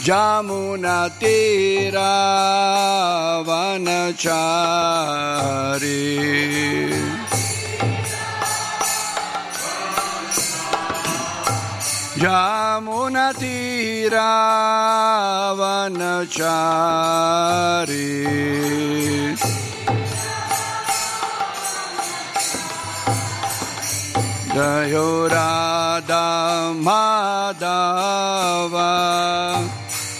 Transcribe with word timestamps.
Jamuna 0.02 1.08
Tira 1.20 2.12
Vanachari. 3.46 4.82
Jamuna 12.18 13.32
Tira 13.38 14.34
Vanachari. 15.54 16.42
Dayorada 24.52 26.26
Madhava 26.86 27.72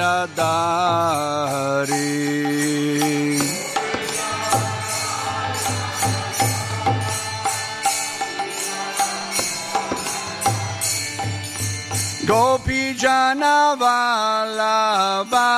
Gopi 12.25 12.95
Jana 12.95 13.75
Vallabha 13.81 15.51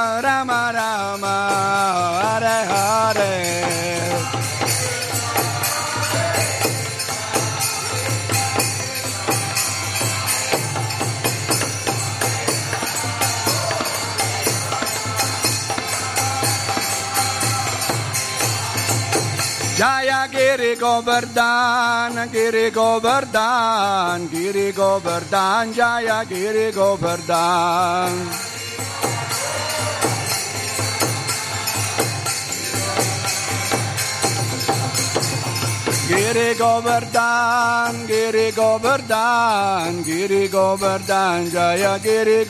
Jaya 20.51 20.57
Giri 20.57 20.75
Govardhan, 20.75 22.29
Giri 22.29 22.71
Govardhan, 22.71 24.27
Giri 24.27 24.73
Govardhan, 24.73 25.73
Jaya 25.73 26.25
Giri 26.25 26.71
Govardhan. 26.73 28.11
Giri 36.09 36.53
Govardhan, 36.55 38.07
Giri 38.07 38.51
Govardhan, 38.51 40.03
Giri 40.03 40.47
Govardhan, 40.49 41.49
Jaya 41.49 41.97
Giri 41.99 42.43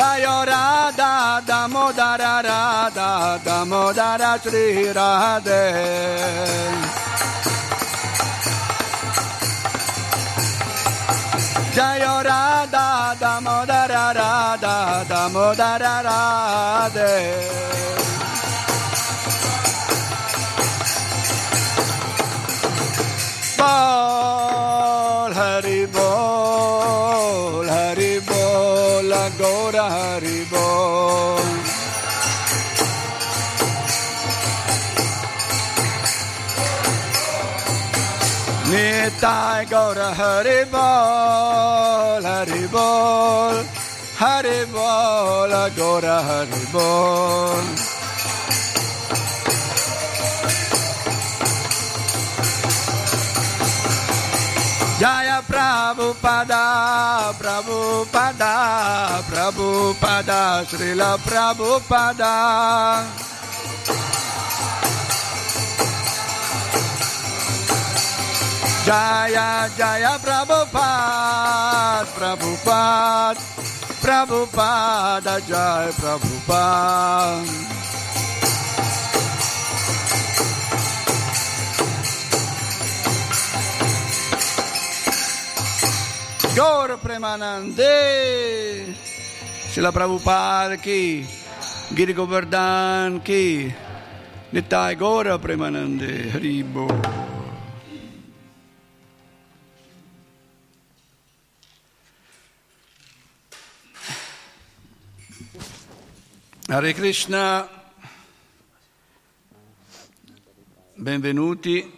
Govardhan. 0.00 0.20
Jayo 0.20 0.46
Radha 0.46 1.42
Damodara 1.46 2.42
Radha 2.42 3.38
Damodara 3.44 4.40
Sri 4.40 4.86
Radhe 4.96 5.64
Jayo 11.76 12.24
Radha 12.24 13.14
Damodara 13.20 14.04
Radha 14.14 15.04
Damodara 15.06 15.94
Hari 29.88 30.44
Bol 30.50 31.46
Nitai 38.70 39.66
Gaura 39.70 40.10
Hari 40.14 40.64
Bol 40.70 42.22
Hari 42.22 42.66
Bol 42.68 43.56
Hari 44.18 44.60
Bol 44.72 45.50
Agora 45.64 46.16
Hari 46.28 46.64
Bol 46.72 47.79
Jaya 55.00 55.40
Prabhupada, 55.40 57.32
Prabhupada, 57.40 58.52
Prabhupada, 59.32 60.60
Srila 60.68 61.16
Prabhupada. 61.24 62.36
Jaya, 68.84 69.72
Jaya 69.72 70.20
Prabhupada, 70.20 72.04
Prabhupada, 72.12 73.40
Prabhupada, 74.04 75.34
Jaya 75.48 75.88
Prabhupada. 75.96 77.69
Gaur 86.60 86.98
Premanande, 86.98 88.94
Srila 89.72 89.90
Prabhupada 89.90 90.76
ki, 90.76 91.24
Giri 91.94 92.12
Govardhan 92.12 93.22
ki, 93.24 93.72
Nitai 94.52 94.94
Gaura 94.94 95.38
Premanande, 95.38 96.28
Haribo. 96.28 96.86
Hare 106.68 106.92
Krishna, 106.92 107.66
benvenuti, 110.94 111.90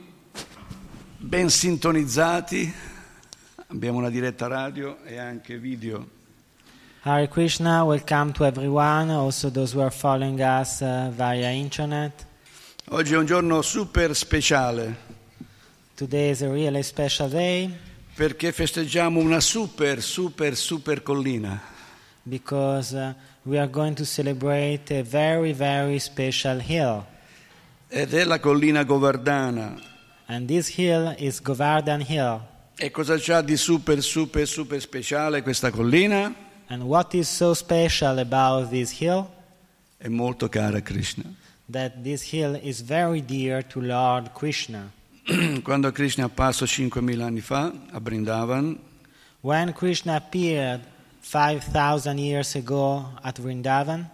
ben 1.19 1.51
sintonizzati. 1.51 2.92
Abbiamo 3.73 3.97
una 3.97 4.11
diretta 4.11 4.49
radio 4.49 4.99
e 5.03 5.17
anche 5.17 5.57
video. 5.57 6.07
Hare 7.05 7.27
Krishna, 7.27 7.83
welcome 7.83 8.31
to 8.33 8.45
everyone, 8.45 9.11
also 9.11 9.51
those 9.51 9.75
who 9.75 9.81
are 9.81 9.91
following 9.91 10.41
us 10.41 10.83
uh, 10.83 11.11
via 11.11 11.49
internet. 11.49 12.27
Oggi 12.91 13.15
è 13.15 13.17
un 13.17 13.25
giorno 13.25 13.63
super 13.63 14.15
speciale 14.15 14.95
Today 15.95 16.31
is 16.31 16.43
a 16.43 16.51
really 16.51 16.83
special 16.83 17.31
day 17.31 17.75
perché 18.15 18.53
festeggiamo 18.53 19.19
una 19.19 19.41
super, 19.41 20.03
super, 20.03 20.55
super 20.55 21.03
collina. 21.03 21.59
because 22.25 22.93
uh, 22.95 23.15
we 23.45 23.59
are 23.59 23.69
going 23.69 23.95
to 23.95 24.05
celebrate 24.05 24.91
a 24.91 25.03
very, 25.03 25.53
very 25.53 25.99
special 25.99 26.59
hill. 26.61 27.07
Ed 27.89 28.13
è 28.13 28.25
la 28.25 28.39
collina 28.39 28.85
Govardhana. 28.85 29.81
And 30.27 30.47
this 30.47 30.69
hill 30.69 31.15
is 31.17 31.41
Govardhan 31.41 32.03
Hill. 32.03 32.52
E 32.79 32.91
cosa 32.91 33.17
c'ha 33.19 33.43
di 33.43 33.57
super, 33.57 34.03
super, 34.03 34.47
super 34.47 34.81
speciale 34.81 35.43
questa 35.43 35.71
collina? 35.71 36.35
And 36.69 36.83
what 36.83 37.13
is 37.15 37.29
so 37.29 37.55
special 37.55 38.19
about 38.19 38.71
this 38.71 38.99
hill? 38.99 39.29
È 39.99 40.09
molto 40.09 40.49
cara 40.49 40.79
a 40.79 40.83
Krishna. 40.83 41.25
That 41.71 42.03
this 42.03 42.33
hill 42.33 42.59
is 42.61 42.81
very 42.83 43.25
dear 43.25 43.65
to 43.69 43.81
Lord 43.81 44.33
Krishna. 44.33 44.91
Quando 45.63 45.93
Krishna 45.93 46.25
è 46.25 46.27
apparso 46.27 46.65
5.000 46.65 47.21
anni 47.21 47.41
fa 47.41 47.73
a 47.91 48.01
Brindavan, 48.01 48.79
When 49.43 49.73
Krishna 49.73 50.15
appeared 50.17 50.81
5,000 51.21 52.19
years 52.19 52.55
ago 52.55 53.13
at 53.23 53.41
Vrindavan, 53.41 54.09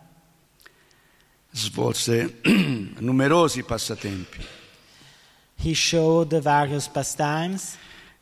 svolse 1.52 2.34
numerosi 2.98 3.62
passatempi. 3.62 4.44
he 5.56 5.74
showed 5.74 6.30
the 6.30 6.40
various 6.40 6.86
pastimes. 6.88 7.76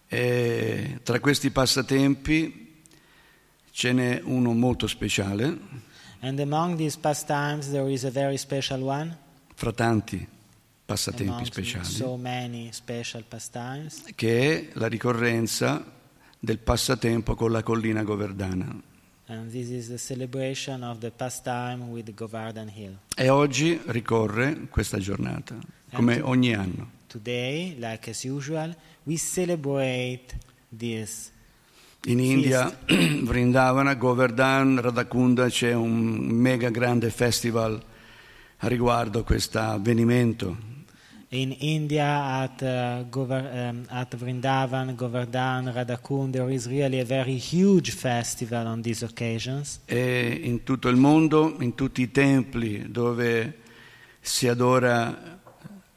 E 0.09 1.01
tra 1.03 1.19
questi 1.21 1.51
passatempi 1.51 2.83
ce 3.73 3.93
n'è 3.93 4.21
uno 4.25 4.53
molto 4.53 4.87
speciale, 4.87 5.85
And 6.21 6.41
among 6.41 6.77
these 6.77 6.97
pastimes, 6.99 7.71
there 7.71 7.93
is 7.93 8.05
a 8.05 8.11
very 8.11 8.39
special 8.39 8.83
one. 8.83 9.17
fra 9.55 9.73
tanti 9.73 10.27
passatempi 10.85 11.45
speciali, 11.45 11.85
so 11.85 12.19
pastimes. 13.29 14.05
che 14.15 14.53
è 14.53 14.69
la 14.75 14.87
ricorrenza 14.87 15.85
del 16.39 16.59
passatempo 16.59 17.35
con 17.35 17.51
la 17.53 17.63
collina 17.63 18.03
Govardhana. 18.03 18.83
And 19.29 19.51
this 19.51 19.69
is 19.71 19.89
the 19.89 19.99
celebration 19.99 20.85
of 20.85 20.99
the 20.99 21.11
pastime 21.11 21.89
with 21.91 22.15
Govardhan 22.15 22.69
Hill. 22.75 22.97
E 23.17 23.29
oggi 23.29 23.81
ricorre 23.87 24.69
questa 24.71 24.99
giornata, 24.99 25.57
come 25.93 26.21
ogni 26.21 26.55
anno. 26.55 26.91
Today, 27.09 27.75
like 27.79 28.11
as 28.11 28.23
usual, 28.25 28.75
we 29.07 29.17
celebrate 29.17 30.35
this. 30.69 31.31
In 32.07 32.21
India, 32.21 32.77
Vrindavana, 32.87 33.95
Govardhan, 33.95 34.81
Radhakunda 34.81 35.49
c'è 35.49 35.73
un 35.73 35.93
mega 35.93 36.71
grande 36.71 37.11
festival 37.11 37.83
a 38.59 38.69
riguardo 38.69 39.25
questo 39.25 39.59
avvenimento. 39.59 40.75
In 41.31 41.55
India, 41.59 42.41
at, 42.43 42.63
uh, 42.63 43.09
Govar- 43.09 43.51
um, 43.53 43.85
at 43.89 44.15
Vrindavan, 44.17 44.95
Govardhan, 44.95 45.73
Radhakund, 45.73 46.33
there 46.33 46.53
is 46.53 46.67
really 46.67 47.01
a 47.01 47.05
very 47.05 47.37
huge 47.37 47.91
festival 47.91 48.67
on 48.67 48.83
these 48.83 49.05
occasions. 49.05 49.81
E 49.87 50.41
in 50.45 50.63
tutto 50.63 50.89
il 50.89 50.97
mondo, 50.97 51.57
in 51.59 51.75
tutti 51.75 52.03
i 52.03 52.11
templi 52.13 52.91
dove 52.91 53.59
si 54.21 54.47
adora 54.47 55.39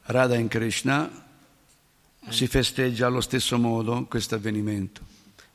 Radha 0.01 0.35
in 0.35 0.47
Krishna, 0.47 1.28
si 2.27 2.47
festeggia 2.47 3.07
allo 3.07 3.21
stesso 3.21 3.57
modo 3.57 4.05
questo 4.05 4.35
avvenimento. 4.35 5.01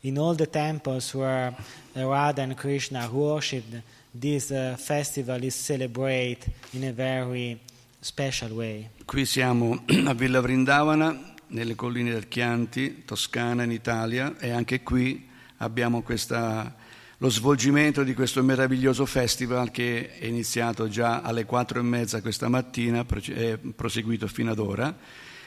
In 0.00 0.18
all 0.18 0.36
the 0.36 0.48
temples 0.48 1.14
where 1.14 1.54
Radha 1.92 2.42
and 2.42 2.54
Krishna 2.54 3.08
worshipped, 3.10 3.82
this 4.18 4.50
uh, 4.50 4.76
festival 4.76 5.42
is 5.42 5.54
celebrated 5.54 6.52
in 6.72 6.84
a 6.84 6.92
very 6.92 7.58
special 8.00 8.50
way. 8.50 8.90
Qui 9.04 9.24
siamo 9.24 9.84
a 10.04 10.12
Villa 10.12 10.40
Vrindavana, 10.40 11.34
nelle 11.48 11.74
colline 11.74 12.10
del 12.10 12.28
Chianti, 12.28 13.04
Toscana, 13.04 13.62
in 13.62 13.70
Italia, 13.70 14.36
e 14.38 14.50
anche 14.50 14.82
qui 14.82 15.26
abbiamo 15.58 16.02
questa, 16.02 16.74
lo 17.18 17.28
svolgimento 17.30 18.02
di 18.02 18.12
questo 18.12 18.42
meraviglioso 18.42 19.06
festival 19.06 19.70
che 19.70 20.18
è 20.18 20.26
iniziato 20.26 20.88
già 20.88 21.22
alle 21.22 21.46
quattro 21.46 21.78
e 21.78 21.82
mezza 21.82 22.20
questa 22.20 22.48
mattina, 22.48 23.06
è 23.06 23.56
proseguito 23.56 24.26
fino 24.26 24.50
ad 24.50 24.58
ora, 24.58 24.94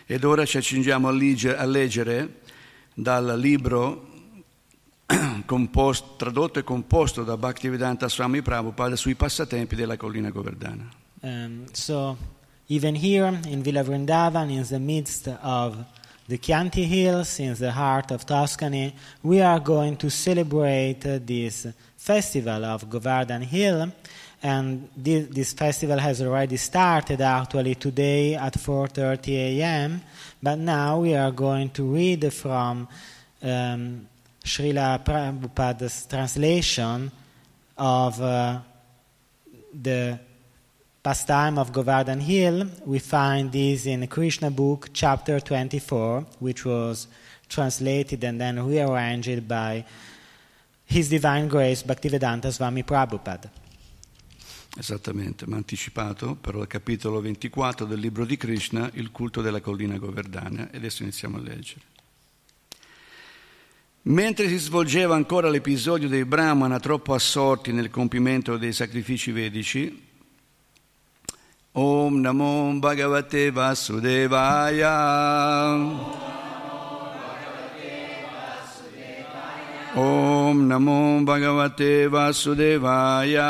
ed 0.07 0.23
ora 0.23 0.45
ci 0.45 0.57
accingiamo 0.57 1.09
a, 1.09 1.11
lige- 1.11 1.55
a 1.55 1.65
leggere 1.65 2.39
dal 2.93 3.37
libro 3.37 4.07
composto- 5.45 6.15
tradotto 6.17 6.59
e 6.59 6.63
composto 6.63 7.23
da 7.23 7.35
Bhaktivedanta 7.37 8.07
Swami 8.09 8.41
Prabhupada 8.41 8.95
sui 8.95 9.15
passatempi 9.15 9.75
della 9.75 9.97
collina 9.97 10.29
Govardhana. 10.29 10.89
Um, 11.21 11.65
so, 11.71 12.17
even 12.67 12.95
here 12.95 13.39
in 13.47 13.61
Villa 13.61 13.83
Vrindavan, 13.83 14.49
in 14.49 14.65
the 14.65 14.79
midst 14.79 15.27
of 15.41 15.75
the 16.27 16.37
Chianti 16.37 16.85
Hills, 16.85 17.39
in 17.39 17.53
the 17.55 17.71
heart 17.71 18.11
of 18.11 18.23
Tuscany, 18.25 18.93
we 19.21 19.41
are 19.41 19.61
going 19.61 19.97
to 19.97 20.09
celebrate 20.09 21.19
this 21.25 21.67
festival 21.95 22.63
of 22.63 22.87
Govardhan 22.87 23.41
Hill. 23.41 23.91
And 24.43 24.89
this, 24.95 25.27
this 25.29 25.53
festival 25.53 25.97
has 25.97 26.21
already 26.21 26.57
started 26.57 27.21
actually 27.21 27.75
today 27.75 28.35
at 28.35 28.53
4:30 28.53 29.59
a.m. 29.59 30.01
But 30.41 30.59
now 30.59 30.99
we 31.01 31.15
are 31.15 31.31
going 31.31 31.69
to 31.71 31.83
read 31.83 32.31
from 32.31 32.87
um, 33.41 34.07
Srila 34.43 35.03
Prabhupada's 35.03 36.05
translation 36.05 37.11
of 37.77 38.21
uh, 38.21 38.59
the 39.73 40.19
pastime 41.03 41.57
of 41.57 41.71
Govardhan 41.71 42.19
Hill. 42.19 42.67
We 42.85 42.99
find 42.99 43.51
this 43.51 43.85
in 43.85 44.05
Krishna 44.07 44.51
book, 44.51 44.89
chapter 44.93 45.39
24, 45.39 46.25
which 46.39 46.65
was 46.65 47.07
translated 47.49 48.23
and 48.23 48.39
then 48.39 48.65
rearranged 48.65 49.47
by 49.47 49.85
His 50.85 51.09
Divine 51.09 51.47
Grace 51.47 51.83
Bhaktivedanta 51.83 52.51
Swami 52.51 52.83
Prabhupada. 52.83 53.49
Esattamente, 54.77 55.47
mi 55.47 55.53
ha 55.53 55.57
anticipato, 55.57 56.35
però 56.35 56.61
il 56.61 56.67
capitolo 56.67 57.19
24 57.19 57.85
del 57.85 57.99
libro 57.99 58.25
di 58.25 58.37
Krishna, 58.37 58.89
il 58.93 59.11
culto 59.11 59.41
della 59.41 59.59
collina 59.59 59.97
Govardhana, 59.97 60.69
e 60.69 60.77
adesso 60.77 61.01
iniziamo 61.01 61.37
a 61.37 61.41
leggere. 61.41 61.81
Mentre 64.03 64.47
si 64.47 64.57
svolgeva 64.57 65.15
ancora 65.15 65.49
l'episodio 65.49 66.07
dei 66.07 66.25
Brahmana 66.25 66.79
troppo 66.79 67.13
assorti 67.13 67.73
nel 67.73 67.89
compimento 67.89 68.55
dei 68.57 68.71
sacrifici 68.71 69.31
vedici, 69.31 70.05
Om 71.71 72.21
Namo 72.21 72.79
Bhagavate 72.79 73.51
Vasudevaya. 73.51 74.85
Om 79.93 80.65
Namo 80.67 81.21
Bhagavate 81.23 82.07
Vasudevaya. 82.07 83.45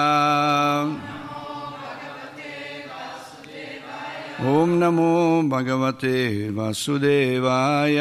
Om 4.39 4.77
Namo 4.77 5.41
Bhagavate 5.48 6.51
Vasudevaya. 6.51 7.96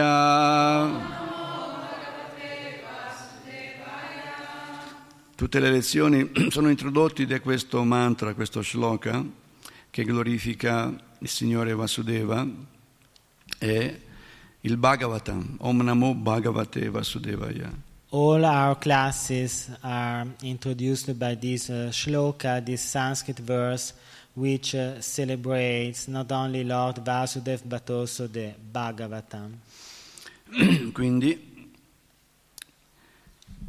Tutte 5.35 5.61
le 5.61 5.71
lezioni 5.71 6.31
sono 6.51 6.69
introdotte 6.69 7.25
da 7.25 7.41
questo 7.41 7.83
mantra, 7.85 8.35
questo 8.35 8.61
shloka, 8.61 9.25
che 9.89 10.05
glorifica 10.05 10.95
il 11.21 11.29
Signore 11.29 11.73
Vasudeva 11.73 12.47
e 13.59 14.01
il 14.61 14.77
Bhagavatam, 14.77 15.57
Om 15.61 15.81
Namo 15.81 16.15
Bhagavate 16.15 16.91
Vasudevaya. 16.91 17.73
All 18.11 18.45
our 18.45 18.77
classes 18.79 19.71
are 19.81 20.27
introduced 20.43 21.15
by 21.15 21.35
this 21.35 21.71
uh, 21.71 21.89
shloka, 21.91 22.63
this 22.63 22.83
Sanskrit 22.83 23.41
verse, 23.41 23.95
which 24.37 24.75
uh, 24.75 25.01
celebrates 25.01 26.09
not 26.09 26.31
only 26.31 26.63
Lord 26.63 27.03
Vasudev 27.03 27.63
but 27.65 27.89
also 27.91 28.29
the 28.29 28.55
Bhagavatam. 28.71 29.59
Quindi 30.93 31.55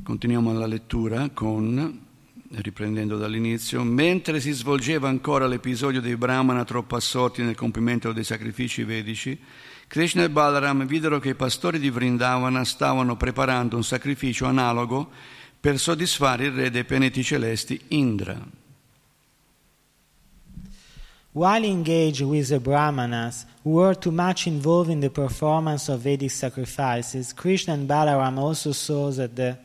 continuiamo 0.03 0.53
la 0.53 0.67
lettura 0.67 1.29
con, 1.33 2.05
riprendendo 2.51 3.17
dall'inizio, 3.17 3.83
mentre 3.83 4.39
si 4.39 4.51
svolgeva 4.51 5.07
ancora 5.07 5.47
l'episodio 5.47 6.01
dei 6.01 6.15
Brahmana 6.15 6.63
troppo 6.65 6.95
assorti 6.95 7.41
nel 7.43 7.55
compimento 7.55 8.11
dei 8.11 8.23
sacrifici 8.23 8.83
vedici, 8.83 9.39
Krishna 9.87 10.23
e 10.23 10.29
Balaram 10.29 10.85
videro 10.85 11.19
che 11.19 11.29
i 11.29 11.35
pastori 11.35 11.79
di 11.79 11.89
Vrindavana 11.89 12.65
stavano 12.65 13.15
preparando 13.15 13.77
un 13.77 13.83
sacrificio 13.85 14.45
analogo 14.45 15.09
per 15.59 15.79
soddisfare 15.79 16.45
il 16.47 16.51
re 16.51 16.69
dei 16.69 16.83
pianeti 16.83 17.23
celesti 17.23 17.79
Indra. 17.89 18.65
While 21.37 21.65
engaged 21.65 22.23
with 22.23 22.49
the 22.49 22.59
Brahmanas, 22.59 23.45
who 23.63 23.73
were 23.73 23.93
too 23.93 24.11
much 24.11 24.47
involved 24.47 24.89
in 24.89 25.01
the 25.01 25.11
performance 25.11 25.87
of 25.87 25.99
Vedic 25.99 26.31
sacrifices, 26.31 27.31
Krishna 27.31 27.75
and 27.75 27.87
Balaram 27.87 28.39
also 28.39 28.71
saw 28.71 29.11
that 29.11 29.35
the 29.35 29.55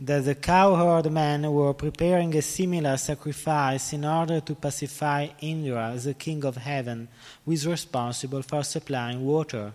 that 0.00 0.24
the 0.24 0.34
cowherd 0.34 1.12
men 1.12 1.52
were 1.52 1.74
preparing 1.74 2.34
a 2.34 2.40
similar 2.40 2.96
sacrifice 2.96 3.92
in 3.92 4.06
order 4.06 4.40
to 4.40 4.54
pacify 4.54 5.28
Indra, 5.40 5.94
the 5.98 6.14
king 6.14 6.42
of 6.42 6.56
heaven, 6.56 7.08
who 7.44 7.52
is 7.52 7.66
responsible 7.66 8.40
for 8.40 8.64
supplying 8.64 9.22
water. 9.26 9.74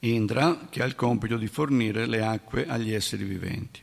Indra, 0.00 0.66
che 0.68 0.82
ha 0.82 0.84
il 0.84 0.96
compito 0.96 1.36
di 1.36 1.46
fornire 1.46 2.06
le 2.06 2.24
acque 2.24 2.66
agli 2.66 2.92
esseri 2.92 3.22
viventi. 3.22 3.82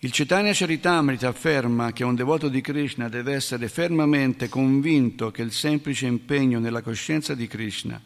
Il 0.00 0.12
Chaitanya 0.12 0.52
Charitamrita 0.52 1.26
afferma 1.26 1.92
che 1.92 2.04
un 2.04 2.14
devoto 2.14 2.48
di 2.48 2.60
Krishna 2.60 3.08
deve 3.08 3.34
essere 3.34 3.68
fermamente 3.68 4.48
convinto 4.48 5.32
che 5.32 5.42
il 5.42 5.50
semplice 5.50 6.06
impegno 6.06 6.60
nella 6.60 6.82
coscienza 6.82 7.34
di 7.34 7.48
Krishna, 7.48 8.00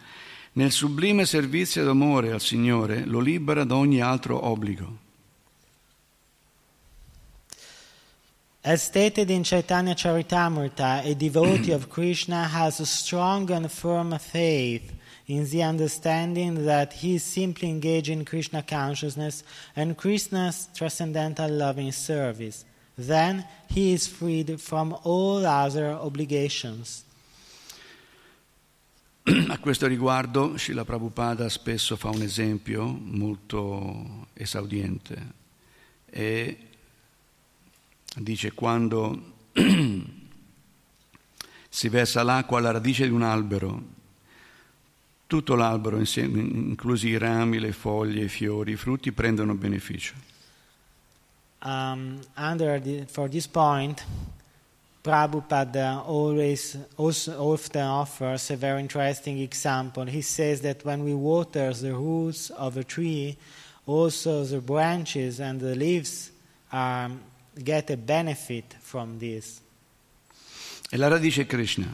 nel 0.53 0.71
sublime 0.71 1.27
servizio 1.27 1.85
d'amore 1.85 2.33
al 2.33 2.41
Signore, 2.41 3.05
lo 3.05 3.21
libera 3.21 3.65
da 3.65 3.77
ogni 3.77 4.01
altro 4.01 4.43
obbligo. 4.47 5.01
As 8.63 8.85
stated 8.85 9.29
in 9.29 9.43
Chaitanya 9.43 9.93
Charitamrita, 9.95 11.03
a 11.03 11.15
devotee 11.15 11.75
of 11.75 11.89
Krishna 11.89 12.49
has 12.55 12.81
a 12.81 12.87
strong 12.87 13.51
and 13.51 13.69
firm 13.69 14.17
faith 14.19 14.91
in 15.33 15.49
the 15.49 15.62
understanding 15.62 16.67
that 16.67 16.93
he 16.93 17.15
is 17.15 17.23
simply 17.25 17.71
engaged 17.71 18.11
in 18.11 18.23
Krishna 18.23 18.62
consciousness 18.62 19.43
and 19.75 19.97
Krishna's 19.97 20.69
transcendental 20.75 21.49
loving 21.49 21.91
service. 21.91 22.67
Then 22.99 23.47
he 23.67 23.95
is 23.95 24.07
freed 24.07 24.61
from 24.61 24.95
all 25.05 25.47
other 25.47 25.93
obligations. 25.93 27.05
A 29.25 29.59
questo 29.59 29.87
riguardo 29.87 30.59
Srila 30.59 30.85
Prabhupada 30.85 31.49
spesso 31.49 31.97
fa 31.97 32.11
un 32.11 32.21
esempio 32.21 32.85
molto 32.85 34.27
esaudiente 34.35 35.41
e 36.11 36.57
dice 38.17 38.53
quando 38.53 39.33
si 41.71 41.89
versa 41.89 42.23
l'acqua 42.23 42.59
alla 42.59 42.73
radice 42.73 43.05
di 43.05 43.12
un 43.12 43.23
albero, 43.23 44.01
tutto 45.33 45.55
l'albero, 45.55 45.99
insieme, 45.99 46.41
inclusi 46.41 47.09
i 47.09 47.17
rami, 47.17 47.59
le 47.59 47.73
foglie, 47.73 48.25
i 48.25 48.29
fiori, 48.29 48.73
i 48.73 48.77
frutti, 48.77 49.12
prendono 49.12 49.55
beneficio. 49.55 50.12
Um, 51.65 52.21
under 52.37 52.79
the, 52.79 53.07
for 53.07 53.31
this 53.31 53.47
point, 53.47 54.05
Prabhupada 55.03 56.03
always 56.05 56.77
also 56.97 57.33
often 57.41 57.83
offers 57.83 58.51
a 58.51 58.57
very 58.57 58.81
interesting 58.81 59.39
example. 59.39 60.05
He 60.05 60.21
says 60.21 60.61
that 60.61 60.85
when 60.85 61.03
we 61.03 61.15
water 61.15 61.73
the 61.73 61.95
roots 61.95 62.51
of 62.51 62.77
a 62.77 62.85
tree, 62.85 63.39
also 63.87 64.45
the 64.45 64.61
branches 64.61 65.41
and 65.41 65.61
the 65.61 65.75
leaves 65.75 66.31
um, 66.71 67.23
get 67.65 67.89
a 67.89 67.97
benefit 67.97 68.77
from 68.83 69.19
this. 69.19 69.62
E 70.91 70.99
la 70.99 71.09
radice 71.09 71.41
è 71.41 71.47
Krishna, 71.47 71.91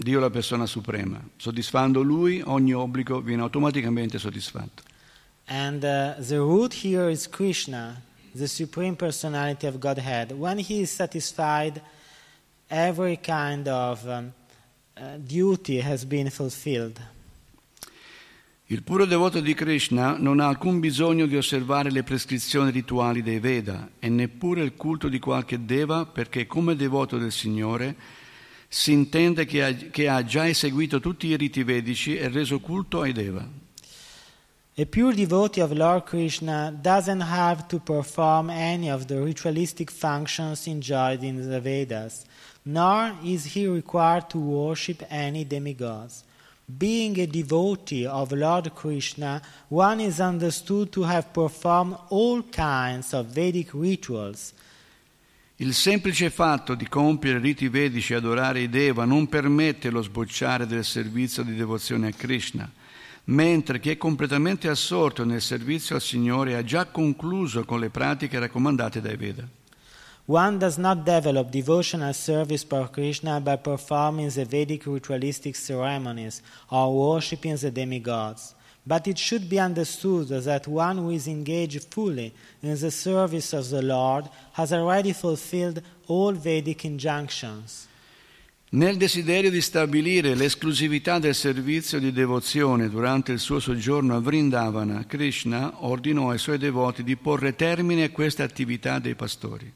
Dio 0.00 0.20
la 0.20 0.30
persona 0.30 0.64
suprema. 0.64 1.20
Soddisfando 1.36 2.02
Lui, 2.02 2.40
ogni 2.44 2.72
obbligo 2.72 3.20
viene 3.20 3.42
automaticamente 3.42 4.20
soddisfatto. 4.20 4.84
And 5.46 5.82
uh, 5.82 6.22
the 6.22 6.36
root 6.36 6.84
here 6.84 7.10
is 7.10 7.28
Krishna, 7.28 8.00
the 8.32 8.46
Supreme 8.46 8.94
Personality 8.94 9.66
of 9.66 9.78
Godhead. 9.80 10.30
When 10.30 10.58
He 10.58 10.82
is 10.82 10.92
satisfied, 10.92 11.82
every 12.68 13.18
kind 13.20 13.66
of 13.66 14.06
um, 14.06 14.32
uh, 14.96 15.16
duty 15.16 15.80
has 15.80 16.04
been 16.04 16.30
fulfilled. 16.30 17.00
Il 18.66 18.84
puro 18.84 19.04
devoto 19.04 19.40
di 19.40 19.54
Krishna 19.54 20.16
non 20.16 20.38
ha 20.38 20.46
alcun 20.46 20.78
bisogno 20.78 21.26
di 21.26 21.36
osservare 21.36 21.90
le 21.90 22.04
prescrizioni 22.04 22.70
rituali 22.70 23.20
dei 23.22 23.40
Veda 23.40 23.88
e 23.98 24.08
neppure 24.08 24.62
il 24.62 24.74
culto 24.76 25.08
di 25.08 25.18
qualche 25.18 25.64
deva 25.64 26.06
perché 26.06 26.46
come 26.46 26.76
devoto 26.76 27.18
del 27.18 27.32
Signore 27.32 27.96
si 28.68 28.92
intende 28.92 29.46
che 29.46 29.64
ha, 29.64 29.72
che 29.72 30.08
ha 30.08 30.22
già 30.24 30.46
eseguito 30.46 31.00
tutti 31.00 31.28
i 31.28 31.36
riti 31.36 31.62
vedici 31.64 32.16
e 32.16 32.28
reso 32.28 32.60
culto 32.60 33.00
ai 33.00 33.12
deva. 33.12 33.46
A 34.80 34.86
pure 34.86 35.12
devotee 35.12 35.60
of 35.60 35.72
Lord 35.72 36.04
Krishna 36.04 36.70
doesn't 36.70 37.22
have 37.22 37.66
to 37.66 37.80
perform 37.80 38.48
any 38.48 38.88
of 38.88 39.06
the 39.06 39.20
ritualistic 39.20 39.90
functions 39.90 40.68
enjoyed 40.68 41.24
in 41.24 41.50
the 41.50 41.60
Vedas, 41.60 42.24
nor 42.62 43.12
is 43.24 43.56
he 43.56 43.66
required 43.66 44.28
to 44.28 44.38
worship 44.38 45.04
any 45.10 45.44
demigods. 45.44 46.22
Being 46.68 47.18
a 47.18 47.26
devotee 47.26 48.06
of 48.06 48.30
Lord 48.30 48.72
Krishna, 48.76 49.42
one 49.68 50.00
is 50.00 50.20
understood 50.20 50.92
to 50.92 51.02
have 51.02 51.32
performed 51.32 51.96
all 52.10 52.42
kinds 52.42 53.14
of 53.14 53.34
Vedic 53.34 53.72
rituals. 53.72 54.52
Il 55.60 55.74
semplice 55.74 56.30
fatto 56.30 56.76
di 56.76 56.86
compiere 56.86 57.40
riti 57.40 57.66
vedici 57.66 58.12
e 58.12 58.16
adorare 58.16 58.60
i 58.60 58.68
Deva 58.68 59.04
non 59.04 59.28
permette 59.28 59.90
lo 59.90 60.02
sbocciare 60.02 60.68
del 60.68 60.84
servizio 60.84 61.42
di 61.42 61.56
devozione 61.56 62.06
a 62.06 62.12
Krishna, 62.12 62.70
mentre 63.24 63.80
chi 63.80 63.90
è 63.90 63.96
completamente 63.96 64.68
assorto 64.68 65.24
nel 65.24 65.40
servizio 65.40 65.96
al 65.96 66.00
Signore 66.00 66.54
ha 66.54 66.62
già 66.62 66.86
concluso 66.86 67.64
con 67.64 67.80
le 67.80 67.90
pratiche 67.90 68.38
raccomandate 68.38 69.00
dai 69.00 69.16
Veda. 69.16 69.48
One 70.26 70.58
does 70.58 70.76
not 70.76 71.02
develop 71.02 71.50
devotional 71.50 72.14
service 72.14 72.64
for 72.64 72.88
Krishna 72.88 73.40
by 73.40 73.56
performing 73.56 74.30
the 74.30 74.44
Vedic 74.44 74.86
ritualistic 74.86 75.56
ceremonies 75.56 76.40
or 76.68 76.86
worshipping 76.92 77.58
the 77.58 77.72
demigods. 77.72 78.54
But 78.88 79.06
it 79.06 79.18
should 79.18 79.50
be 79.50 79.58
understood 79.58 80.28
that 80.28 80.66
one 80.66 80.96
who 80.96 81.10
is 81.10 81.26
engaged 81.26 81.88
fully 81.90 82.32
in 82.62 82.74
the 82.74 82.90
service 82.90 83.52
of 83.52 83.68
the 83.68 83.82
Lord 83.82 84.26
has 84.52 84.72
already 84.72 85.12
fulfilled 85.12 85.82
all 86.06 86.32
Vedic 86.32 86.84
injunctions. 86.84 87.86
Nel 88.70 88.96
desiderio 88.96 89.50
di 89.50 89.60
stabilire 89.60 90.34
l'esclusività 90.34 91.18
del 91.18 91.34
servizio 91.34 91.98
di 91.98 92.12
devozione 92.12 92.88
durante 92.88 93.32
il 93.32 93.40
suo 93.40 93.60
soggiorno 93.60 94.16
a 94.16 94.20
Vrindavana, 94.20 95.04
Krishna 95.04 95.84
ordinò 95.84 96.30
ai 96.30 96.38
suoi 96.38 96.56
devoti 96.56 97.02
di 97.02 97.16
porre 97.16 97.54
termine 97.54 98.04
a 98.04 98.10
queste 98.10 98.42
attività 98.42 98.98
dei 98.98 99.14
pastori. 99.14 99.70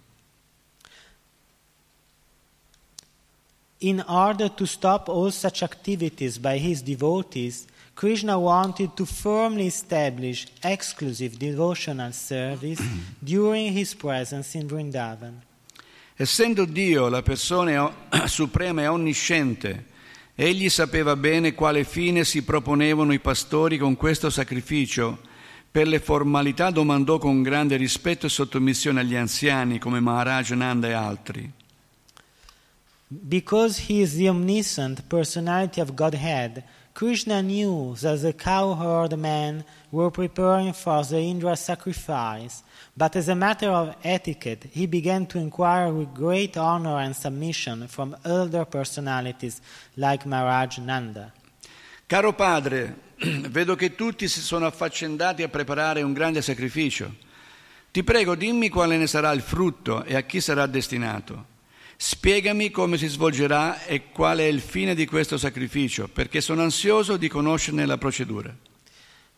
In 3.79 4.03
order 4.07 4.51
to 4.51 4.65
stop 4.65 5.09
all 5.09 5.31
such 5.31 5.63
activities 5.63 6.39
by 6.39 6.57
his 6.57 6.83
devotees, 6.83 7.67
Krishna 8.03 8.37
wanted 8.37 8.95
to 8.95 9.05
firmly 9.05 9.67
establish 9.67 10.49
exclusive 10.61 11.37
devotional 11.37 12.11
service 12.13 12.83
during 13.23 13.73
his 13.73 13.95
presence 13.95 14.59
in 14.59 14.67
Vrindavan. 14.67 15.41
Essendo 16.17 16.65
Dio 16.65 17.09
la 17.09 17.23
persona 17.23 17.95
suprema 18.27 18.83
e 18.83 18.89
onnisciente, 18.89 19.85
egli 20.35 20.69
sapeva 20.69 21.15
bene 21.15 21.55
quale 21.55 21.85
fine 21.85 22.25
si 22.25 22.43
proponevano 22.43 23.13
i 23.13 23.21
pastori 23.21 23.79
con 23.79 23.95
questo 23.95 24.31
sacrificio. 24.31 25.21
Per 25.71 25.87
le 25.87 26.01
formalità 26.01 26.71
domandò 26.71 27.19
con 27.19 27.41
grande 27.41 27.77
rispetto 27.77 28.27
e 28.27 28.31
sottomissione 28.31 28.99
agli 28.99 29.15
anziani 29.15 29.79
come 29.79 30.01
Maharaj 30.01 30.51
Nanda 30.51 30.89
e 30.89 30.93
altri. 30.93 31.53
Because 33.07 33.85
he 33.87 34.01
is 34.01 34.17
the 34.17 34.29
omniscient 34.29 35.03
personality 35.07 35.81
of 35.81 35.95
Godhead, 35.95 36.65
Krishna 36.95 37.43
knew 37.43 37.97
that 38.03 38.21
the 38.21 38.33
cowherd 38.35 39.19
men 39.19 39.65
were 39.91 40.11
preparing 40.11 40.73
for 40.75 41.03
the 41.03 41.19
Indra 41.19 41.57
sacrifice, 41.57 42.63
but 42.95 43.17
as 43.17 43.29
a 43.29 43.35
matter 43.35 43.71
of 43.71 43.97
etiquette, 44.05 44.69
he 44.71 44.87
began 44.87 45.27
to 45.27 45.39
inquire 45.39 45.91
with 45.91 46.13
great 46.13 46.57
honor 46.57 46.99
and 46.99 47.17
submission 47.17 47.89
from 47.89 48.17
elder 48.25 48.67
personalities 48.67 49.63
like 49.97 50.27
Maharaj 50.27 50.79
Nanda. 50.79 51.33
Caro 52.07 52.35
padre, 52.35 52.95
vedo 53.49 53.75
che 53.75 53.95
tutti 53.95 54.29
si 54.29 54.41
sono 54.41 54.67
affaccendati 54.67 55.43
a 55.43 55.49
preparare 55.49 56.03
un 56.03 56.13
grande 56.13 56.43
sacrificio. 56.43 57.15
Ti 57.91 58.05
prego, 58.05 58.35
dimmi 58.35 58.69
quale 58.69 58.99
ne 58.99 59.07
sarà 59.07 59.33
il 59.33 59.41
frutto 59.41 60.05
e 60.05 60.15
a 60.15 60.23
chi 60.23 60.41
sarà 60.41 60.67
destinato. 60.67 61.52
Spiegami 62.05 62.73
come 62.73 62.97
si 62.97 63.07
svolgerà 63.07 63.85
e 63.85 64.11
qual 64.11 64.39
è 64.39 64.43
il 64.43 64.61
fine 64.61 64.93
di 64.93 65.07
questo 65.07 65.39
sacrificio, 65.39 66.09
perché 66.09 66.41
sono 66.41 66.63
ansioso 66.63 67.17
di 67.17 67.29
conoscerne 67.29 67.87
la 67.87 67.97
procedura. 67.97 68.53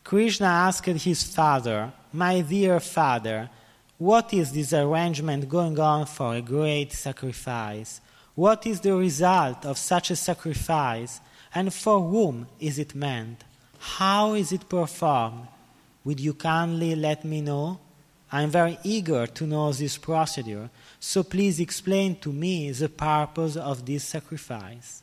Krishna 0.00 0.64
asked 0.66 1.05
his 1.05 1.22
father, 1.22 1.92
My 2.12 2.42
dear 2.42 2.81
father, 2.81 3.50
what 3.98 4.33
is 4.33 4.53
this 4.53 4.72
arrangement 4.72 5.46
going 5.46 5.79
on 5.79 6.07
for 6.07 6.37
a 6.37 6.40
great 6.40 6.94
sacrifice? 6.94 8.00
What 8.33 8.64
is 8.64 8.81
the 8.81 8.94
result 8.94 9.66
of 9.66 9.77
such 9.77 10.11
a 10.11 10.16
sacrifice? 10.16 11.20
And 11.53 11.70
for 11.70 12.00
whom 12.00 12.46
is 12.61 12.79
it 12.79 12.94
meant? 12.94 13.44
How 13.98 14.33
is 14.33 14.53
it 14.53 14.70
performed? 14.70 15.48
Would 16.05 16.18
you 16.18 16.33
kindly 16.33 16.94
let 16.94 17.24
me 17.27 17.42
know? 17.42 17.79
I 18.33 18.40
am 18.42 18.50
very 18.50 18.79
eager 18.83 19.27
to 19.27 19.46
know 19.46 19.70
this 19.70 19.98
procedure, 19.98 20.70
so 21.04 21.22
please 21.22 21.60
explain 21.60 22.18
to 22.18 22.32
me 22.32 22.72
the 22.72 22.88
purpose 22.88 23.56
of 23.56 23.84
this 23.84 24.02
sacrifice. 24.02 25.00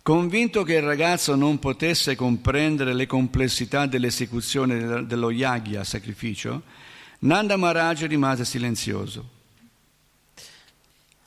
Convinto 0.00 0.62
che 0.62 0.74
il 0.74 0.82
ragazzo 0.82 1.34
non 1.34 1.58
potesse 1.58 2.14
comprendere 2.14 2.94
le 2.94 3.06
complessità 3.06 3.86
dell'esecuzione 3.86 5.04
dello 5.04 5.30
yagya, 5.30 5.82
sacrificio, 5.82 6.62
Nanda 7.20 7.56
Maharaj 7.56 8.06
rimase 8.06 8.44
silenzioso. 8.44 9.28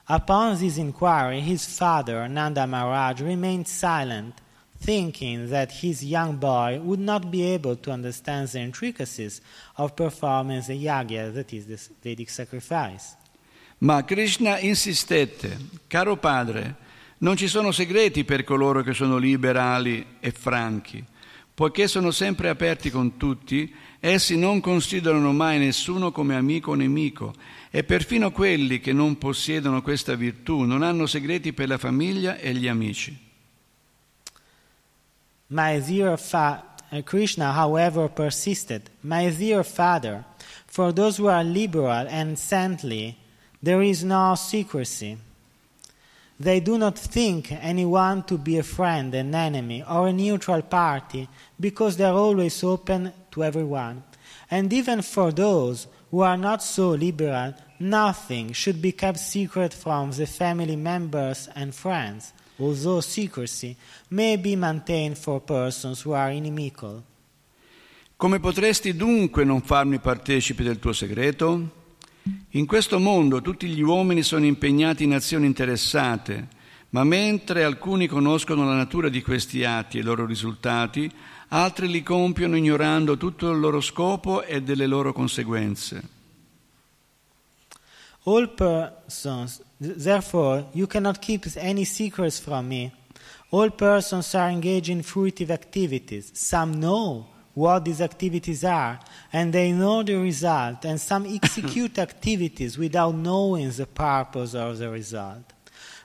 Upon 0.06 0.58
this 0.58 0.78
inquiry, 0.78 1.42
his 1.42 1.66
father, 1.66 2.28
Nanda 2.30 2.66
Maharaj, 2.66 3.22
remained 3.22 3.68
silent, 3.68 4.36
thinking 4.80 5.50
that 5.50 5.84
his 5.84 6.02
young 6.02 6.38
boy 6.38 6.80
would 6.82 7.00
not 7.00 7.30
be 7.30 7.44
able 7.54 7.76
to 7.76 7.92
understand 7.92 8.48
the 8.48 8.60
intricacies 8.60 9.42
of 9.76 9.96
performing 9.96 10.62
the 10.66 10.76
yagya, 10.76 11.34
that 11.34 11.52
is, 11.54 11.68
the 11.68 11.78
Vedic 12.02 12.30
sacrifice. 12.30 13.16
Ma 13.84 14.06
Krishna 14.06 14.60
insistette, 14.60 15.58
caro 15.88 16.16
padre, 16.16 16.76
non 17.18 17.36
ci 17.36 17.50
sono 17.50 17.74
segreti 17.74 18.24
per 18.24 18.46
coloro 18.46 18.82
che 18.82 18.94
sono 18.94 19.18
liberali 19.18 20.06
e 20.22 20.32
franchi. 20.32 21.04
Poiché 21.54 21.90
sono 21.90 22.12
sempre 22.12 22.48
aperti 22.48 22.90
con 22.90 23.18
tutti, 23.18 23.76
essi 24.00 24.38
non 24.38 24.62
considerano 24.62 25.34
mai 25.34 25.60
nessuno 25.60 26.14
come 26.14 26.36
amico 26.36 26.72
o 26.72 26.76
nemico 26.76 27.34
e 27.70 27.84
perfino 27.84 28.32
quelli 28.32 28.80
che 28.80 28.94
non 28.94 29.18
possiedono 29.18 29.82
questa 29.82 30.16
virtù 30.16 30.62
non 30.62 30.82
hanno 30.82 31.06
segreti 31.06 31.52
per 31.52 31.68
la 31.68 31.78
famiglia 31.78 32.38
e 32.38 32.54
gli 32.54 32.70
amici. 32.70 33.32
My 35.48 35.82
dear 35.82 36.18
fa- 36.18 36.74
uh, 36.90 37.04
Krishna, 37.04 37.52
however, 37.52 38.10
persisted, 38.10 38.90
My 39.02 39.30
dear 39.36 39.66
father, 39.66 40.24
for 40.66 40.94
those 40.94 41.22
who 41.22 41.28
are 41.28 41.44
liberal 41.44 42.08
and 42.10 42.38
saintly, 42.38 43.18
there 43.64 43.82
is 43.82 44.04
no 44.04 44.36
secrecy. 44.36 45.18
They 46.38 46.60
do 46.60 46.78
not 46.78 47.00
think 47.00 47.54
anyone 47.54 48.24
to 48.24 48.38
be 48.38 48.58
a 48.58 48.64
friend, 48.64 49.16
an 49.16 49.34
enemy, 49.34 49.84
or 49.90 50.10
a 50.10 50.14
neutral 50.14 50.62
party, 50.64 51.30
because 51.58 51.96
they 51.96 52.04
are 52.04 52.14
always 52.14 52.62
open 52.62 53.14
to 53.32 53.44
everyone. 53.44 54.04
And 54.52 54.72
even 54.74 55.02
for 55.02 55.32
those 55.32 55.88
who 56.12 56.20
are 56.20 56.36
not 56.36 56.62
so 56.62 56.90
liberal, 56.90 57.54
nothing 57.80 58.52
should 58.52 58.82
be 58.82 58.92
kept 58.92 59.20
secret 59.20 59.74
from 59.74 60.12
the 60.12 60.26
family 60.26 60.76
members 60.76 61.48
and 61.56 61.74
friends, 61.74 62.34
although 62.60 63.00
secrecy 63.00 63.78
may 64.10 64.36
be 64.36 64.58
maintained 64.58 65.18
for 65.18 65.40
persons 65.40 66.02
who 66.02 66.12
are 66.12 66.32
inimical. 66.32 67.02
Come 68.18 68.40
potresti 68.40 68.94
dunque 68.96 69.46
non 69.46 69.62
farmi 69.62 70.00
partecipi 70.00 70.64
del 70.64 70.80
tuo 70.80 70.94
segreto? 70.94 71.83
In 72.52 72.66
questo 72.66 73.00
mondo 73.00 73.42
tutti 73.42 73.68
gli 73.68 73.82
uomini 73.82 74.24
sono 74.24 74.46
impegnati 74.46 75.04
in 75.04 75.14
azioni 75.14 75.46
interessate, 75.46 76.48
ma 76.90 77.04
mentre 77.04 77.64
alcuni 77.64 78.08
conoscono 78.08 78.66
la 78.66 78.76
natura 78.76 79.10
di 79.10 79.22
questi 79.22 79.64
atti 79.64 79.98
e 79.98 80.02
i 80.02 80.04
loro 80.04 80.26
risultati, 80.26 81.12
altri 81.50 81.90
li 81.90 82.04
compiono 82.04 82.56
ignorando 82.56 83.18
tutto 83.18 83.50
il 83.50 83.60
loro 83.60 83.82
scopo 83.82 84.44
e 84.44 84.62
delle 84.62 84.86
loro 84.86 85.12
conseguenze. 85.12 86.10
All 88.26 88.54
persons, 88.54 89.62
therefore, 89.78 90.68
you 90.72 90.88
cannot 90.88 91.20
keep 91.20 91.46
any 91.58 91.84
secrets 91.84 92.40
from 92.40 92.68
me. 92.68 92.94
All 93.50 93.72
persons 93.72 94.34
are 94.34 94.50
engaged 94.50 94.88
in 94.88 95.02
fruitive 95.02 95.52
activities. 95.52 96.32
Some 96.34 96.76
know 96.76 97.33
what 97.54 97.86
these 97.86 98.02
activities 98.02 98.64
are, 98.64 99.00
and 99.32 99.54
they 99.54 99.72
know 99.72 100.02
the 100.04 100.16
result, 100.16 100.86
and 100.86 101.00
some 101.00 101.26
execute 101.36 102.00
activities 102.00 102.78
without 102.78 103.14
knowing 103.14 103.70
the 103.72 103.86
purpose 103.86 104.56
or 104.56 104.74
the 104.74 104.90
result. 104.90 105.44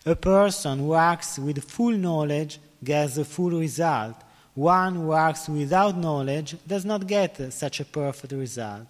A 0.05 0.15
person 0.15 0.79
who 0.79 0.95
acts 0.95 1.39
with 1.39 1.65
full 1.65 1.93
knowledge 1.93 2.59
gets 2.83 3.17
the 3.17 3.25
full 3.25 3.51
result. 3.51 4.17
One 4.55 4.95
who 4.97 5.13
acts 5.13 5.49
without 5.49 5.97
knowledge 5.97 6.57
does 6.67 6.85
not 6.85 7.07
get 7.07 7.53
such 7.53 7.81
a 7.81 7.85
perfect 7.85 8.33
result. 8.33 8.87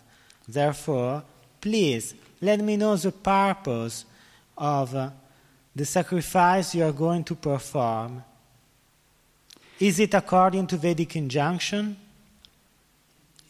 Therefore, 0.46 1.22
please 1.60 2.14
let 2.40 2.60
me 2.60 2.76
know 2.76 2.96
the 2.96 3.12
purpose 3.12 4.04
of 4.56 4.94
uh, 4.94 5.10
the 5.74 5.84
sacrifice 5.84 6.74
you 6.74 6.84
are 6.84 6.92
going 6.92 7.24
to 7.24 7.34
perform. 7.34 8.24
Is 9.78 10.00
it 10.00 10.14
according 10.14 10.66
to 10.68 10.76
Vedic 10.76 11.14
injunction? 11.16 11.96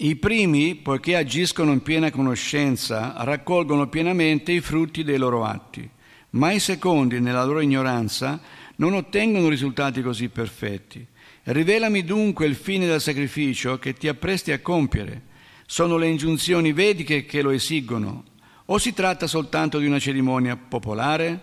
I 0.00 0.14
primi, 0.14 0.76
poiché 0.76 1.16
agiscono 1.16 1.72
in 1.72 1.82
piena 1.82 2.12
conoscenza, 2.12 3.14
raccolgono 3.18 3.88
pienamente 3.88 4.52
i 4.52 4.60
frutti 4.60 5.02
dei 5.02 5.18
loro 5.18 5.44
atti, 5.44 5.90
ma 6.30 6.52
i 6.52 6.60
secondi, 6.60 7.18
nella 7.18 7.44
loro 7.44 7.58
ignoranza, 7.58 8.40
non 8.76 8.94
ottengono 8.94 9.48
risultati 9.48 10.00
così 10.00 10.28
perfetti. 10.28 11.04
Rivelami 11.42 12.04
dunque 12.04 12.46
il 12.46 12.54
fine 12.54 12.86
del 12.86 13.00
sacrificio 13.00 13.80
che 13.80 13.94
ti 13.94 14.06
appresti 14.06 14.52
a 14.52 14.60
compiere. 14.60 15.22
Sono 15.66 15.96
le 15.96 16.06
ingiunzioni 16.06 16.72
vediche 16.72 17.26
che 17.26 17.42
lo 17.42 17.50
esigono, 17.50 18.22
o 18.66 18.78
si 18.78 18.92
tratta 18.92 19.26
soltanto 19.26 19.80
di 19.80 19.86
una 19.86 19.98
cerimonia 19.98 20.56
popolare? 20.56 21.40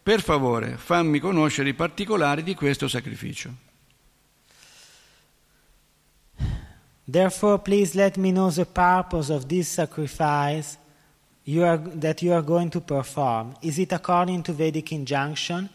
Per 0.00 0.22
favore, 0.22 0.76
fammi 0.76 1.18
conoscere 1.18 1.70
i 1.70 1.74
particolari 1.74 2.44
di 2.44 2.54
questo 2.54 2.86
sacrificio. 2.86 3.65
Therefore, 7.08 7.58
please 7.58 7.94
let 7.94 8.16
me 8.16 8.32
know 8.32 8.50
the 8.50 8.64
purpose 8.64 9.30
of 9.30 9.48
this 9.48 9.68
sacrifice 9.68 10.76
you 11.44 11.62
are, 11.62 11.78
that 11.78 12.20
you 12.20 12.32
are 12.32 12.42
going 12.42 12.70
to 12.70 12.80
perform. 12.80 13.54
Is 13.62 13.78
it 13.78 13.92
according 13.92 14.42
to 14.42 14.52
Vedic 14.52 14.90
injunction, 14.90 15.68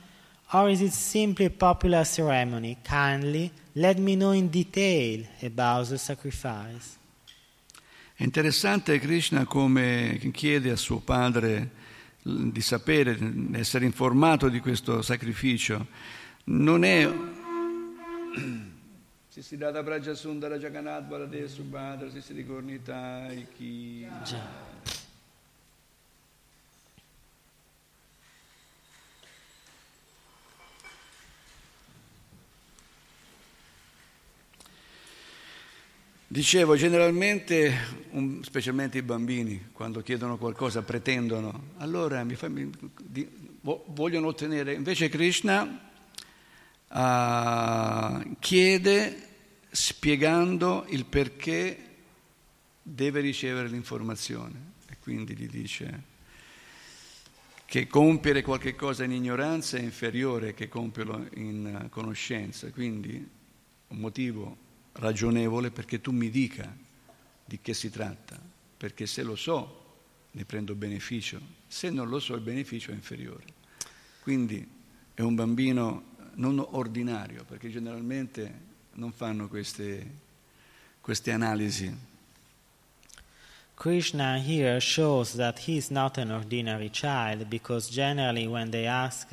or 0.53 0.69
is 0.69 0.81
it 0.81 0.91
simply 0.91 1.45
a 1.45 1.49
popular 1.49 2.03
ceremony? 2.03 2.77
Kindly 2.83 3.51
let 3.75 3.97
me 3.97 4.17
know 4.17 4.31
in 4.31 4.49
detail 4.49 5.25
about 5.41 5.87
the 5.87 5.97
sacrifice. 5.97 6.97
È 8.13 8.23
interessante 8.23 8.99
Krishna 8.99 9.45
come 9.45 10.19
chiede 10.33 10.71
a 10.71 10.75
suo 10.75 10.99
padre 10.99 11.71
di 12.21 12.61
sapere, 12.61 13.17
di 13.17 13.49
essere 13.53 13.85
informato 13.85 14.49
di 14.49 14.59
questo 14.59 15.01
sacrificio. 15.01 15.87
Non 16.43 16.83
è 16.83 17.09
Siddhata 19.39 19.81
Praja 19.81 20.13
Sundara 20.13 20.57
Jagannath 20.57 21.07
Balade 21.07 21.47
Subhadra 21.47 22.09
Sisi 22.09 22.43
Gornita 22.45 23.31
Iki. 23.31 24.05
Dicevo, 36.27 36.75
generalmente, 36.75 37.73
um, 38.11 38.41
specialmente 38.41 38.97
i 38.97 39.01
bambini, 39.01 39.69
quando 39.71 40.01
chiedono 40.01 40.37
qualcosa, 40.37 40.81
pretendono, 40.81 41.67
allora 41.77 42.21
mi 42.25 42.35
fa, 42.35 42.49
mi, 42.49 42.69
di, 43.01 43.25
vogliono 43.61 44.27
ottenere, 44.27 44.73
invece 44.73 45.07
Krishna 45.07 45.90
uh, 46.91 48.35
chiede 48.39 49.29
spiegando 49.71 50.85
il 50.89 51.05
perché 51.05 51.77
deve 52.81 53.21
ricevere 53.21 53.67
l'informazione 53.69 54.71
e 54.89 54.97
quindi 54.99 55.35
gli 55.35 55.47
dice 55.47 56.09
che 57.65 57.87
compiere 57.87 58.41
qualche 58.41 58.75
cosa 58.75 59.05
in 59.05 59.13
ignoranza 59.13 59.77
è 59.77 59.81
inferiore 59.81 60.53
che 60.53 60.67
compierlo 60.67 61.27
in 61.35 61.87
conoscenza, 61.89 62.69
quindi 62.69 63.25
un 63.87 63.97
motivo 63.97 64.57
ragionevole 64.93 65.71
perché 65.71 66.01
tu 66.01 66.11
mi 66.11 66.29
dica 66.29 66.75
di 67.45 67.59
che 67.61 67.73
si 67.73 67.89
tratta, 67.89 68.37
perché 68.75 69.05
se 69.05 69.23
lo 69.23 69.37
so 69.37 69.79
ne 70.31 70.43
prendo 70.43 70.75
beneficio, 70.75 71.39
se 71.65 71.89
non 71.89 72.09
lo 72.09 72.19
so 72.19 72.35
il 72.35 72.41
beneficio 72.41 72.91
è 72.91 72.93
inferiore. 72.93 73.43
Quindi 74.21 74.67
è 75.13 75.21
un 75.21 75.35
bambino 75.35 76.10
non 76.35 76.59
ordinario, 76.59 77.43
perché 77.43 77.69
generalmente 77.69 78.69
non 78.93 79.11
fanno 79.11 79.47
queste, 79.47 80.09
queste 81.01 81.31
analisi. 81.31 82.09
Krishna 83.75 84.37
here 84.37 84.79
shows 84.79 85.35
that 85.35 85.67
he 85.67 85.75
is 85.75 85.89
not 85.89 86.17
an 86.17 86.29
ordinary 86.29 86.91
child 86.91 87.49
because 87.49 87.89
generally 87.89 88.45
when 88.45 88.69
they 88.69 88.85
ask 88.85 89.27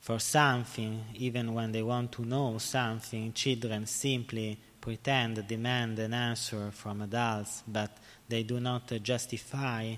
for 0.00 0.18
something, 0.18 1.04
even 1.14 1.54
when 1.54 1.70
they 1.70 1.82
want 1.82 2.10
to 2.10 2.24
know 2.24 2.58
something, 2.58 3.32
children 3.32 3.86
simply 3.86 4.58
pretend, 4.80 5.46
demand 5.46 6.00
an 6.00 6.12
answer 6.12 6.72
from 6.72 7.02
adults, 7.02 7.62
but 7.68 7.90
they 8.28 8.42
do 8.42 8.58
not 8.58 8.90
justify 9.00 9.94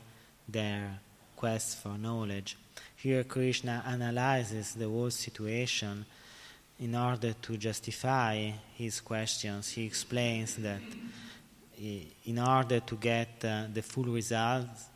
their 0.47 1.01
quest 1.37 1.79
for 1.79 1.97
knowledge. 1.97 2.59
Here 3.05 3.25
Krishna 3.25 3.85
analyzes 3.87 4.73
the 4.73 4.89
whole 4.89 5.11
situation 5.11 6.07
in 6.81 6.95
order 6.95 7.35
to 7.35 7.59
justify 7.59 8.51
his 8.79 9.03
questions, 9.03 9.73
he 9.73 9.85
explains 9.85 10.57
that 10.57 10.81
in 12.25 12.39
order 12.39 12.81
to 12.81 12.97
get 12.97 13.45
uh, 13.45 13.65
the 13.71 13.83
full 13.83 14.05
results, 14.05 14.89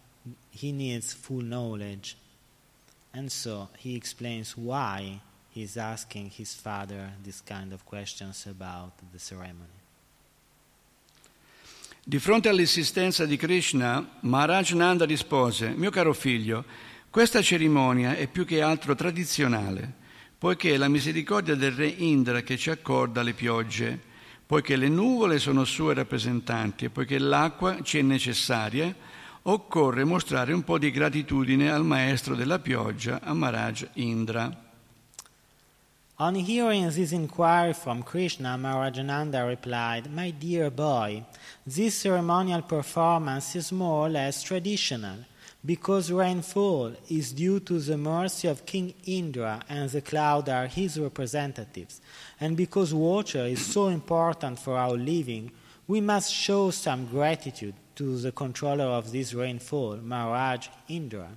he 0.50 0.72
needs 0.72 1.12
full 1.12 1.42
knowledge. 1.42 2.16
And 3.12 3.30
so 3.30 3.68
he 3.76 3.94
explains 3.94 4.56
why 4.56 5.20
he's 5.50 5.76
asking 5.76 6.30
his 6.30 6.54
father 6.54 7.10
this 7.22 7.42
kind 7.42 7.74
of 7.74 7.84
questions 7.84 8.46
about 8.46 8.92
the 9.12 9.18
ceremony. 9.18 9.76
Di 12.02 12.18
fronte 12.18 12.48
all'insistenza 12.48 13.26
di 13.26 13.36
Krishna, 13.36 14.02
Maharaj 14.20 14.72
Nanda 14.72 15.04
rispose, 15.04 15.68
mio 15.76 15.90
caro 15.90 16.14
figlio, 16.14 16.64
questa 17.10 17.42
cerimonia 17.42 18.14
è 18.14 18.26
più 18.26 18.44
che 18.44 18.62
altro 18.62 18.94
tradizionale 18.94 20.06
poiché 20.38 20.74
è 20.74 20.76
la 20.76 20.88
misericordia 20.88 21.56
del 21.56 21.72
re 21.72 21.88
Indra 21.88 22.42
che 22.42 22.56
ci 22.56 22.70
accorda 22.70 23.22
le 23.22 23.32
piogge, 23.32 23.98
poiché 24.46 24.76
le 24.76 24.88
nuvole 24.88 25.40
sono 25.40 25.64
sue 25.64 25.94
rappresentanti 25.94 26.84
e 26.84 26.90
poiché 26.90 27.18
l'acqua 27.18 27.82
ci 27.82 27.98
è 27.98 28.02
necessaria, 28.02 28.94
occorre 29.42 30.04
mostrare 30.04 30.52
un 30.52 30.62
po' 30.62 30.78
di 30.78 30.92
gratitudine 30.92 31.72
al 31.72 31.84
maestro 31.84 32.36
della 32.36 32.60
pioggia, 32.60 33.20
a 33.20 33.34
Maharaj 33.34 33.88
Indra. 33.94 34.66
On 36.20 36.34
hearing 36.34 36.90
this 36.92 37.12
inquiry 37.12 37.72
from 37.72 38.02
Krishna, 38.02 38.56
Maharajananda 38.56 39.44
replied, 39.44 40.06
My 40.12 40.32
dear 40.32 40.70
boy, 40.70 41.24
this 41.64 42.00
ceremonial 42.00 42.62
performance 42.62 43.56
is 43.56 43.70
more 43.70 44.06
or 44.06 44.10
less 44.10 44.42
traditional, 44.42 45.24
because 45.64 46.12
rainfall 46.12 46.92
is 47.08 47.32
due 47.32 47.60
to 47.60 47.78
the 47.80 47.96
mercy 47.96 48.48
of 48.48 48.64
King 48.64 48.94
Indra 49.04 49.62
and 49.68 49.90
the 49.90 50.00
cloud 50.00 50.48
are 50.48 50.66
his 50.66 50.98
representatives, 50.98 52.00
and 52.40 52.56
because 52.56 52.94
water 52.94 53.44
is 53.46 53.64
so 53.64 53.88
important 53.88 54.58
for 54.58 54.76
our 54.76 54.96
living, 54.96 55.50
we 55.86 56.00
must 56.00 56.32
show 56.32 56.70
some 56.70 57.06
gratitude 57.06 57.74
to 57.94 58.18
the 58.18 58.30
controller 58.32 58.84
of 58.84 59.10
this 59.10 59.34
rainfall, 59.34 59.96
Maharaj 59.96 60.68
Indra. 60.86 61.28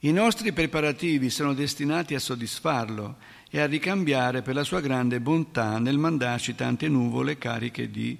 I 0.00 0.12
nostri 0.12 0.52
preparativi 0.52 1.30
sono 1.30 1.54
destinati 1.54 2.14
a 2.14 2.18
soddisfarlo 2.18 3.16
e 3.50 3.58
a 3.58 3.66
ricambiare 3.66 4.42
per 4.42 4.54
la 4.54 4.62
sua 4.62 4.80
grande 4.80 5.18
bontà 5.18 5.78
nel 5.78 5.96
mandarci 5.96 6.54
tante 6.54 6.88
nuvole 6.88 7.38
cariche 7.38 7.90
di 7.90 8.18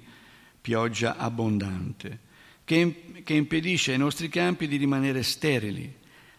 pioggia 0.59 1.15
abbondante, 1.17 2.19
che, 2.63 3.04
che 3.25 3.33
impedisce 3.33 3.91
ai 3.91 3.97
nostri 3.97 4.29
campi 4.29 4.67
di 4.67 4.77
rimanere 4.77 5.23
sterili. 5.23 5.93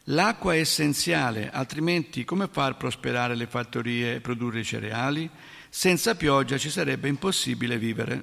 L'acqua 0.05 0.55
è 0.55 0.59
essenziale, 0.59 1.51
altrimenti 1.51 2.25
come 2.25 2.47
far 2.47 2.77
prosperare 2.77 3.35
le 3.35 3.49
fattorie 3.49 4.15
e 4.15 4.21
produrre 4.21 4.61
i 4.61 4.65
cereali? 4.65 5.29
Senza 5.69 6.15
pioggia 6.15 6.57
ci 6.57 6.71
sarebbe 6.71 7.09
impossibile 7.09 7.77
vivere. 7.77 8.23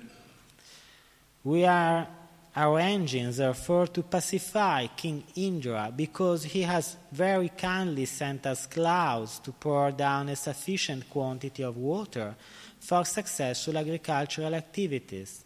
We 1.42 1.68
are 1.68 2.08
arranging, 2.54 3.34
therefore, 3.34 3.92
to 3.92 4.02
pacify 4.02 4.88
King 4.96 5.24
Indra 5.34 5.92
because 5.92 6.46
he 6.46 6.66
has 6.66 6.96
very 7.10 7.52
kindly 7.58 8.06
sent 8.06 8.46
us 8.46 8.66
clouds 8.66 9.42
to 9.42 9.52
pour 9.52 9.92
down 9.92 10.30
a 10.30 10.36
sufficient 10.36 11.10
quantity 11.10 11.64
of 11.64 11.76
water 11.76 12.34
for 12.80 13.06
successful 13.06 13.78
agricultural 13.78 14.54
activities. 14.56 15.44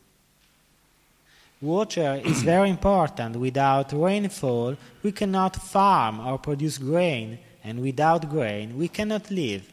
Water 1.60 2.22
is 2.24 2.43
very 2.43 2.70
important. 2.70 3.36
Without 3.36 3.91
rainfall, 3.91 4.78
we 5.02 5.12
cannot 5.12 5.56
farm 5.56 6.20
or 6.20 6.38
produce 6.38 6.78
grain, 6.78 7.39
and 7.63 7.80
without 7.80 8.28
grain, 8.30 8.76
we 8.78 8.89
cannot 8.89 9.30
live. 9.30 9.63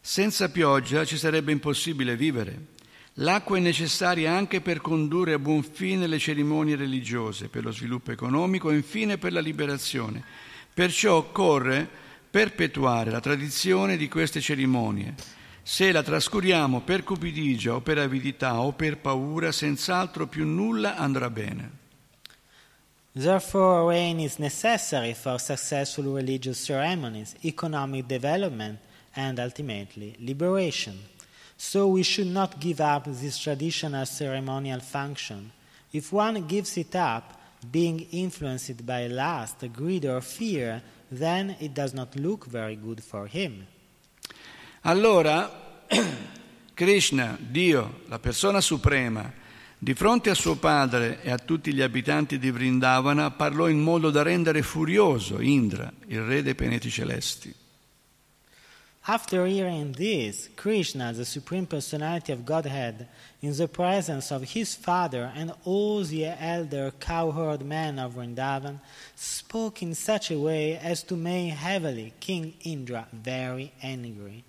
Senza 0.00 0.48
pioggia 0.48 1.04
ci 1.04 1.18
sarebbe 1.18 1.52
impossibile 1.52 2.16
vivere. 2.16 2.76
L'acqua 3.20 3.58
è 3.58 3.60
necessaria 3.60 4.32
anche 4.32 4.62
per 4.62 4.80
condurre 4.80 5.34
a 5.34 5.38
buon 5.38 5.62
fine 5.62 6.06
le 6.06 6.18
cerimonie 6.18 6.76
religiose, 6.76 7.48
per 7.48 7.64
lo 7.64 7.72
sviluppo 7.72 8.10
economico 8.10 8.70
e 8.70 8.76
infine 8.76 9.18
per 9.18 9.32
la 9.32 9.40
liberazione. 9.40 10.22
Perciò 10.72 11.16
occorre 11.16 11.86
perpetuare 12.30 13.10
la 13.10 13.20
tradizione 13.20 13.98
di 13.98 14.08
queste 14.08 14.40
cerimonie. 14.40 15.14
Se 15.70 15.92
la 15.92 16.02
trascuriamo 16.02 16.80
per 16.80 17.04
cupidigia 17.04 17.74
o 17.74 17.82
per 17.82 17.98
avidità 17.98 18.58
o 18.58 18.72
per 18.72 18.96
paura, 18.96 19.52
senz'altro 19.52 20.26
più 20.26 20.46
nulla 20.46 20.96
andrà 20.96 21.28
bene. 21.28 21.70
Therefore, 23.12 23.94
rain 23.94 24.18
is 24.18 24.38
necessary 24.38 25.12
for 25.12 25.38
successful 25.38 26.06
religious 26.14 26.64
ceremonies, 26.64 27.34
economic 27.42 28.06
development, 28.06 28.78
and 29.12 29.38
ultimately 29.38 30.16
liberation. 30.20 30.96
So 31.56 31.86
we 31.86 32.02
should 32.02 32.30
not 32.30 32.58
give 32.58 32.80
up 32.80 33.04
this 33.04 33.36
traditional 33.38 34.06
ceremonial 34.06 34.80
function. 34.80 35.52
If 35.90 36.12
one 36.12 36.46
gives 36.46 36.78
it 36.78 36.94
up, 36.94 37.38
being 37.70 38.06
influenced 38.10 38.86
by 38.86 39.06
lust, 39.06 39.70
greed, 39.74 40.06
or 40.06 40.22
fear, 40.22 40.80
then 41.10 41.56
it 41.60 41.74
does 41.74 41.92
not 41.92 42.16
look 42.16 42.46
very 42.46 42.76
good 42.76 43.04
for 43.04 43.26
him. 43.26 43.66
Allora, 44.88 45.84
Krishna, 46.72 47.36
Dio, 47.38 48.00
la 48.06 48.18
persona 48.18 48.62
suprema, 48.62 49.30
di 49.76 49.92
fronte 49.92 50.30
a 50.30 50.34
suo 50.34 50.56
padre 50.56 51.20
e 51.20 51.30
a 51.30 51.36
tutti 51.36 51.74
gli 51.74 51.82
abitanti 51.82 52.38
di 52.38 52.50
Vrindavana, 52.50 53.30
parlò 53.32 53.68
in 53.68 53.80
modo 53.80 54.08
da 54.08 54.22
rendere 54.22 54.62
furioso 54.62 55.42
Indra, 55.42 55.92
il 56.06 56.22
re 56.22 56.42
dei 56.42 56.54
pianeti 56.54 56.88
celesti. 56.88 57.54
After 59.02 59.44
hearing 59.44 59.94
this, 59.94 60.48
Krishna, 60.54 61.12
the 61.12 61.26
Supreme 61.26 61.66
Personality 61.66 62.32
of 62.32 62.44
Godhead, 62.44 63.06
in 63.40 63.54
the 63.54 63.68
presence 63.68 64.32
of 64.32 64.54
his 64.54 64.74
father 64.74 65.30
and 65.34 65.54
all 65.64 66.02
the 66.02 66.24
elder 66.24 66.94
cowherd 66.98 67.60
men 67.60 67.98
of 67.98 68.14
Vrindavan, 68.14 68.80
spoke 69.14 69.82
in 69.82 69.94
such 69.94 70.30
a 70.30 70.38
way 70.38 70.78
as 70.78 71.02
to 71.02 71.14
make 71.14 71.52
heavily 71.52 72.14
King 72.20 72.54
Indra 72.64 73.06
very 73.12 73.70
angry. 73.82 74.44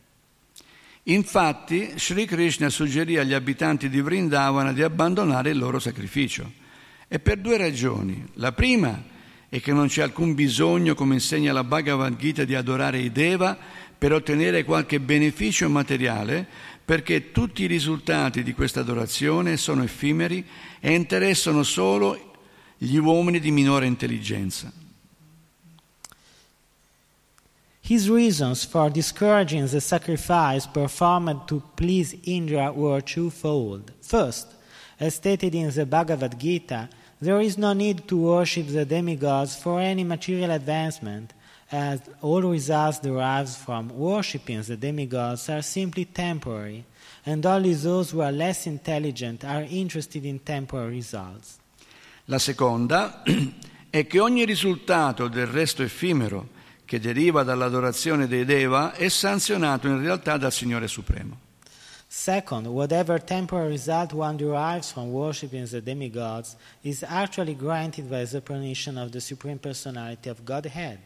Infatti, 1.04 1.92
Sri 1.96 2.26
Krishna 2.26 2.70
suggerì 2.70 3.18
agli 3.18 3.34
abitanti 3.34 3.90
di 3.90 4.02
Vrindavana 4.02 4.74
di 4.74 4.84
abbandonare 4.84 5.50
il 5.50 5.58
loro 5.58 5.80
sacrificio. 5.80 6.52
E 7.08 7.20
per 7.20 7.38
due 7.38 7.58
ragioni. 7.58 8.24
La 8.34 8.52
prima 8.52 9.04
è 9.50 9.60
che 9.60 9.74
non 9.74 9.88
c'è 9.88 10.04
alcun 10.04 10.36
bisogno, 10.36 10.94
come 10.94 11.16
insegna 11.16 11.52
la 11.52 11.64
Bhagavad 11.64 12.16
Gita, 12.18 12.44
di 12.44 12.54
adorare 12.54 13.00
i 13.00 13.12
Deva 13.12 13.58
per 13.98 14.14
ottenere 14.14 14.64
qualche 14.64 15.00
beneficio 15.00 15.68
materiale, 15.70 16.48
perché 16.86 17.32
tutti 17.32 17.64
i 17.64 17.68
risultati 17.68 18.44
di 18.44 18.54
questa 18.54 18.82
adorazione 18.82 19.58
sono 19.58 19.84
effimeri 19.84 20.46
e 20.80 20.94
interessano 20.94 21.64
solo 21.64 22.34
gli 22.78 22.96
uomini 22.98 23.40
di 23.40 23.52
minore 23.52 23.88
intelligenza. 23.88 24.72
His 27.90 28.08
reasons 28.08 28.66
for 28.66 28.92
discouraging 28.92 29.66
the 29.66 29.82
sacrifice 29.82 30.68
performed 30.68 31.48
to 31.48 31.64
please 31.76 32.16
Indra 32.24 32.72
were 32.72 33.02
twofold. 33.02 33.92
First, 34.00 34.46
as 35.00 35.16
stated 35.16 35.56
in 35.56 35.72
the 35.72 35.88
Bhagavad 35.88 36.40
Gita, 36.40 36.88
there 37.20 37.42
is 37.42 37.58
no 37.58 37.74
need 37.74 38.08
to 38.08 38.16
worship 38.16 38.68
the 38.68 38.86
demigods 38.86 39.56
for 39.56 39.82
any 39.82 40.04
material 40.04 40.52
advancement, 40.52 41.34
as 41.72 42.00
all 42.22 42.44
results 42.44 43.00
derived 43.00 43.50
from 43.50 43.90
worshipping 43.98 44.62
the 44.62 44.78
demigods 44.78 45.50
are 45.50 45.64
simply 45.64 46.06
temporary, 46.06 46.86
and 47.26 47.44
only 47.44 47.74
those 47.74 48.12
who 48.12 48.22
are 48.22 48.32
less 48.32 48.68
intelligent 48.68 49.44
are 49.44 49.66
interested 49.68 50.24
in 50.26 50.38
temporary 50.38 50.98
results. 50.98 51.58
La 52.26 52.38
seconda 52.38 53.24
è 53.90 54.06
che 54.06 54.20
ogni 54.20 54.46
risultato 54.46 55.28
del 55.28 55.48
resto 55.48 55.82
effimero 55.82 56.58
che 56.90 57.00
deriva 57.00 57.44
dall'adorazione 57.44 58.26
dei 58.26 58.46
Deva 58.46 58.94
è 58.94 59.10
sanzionato 59.10 59.88
in 59.88 60.02
realtà 60.02 60.38
dal 60.38 60.52
Signore 60.52 60.88
Supremo. 60.88 61.38
Second, 62.08 62.66
whatever 62.66 63.22
temporary 63.22 63.70
result 63.70 64.12
one 64.12 64.36
derives 64.36 64.92
from 64.92 65.10
worshipping 65.10 65.68
the 65.68 65.84
demigods 65.84 66.56
is 66.82 67.04
actually 67.04 67.56
granted 67.56 68.06
by 68.06 68.26
the 68.26 68.42
permission 68.42 68.98
of 68.98 69.12
the 69.12 69.20
Supreme 69.20 69.60
Personality 69.60 70.30
of 70.30 70.42
Godhead. 70.44 70.98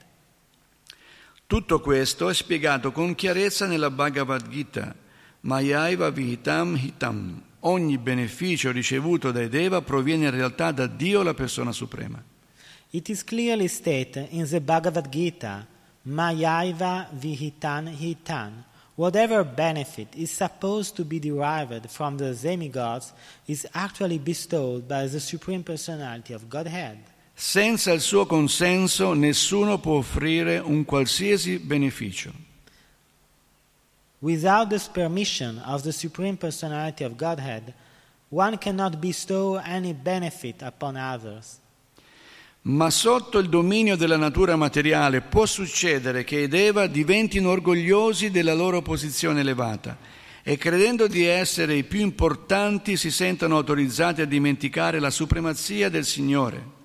Tutto 1.46 1.82
questo 1.82 2.30
è 2.30 2.34
spiegato 2.34 2.94
con 2.94 3.14
chiarezza 3.14 3.68
nella 3.68 3.90
Bhagavad 3.90 4.48
Gita, 4.48 4.96
Mayaiva 5.42 6.12
Vihitam 6.12 6.78
Hitam. 6.78 7.44
Ogni 7.60 7.98
beneficio 7.98 8.72
ricevuto 8.72 9.34
dai 9.34 9.50
Deva 9.50 9.82
proviene 9.82 10.28
in 10.28 10.32
realtà 10.32 10.72
da 10.72 10.88
Dio, 10.88 11.24
la 11.24 11.34
persona 11.34 11.74
suprema. 11.74 12.24
It 12.92 13.10
is 13.10 13.22
clearly 13.26 13.68
stated 13.68 14.28
in 14.30 14.48
the 14.48 14.62
Bhagavad 14.62 15.10
Gita, 15.10 15.72
Mayaiva 16.08 17.08
Vihitan 17.14 17.88
Hitan. 17.88 18.66
Whatever 18.96 19.44
benefit 19.44 20.10
is 20.16 20.32
supposed 20.32 20.96
to 20.96 21.04
be 21.04 21.20
derived 21.20 21.90
from 21.90 22.18
the 22.18 22.34
demigods 22.36 23.12
is 23.48 23.66
actually 23.74 24.20
bestowed 24.20 24.88
by 24.88 25.08
the 25.08 25.20
Supreme 25.20 25.64
Personality 25.64 26.34
of 26.34 26.48
Godhead. 26.48 27.00
Senza 27.36 27.92
il 27.92 28.02
suo 28.02 28.28
consenso 28.28 29.14
nessuno 29.14 29.80
può 29.80 29.98
offrire 29.98 30.60
un 30.60 30.86
qualsiasi 30.86 31.58
beneficio. 31.58 32.32
Without 34.20 34.70
the 34.70 34.80
permission 34.94 35.58
of 35.66 35.82
the 35.82 35.92
Supreme 35.92 36.38
Personality 36.38 37.04
of 37.04 37.18
Godhead, 37.18 37.74
one 38.30 38.58
cannot 38.58 39.02
bestow 39.02 39.56
any 39.58 39.94
benefit 39.94 40.62
upon 40.62 40.96
others. 40.96 41.60
Ma 42.66 42.90
sotto 42.90 43.40
il 43.40 43.50
dominio 43.50 43.98
della 43.98 44.16
natura 44.16 44.56
materiale 44.56 45.20
può 45.20 45.46
succedere 45.46 46.24
che 46.24 46.42
i 46.42 46.48
Deva 46.48 46.88
diventino 46.88 47.50
orgogliosi 47.50 48.32
della 48.32 48.54
loro 48.54 48.82
posizione 48.82 49.42
elevata 49.42 49.98
e 50.42 50.58
credendo 50.58 51.08
di 51.08 51.26
essere 51.26 51.76
i 51.76 51.84
più 51.84 52.00
importanti 52.00 52.96
si 52.96 53.12
sentano 53.12 53.58
autorizzati 53.58 54.22
a 54.22 54.26
dimenticare 54.26 55.00
la 55.00 55.10
supremazia 55.10 55.90
del 55.90 56.06
Signore. 56.06 56.82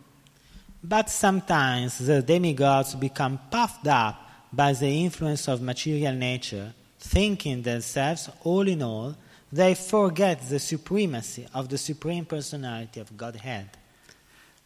But 0.80 1.06
sometimes 1.08 2.04
the 2.04 2.24
demigods 2.24 2.94
become 2.94 3.38
puffed 3.48 3.86
up 3.86 4.16
by 4.50 4.74
the 4.74 4.88
influence 4.88 5.48
of 5.48 5.60
material 5.60 6.16
nature, 6.16 6.74
thinking 6.98 7.62
themselves 7.62 8.28
all 8.42 8.66
in 8.66 8.82
all, 8.82 9.14
they 9.52 9.76
forget 9.76 10.40
the 10.48 10.58
supremacy 10.58 11.46
of 11.52 11.68
the 11.68 11.76
Supreme 11.76 12.24
Personality 12.24 12.98
of 12.98 13.14
Godhead. 13.16 13.77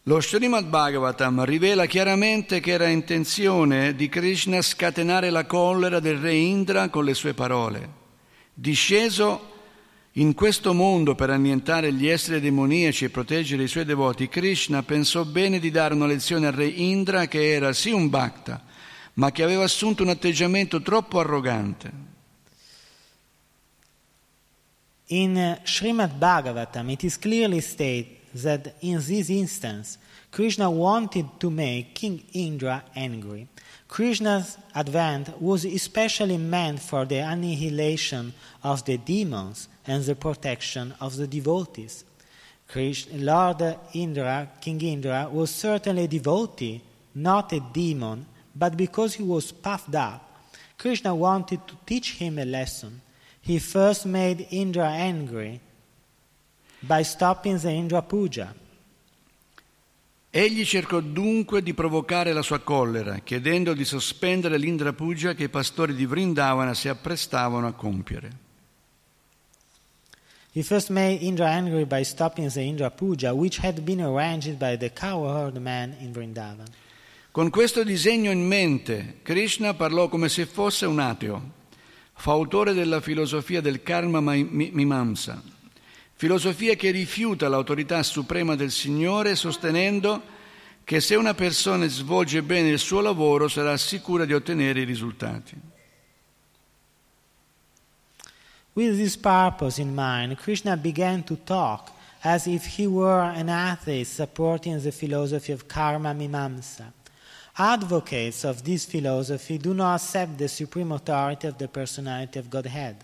Lo 0.07 0.19
Srimad 0.19 0.65
Bhagavatam 0.65 1.45
rivela 1.45 1.85
chiaramente 1.85 2.59
che 2.59 2.71
era 2.71 2.89
intenzione 2.89 3.95
di 3.95 4.09
Krishna 4.09 4.61
scatenare 4.61 5.29
la 5.29 5.45
collera 5.45 6.01
del 6.01 6.17
re 6.17 6.33
Indra 6.33 6.89
con 6.89 7.05
le 7.05 7.13
sue 7.13 7.33
parole. 7.33 8.01
Disceso 8.53 9.51
in 10.13 10.33
questo 10.33 10.73
mondo 10.73 11.15
per 11.15 11.29
annientare 11.29 11.93
gli 11.93 12.07
esseri 12.07 12.41
demoniaci 12.41 13.05
e 13.05 13.11
proteggere 13.11 13.63
i 13.63 13.69
suoi 13.69 13.85
devoti, 13.85 14.27
Krishna 14.27 14.83
pensò 14.83 15.23
bene 15.23 15.57
di 15.59 15.71
dare 15.71 15.93
una 15.93 16.05
lezione 16.05 16.47
al 16.47 16.53
re 16.53 16.67
Indra 16.67 17.27
che 17.27 17.53
era 17.53 17.71
sì 17.71 17.91
un 17.91 18.09
bhakta, 18.09 18.61
ma 19.13 19.31
che 19.31 19.41
aveva 19.41 19.63
assunto 19.63 20.03
un 20.03 20.09
atteggiamento 20.09 20.81
troppo 20.81 21.21
arrogante. 21.21 21.91
In 25.07 25.61
Srimad 25.63 26.17
Bhagavatam, 26.17 26.89
it 26.89 27.03
is 27.03 27.17
clearly 27.17 27.61
stated 27.61 28.21
that 28.35 28.75
in 28.81 28.95
this 28.95 29.29
instance, 29.29 29.97
Krishna 30.31 30.69
wanted 30.69 31.27
to 31.39 31.51
make 31.51 31.93
King 31.93 32.23
Indra 32.33 32.83
angry. 32.95 33.47
Krishna's 33.87 34.57
advent 34.73 35.39
was 35.39 35.65
especially 35.65 36.37
meant 36.37 36.79
for 36.79 37.05
the 37.05 37.17
annihilation 37.17 38.33
of 38.63 38.83
the 38.85 38.97
demons 38.97 39.67
and 39.85 40.03
the 40.03 40.15
protection 40.15 40.93
of 40.99 41.15
the 41.17 41.27
devotees. 41.27 42.03
Lord 43.13 43.77
Indra, 43.93 44.49
King 44.59 44.81
Indra, 44.81 45.29
was 45.31 45.51
certainly 45.51 46.05
a 46.05 46.07
devotee, 46.07 46.81
not 47.13 47.53
a 47.53 47.59
demon, 47.59 48.25
but 48.55 48.75
because 48.75 49.13
he 49.13 49.23
was 49.23 49.51
puffed 49.51 49.93
up, 49.93 50.41
Krishna 50.77 51.13
wanted 51.13 51.67
to 51.67 51.75
teach 51.85 52.13
him 52.13 52.39
a 52.39 52.45
lesson. 52.45 53.01
He 53.41 53.59
first 53.59 54.05
made 54.05 54.47
Indra 54.49 54.89
angry 54.89 55.61
by 56.85 57.03
stopping 57.03 57.59
the 57.59 57.71
Indra 57.71 58.01
Puja. 58.01 58.53
Egli 60.29 60.65
cercò 60.65 60.99
dunque 60.99 61.61
di 61.61 61.73
provocare 61.73 62.33
la 62.33 62.41
sua 62.41 62.59
collera, 62.59 63.19
chiedendo 63.19 63.73
di 63.73 63.85
sospendere 63.85 64.57
l'Indra 64.57 64.91
Puja 64.91 65.35
che 65.35 65.43
i 65.43 65.49
pastori 65.49 65.93
di 65.93 66.05
Vrindavana 66.07 66.73
si 66.73 66.87
apprestavano 66.87 67.67
a 67.67 67.73
compiere. 67.73 68.41
He 70.53 70.63
first 70.63 70.89
made 70.89 71.23
Indra 71.23 71.49
angry 71.49 71.85
by 71.85 72.03
stopping 72.03 72.51
the 72.51 72.61
Indra 72.61 72.91
Puja, 72.91 73.33
which 73.33 73.59
had 73.63 73.81
been 73.81 74.01
arranged 74.01 74.57
by 74.57 74.75
the 74.75 74.91
cowherd 74.91 75.57
man 75.57 75.95
in 75.99 76.11
Vrindavan. 76.11 76.67
Con 77.31 77.49
questo 77.49 77.83
disegno 77.83 78.29
in 78.29 78.45
mente, 78.45 79.19
Krishna 79.23 79.73
parlò 79.73 80.07
come 80.09 80.29
se 80.29 80.45
fosse 80.45 80.85
un 80.85 80.99
ateo, 80.99 81.41
fautore 82.13 82.73
della 82.73 83.01
filosofia 83.01 83.61
del 83.61 83.81
karma 83.81 84.19
mimamsa, 84.19 85.41
filosofia 86.23 86.75
che 86.75 86.89
rifiuta 86.91 87.49
l'autorità 87.49 88.01
suprema 88.01 88.55
del 88.55 88.71
Signore 88.71 89.35
sostenendo 89.35 90.21
che 90.85 91.01
se 91.01 91.15
una 91.15 91.33
persona 91.33 91.85
svolge 91.87 92.41
bene 92.41 92.69
il 92.69 92.79
suo 92.79 93.01
lavoro 93.01 93.49
sarà 93.49 93.75
sicura 93.75 94.23
di 94.23 94.33
ottenere 94.33 94.79
i 94.79 94.85
risultati. 94.85 95.53
With 98.71 98.95
this 98.95 99.17
purpose 99.17 99.81
in 99.81 99.91
mind, 99.93 100.37
Krishna 100.37 100.77
began 100.77 101.25
to 101.25 101.37
talk 101.43 101.91
as 102.21 102.45
if 102.45 102.79
he 102.79 102.87
were 102.87 103.29
an 103.35 103.49
atheist 103.49 104.15
supporting 104.15 104.81
the 104.81 104.93
philosophy 104.93 105.51
of 105.51 105.67
karma 105.67 106.13
mimamsa. 106.13 106.93
Advocates 107.57 108.45
of 108.45 108.61
this 108.63 108.85
philosophy 108.85 109.57
do 109.57 109.73
not 109.73 109.95
accept 109.95 110.37
the 110.37 110.47
supreme 110.47 110.93
authority 110.93 111.49
of 111.49 111.57
the 111.57 111.67
personality 111.67 112.39
of 112.39 112.49
Godhead. 112.49 112.95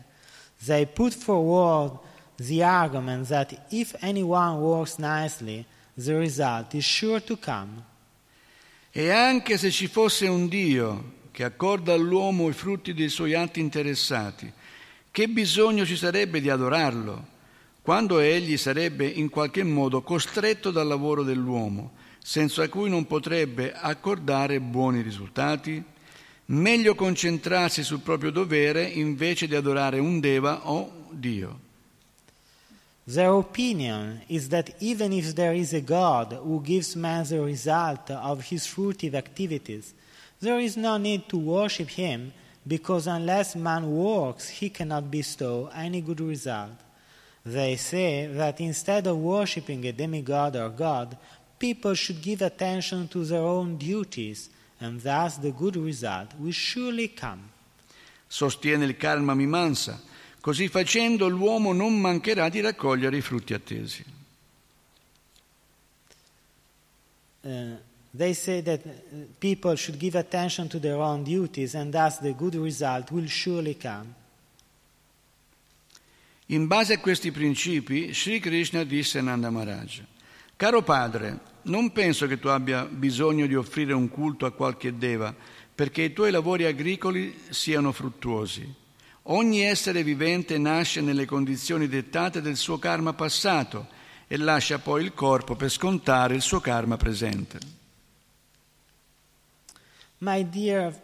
They 0.66 0.86
put 0.86 1.14
forward 1.14 2.00
the 2.40 2.64
argument 2.64 3.28
that 3.28 3.54
if 3.70 3.96
anyone 4.02 4.60
works 4.60 4.98
nicely, 4.98 5.66
the 5.96 6.16
result 6.16 6.74
is 6.74 6.86
sure 6.86 7.22
to 7.22 7.38
come. 7.38 7.84
E 8.92 9.12
anche 9.12 9.58
se 9.58 9.70
ci 9.70 9.88
fosse 9.88 10.28
un 10.28 10.48
Dio 10.48 11.18
che 11.32 11.44
accorda 11.44 11.94
all'uomo 11.94 12.50
i 12.50 12.54
frutti 12.54 12.94
dei 12.94 13.10
suoi 13.10 13.36
atti 13.36 13.60
interessati, 13.60 14.52
che 15.12 15.28
bisogno 15.28 15.86
ci 15.86 15.96
sarebbe 15.96 16.42
di 16.42 16.50
adorarlo, 16.50 17.38
quando 17.82 18.20
egli 18.20 18.58
sarebbe 18.58 19.06
in 19.06 19.30
qualche 19.30 19.64
modo 19.64 20.02
costretto 20.02 20.72
dal 20.72 20.88
lavoro 20.88 21.24
dell'uomo, 21.24 21.92
senza 22.22 22.68
cui 22.68 22.90
non 22.90 23.06
potrebbe 23.06 23.74
accordare 23.74 24.60
buoni 24.60 25.02
risultati? 25.02 25.82
Meglio 26.46 26.96
concentrarsi 26.96 27.84
sul 27.84 28.00
proprio 28.00 28.32
dovere 28.32 28.84
invece 28.84 29.48
di 29.48 29.56
adorare 29.56 30.00
un 30.00 30.20
Deva 30.20 30.68
o 30.70 31.08
Dio. 31.12 31.68
Their 33.10 33.34
opinion 33.34 34.22
is 34.30 34.50
that 34.50 34.76
even 34.80 35.12
if 35.14 35.34
there 35.34 35.56
is 35.56 35.74
a 35.74 35.82
God 35.82 36.32
who 36.44 36.62
gives 36.62 36.96
man 36.96 37.26
the 37.26 37.42
result 37.42 38.12
of 38.12 38.44
his 38.44 38.68
fruitive 38.68 39.16
activities, 39.16 39.96
there 40.40 40.60
is 40.60 40.78
no 40.78 40.98
need 40.98 41.28
to 41.30 41.38
worship 41.40 41.90
him 41.90 42.34
because 42.68 43.08
unless 43.08 43.56
man 43.56 43.90
works, 43.90 44.50
he 44.50 44.70
cannot 44.70 45.10
bestow 45.10 45.72
any 45.74 46.02
good 46.02 46.22
result. 46.22 46.78
They 47.44 47.78
say 47.78 48.28
that 48.28 48.62
instead 48.62 49.08
of 49.08 49.18
worshipping 49.18 49.88
a 49.88 49.92
demigod 49.92 50.56
or 50.56 50.70
God, 50.70 51.18
people 51.58 51.96
should 51.96 52.22
give 52.22 52.44
attention 52.44 53.08
to 53.08 53.26
their 53.26 53.42
own 53.42 53.78
duties, 53.78 54.52
and 54.80 55.02
thus 55.02 55.38
the 55.38 55.50
good 55.52 55.78
result 55.78 56.28
will 56.40 56.52
surely 56.52 57.08
come. 57.08 57.50
Sostiene 58.30 58.84
il 58.84 58.94
Karma 58.94 59.34
Mimansa. 59.34 59.98
Così 60.50 60.68
facendo 60.68 61.28
l'uomo 61.28 61.74
non 61.74 61.96
mancherà 62.00 62.50
di 62.50 62.60
raccogliere 62.60 63.16
i 63.16 63.22
frutti 63.22 63.54
attesi. 63.54 64.04
Uh, 67.42 67.78
they 68.18 68.34
say 68.34 68.60
that 68.64 68.84
uh, 68.84 69.28
people 69.38 69.76
should 69.76 70.00
give 70.00 70.18
attention 70.18 70.68
to 70.68 70.80
their 70.80 70.96
own 70.96 71.24
duties 71.24 71.76
and 71.76 71.94
thus 71.94 72.18
the 72.18 72.34
good 72.34 72.56
result 72.56 73.12
will 73.12 73.28
surely 73.28 73.78
come. 73.78 74.12
In 76.48 76.66
base 76.66 76.94
a 76.94 77.00
questi 77.00 77.30
principi, 77.30 78.12
Sri 78.12 78.40
Krishna 78.40 78.84
disse 78.84 79.20
a 79.20 79.22
Nanda 79.22 79.52
Maharaj, 79.52 80.02
Caro 80.56 80.82
padre, 80.82 81.42
non 81.66 81.92
penso 81.92 82.26
che 82.26 82.40
tu 82.40 82.48
abbia 82.48 82.86
bisogno 82.86 83.46
di 83.46 83.54
offrire 83.54 83.94
un 83.94 84.10
culto 84.10 84.48
a 84.48 84.52
qualche 84.52 84.98
deva 84.98 85.32
perché 85.76 86.02
i 86.02 86.12
tuoi 86.12 86.32
lavori 86.32 86.66
agricoli 86.66 87.40
siano 87.50 87.92
fruttuosi. 87.92 88.79
Ogni 89.32 89.62
essere 89.62 90.02
vivente 90.02 90.58
nasce 90.58 91.02
nelle 91.02 91.26
condizioni 91.26 91.88
dettate 91.88 92.42
del 92.42 92.58
suo 92.58 92.80
karma 92.80 93.14
passato 93.14 93.88
e 94.28 94.38
lascia 94.38 94.80
poi 94.80 95.04
il 95.04 95.14
corpo 95.14 95.56
per 95.56 95.70
scontare 95.70 96.34
il 96.34 96.42
suo 96.42 96.60
karma 96.60 96.98
presente. 96.98 97.60
My 100.20 100.44
dear 100.50 101.00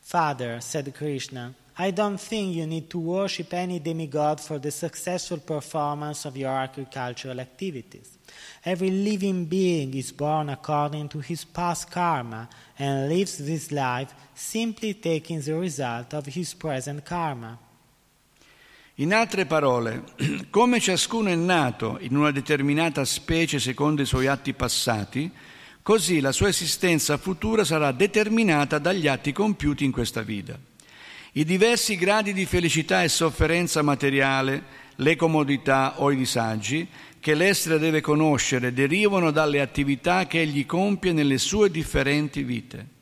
father, 0.00 0.60
said 0.60 0.90
Krishna, 0.92 1.54
I 1.78 1.92
don't 1.92 2.18
think 2.18 2.56
you 2.56 2.66
need 2.66 2.88
to 2.88 2.98
worship 2.98 3.52
any 3.52 3.80
demigod 3.80 4.40
for 4.40 4.58
the 4.58 4.72
successful 4.72 5.38
performance 5.38 6.26
of 6.26 6.36
your 6.36 6.50
agricultural 6.50 7.38
activities. 7.38 8.18
Every 8.62 8.90
living 8.90 9.46
being 9.46 9.94
is 9.94 10.10
born 10.10 10.48
according 10.48 11.08
to 11.10 11.20
his 11.20 11.44
past 11.44 11.88
karma 11.88 12.48
and 12.78 13.08
lives 13.08 13.38
this 13.38 13.70
life 13.70 14.12
simply 14.36 14.98
taking 14.98 15.42
the 15.42 15.54
result 15.54 16.12
of 16.12 16.26
his 16.26 16.54
present 16.54 17.02
karma. 17.02 17.58
In 18.96 19.14
altre 19.14 19.46
parole, 19.46 20.04
come 20.50 20.78
ciascuno 20.78 21.30
è 21.30 21.34
nato 21.34 21.96
in 22.00 22.14
una 22.16 22.30
determinata 22.30 23.04
specie 23.06 23.58
secondo 23.58 24.02
i 24.02 24.06
suoi 24.06 24.26
atti 24.26 24.52
passati, 24.52 25.30
così 25.82 26.20
la 26.20 26.32
sua 26.32 26.48
esistenza 26.48 27.16
futura 27.16 27.64
sarà 27.64 27.92
determinata 27.92 28.78
dagli 28.78 29.06
atti 29.06 29.32
compiuti 29.32 29.84
in 29.84 29.90
questa 29.90 30.20
vita. 30.20 30.58
I 31.32 31.44
diversi 31.44 31.96
gradi 31.96 32.32
di 32.32 32.44
felicità 32.44 33.02
e 33.02 33.08
sofferenza 33.08 33.80
materiale, 33.82 34.84
le 34.96 35.16
comodità 35.16 36.00
o 36.00 36.10
i 36.10 36.16
disagi 36.16 36.86
che 37.20 37.34
l'essere 37.34 37.78
deve 37.78 38.00
conoscere 38.00 38.72
derivano 38.72 39.30
dalle 39.30 39.60
attività 39.60 40.26
che 40.26 40.40
egli 40.40 40.64
compie 40.66 41.12
nelle 41.12 41.38
sue 41.38 41.70
differenti 41.70 42.42
vite. 42.42 42.94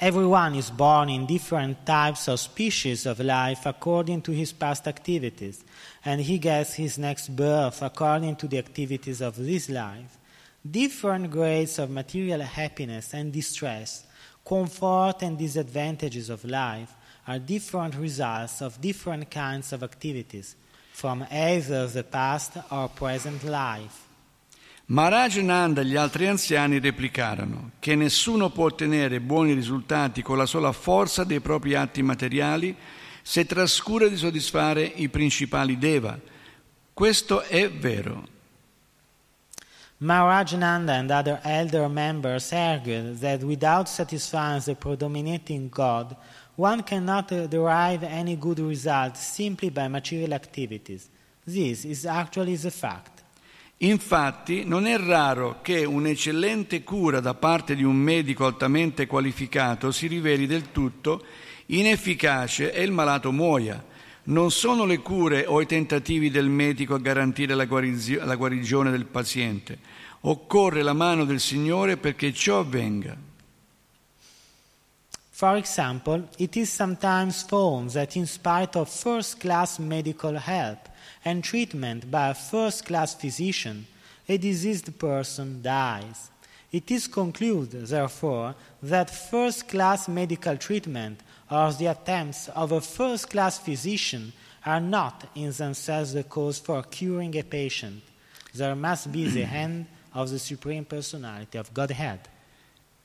Everyone 0.00 0.54
is 0.54 0.70
born 0.70 1.08
in 1.08 1.26
different 1.26 1.84
types 1.84 2.28
of 2.28 2.38
species 2.38 3.04
of 3.04 3.18
life 3.18 3.66
according 3.66 4.22
to 4.22 4.30
his 4.30 4.52
past 4.52 4.86
activities, 4.86 5.64
and 6.04 6.20
he 6.20 6.38
gets 6.38 6.74
his 6.74 6.98
next 6.98 7.34
birth 7.34 7.82
according 7.82 8.36
to 8.36 8.46
the 8.46 8.58
activities 8.58 9.20
of 9.20 9.34
this 9.34 9.68
life. 9.68 10.16
Different 10.70 11.32
grades 11.32 11.80
of 11.80 11.90
material 11.90 12.42
happiness 12.42 13.12
and 13.12 13.32
distress, 13.32 14.04
comfort 14.46 15.16
and 15.22 15.36
disadvantages 15.36 16.30
of 16.30 16.44
life 16.44 16.94
are 17.26 17.40
different 17.40 17.96
results 17.96 18.62
of 18.62 18.80
different 18.80 19.28
kinds 19.28 19.72
of 19.72 19.82
activities 19.82 20.54
from 20.92 21.26
either 21.28 21.88
the 21.88 22.04
past 22.04 22.52
or 22.70 22.88
present 22.88 23.42
life. 23.42 24.07
Maharaj 24.90 25.36
Nanda 25.38 25.82
e 25.82 25.84
gli 25.84 25.96
altri 25.96 26.26
anziani 26.26 26.78
replicarono 26.78 27.72
che 27.78 27.94
nessuno 27.94 28.48
può 28.48 28.64
ottenere 28.64 29.20
buoni 29.20 29.52
risultati 29.52 30.22
con 30.22 30.38
la 30.38 30.46
sola 30.46 30.72
forza 30.72 31.24
dei 31.24 31.40
propri 31.40 31.74
atti 31.74 32.02
materiali 32.02 32.74
se 33.20 33.44
trascura 33.44 34.08
di 34.08 34.16
soddisfare 34.16 34.82
i 34.82 35.10
principali 35.10 35.76
deva, 35.76 36.18
Questo 36.94 37.42
è 37.42 37.70
vero. 37.70 38.26
Maharajananda 39.98 40.94
and 40.94 41.10
other 41.10 41.38
elder 41.44 41.88
members 41.88 42.50
argued 42.52 43.20
that 43.20 43.42
without 43.42 43.88
satisfying 43.88 44.62
the 44.62 44.74
predominating 44.74 45.68
God, 45.68 46.16
one 46.56 46.82
cannot 46.82 47.28
derive 47.28 48.02
any 48.02 48.36
good 48.36 48.58
result 48.58 49.16
simply 49.16 49.70
by 49.70 49.86
material 49.86 50.32
activities. 50.32 51.08
This 51.44 51.84
is 51.84 52.04
actually 52.04 52.56
the 52.56 52.70
fact. 52.70 53.17
Infatti 53.82 54.64
non 54.64 54.86
è 54.86 54.98
raro 54.98 55.60
che 55.62 55.84
un'eccellente 55.84 56.82
cura 56.82 57.20
da 57.20 57.34
parte 57.34 57.76
di 57.76 57.84
un 57.84 57.94
medico 57.94 58.44
altamente 58.44 59.06
qualificato 59.06 59.92
si 59.92 60.08
riveli 60.08 60.48
del 60.48 60.72
tutto 60.72 61.24
inefficace 61.66 62.72
e 62.72 62.82
il 62.82 62.90
malato 62.90 63.30
muoia. 63.30 63.84
Non 64.24 64.50
sono 64.50 64.84
le 64.84 64.98
cure 64.98 65.46
o 65.46 65.60
i 65.60 65.66
tentativi 65.66 66.28
del 66.28 66.48
medico 66.48 66.94
a 66.94 66.98
garantire 66.98 67.54
la, 67.54 67.66
guarizio- 67.66 68.24
la 68.24 68.34
guarigione 68.34 68.90
del 68.90 69.06
paziente. 69.06 69.78
Occorre 70.22 70.82
la 70.82 70.92
mano 70.92 71.24
del 71.24 71.38
Signore 71.38 71.96
perché 71.96 72.32
ciò 72.32 72.58
avvenga. 72.58 73.16
For 75.30 75.56
example, 75.56 76.28
it 76.38 76.56
is 76.56 76.68
sometimes 76.68 77.44
found 77.46 77.92
that 77.92 78.16
in 78.16 78.26
spite 78.26 78.76
of 78.76 78.90
first 78.90 79.38
class 79.38 79.78
medical 79.78 80.36
help 80.36 80.87
and 81.28 81.44
treatment 81.44 82.10
by 82.10 82.30
a 82.30 82.34
first 82.34 82.86
class 82.86 83.14
physician, 83.14 83.86
a 84.26 84.38
diseased 84.38 84.98
person 84.98 85.60
dies. 85.60 86.30
It 86.72 86.90
is 86.90 87.06
concluded, 87.06 87.86
therefore, 87.86 88.54
that 88.82 89.10
first 89.10 89.68
class 89.68 90.08
medical 90.08 90.56
treatment 90.56 91.20
or 91.50 91.72
the 91.72 91.86
attempts 91.86 92.48
of 92.48 92.72
a 92.72 92.80
first 92.80 93.28
class 93.28 93.58
physician 93.58 94.32
are 94.64 94.80
not 94.80 95.28
in 95.34 95.52
themselves 95.52 96.14
the 96.14 96.24
cause 96.24 96.58
for 96.58 96.82
curing 96.82 97.36
a 97.36 97.42
patient. 97.42 98.02
There 98.54 98.74
must 98.74 99.12
be 99.12 99.28
the 99.28 99.44
hand 99.56 99.86
of 100.14 100.30
the 100.30 100.38
Supreme 100.38 100.86
Personality 100.86 101.58
of 101.58 101.72
Godhead. 101.74 102.20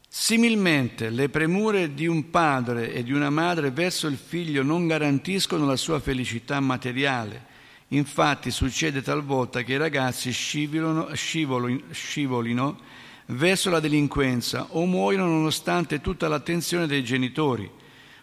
Similmente, 0.07 1.09
le 1.09 1.27
premure 1.27 1.93
di 1.93 2.05
un 2.05 2.29
padre 2.29 2.93
e 2.93 3.03
di 3.03 3.11
una 3.11 3.31
madre 3.31 3.71
verso 3.71 4.07
il 4.07 4.17
figlio 4.17 4.61
non 4.63 4.87
garantiscono 4.87 5.65
la 5.65 5.75
sua 5.75 5.99
felicità 5.99 6.59
materiale. 6.59 7.51
Infatti 7.93 8.49
succede 8.49 9.03
talvolta 9.03 9.61
che 9.61 9.73
i 9.73 9.77
ragazzi 9.77 10.31
scivolino, 10.31 11.07
verso 13.27 13.69
la 13.69 13.79
delinquenza 13.79 14.65
o 14.71 14.85
muoiono 14.85 15.27
nonostante 15.27 16.01
tutta 16.01 16.27
l'attenzione 16.27 16.87
dei 16.87 17.03
genitori. 17.03 17.69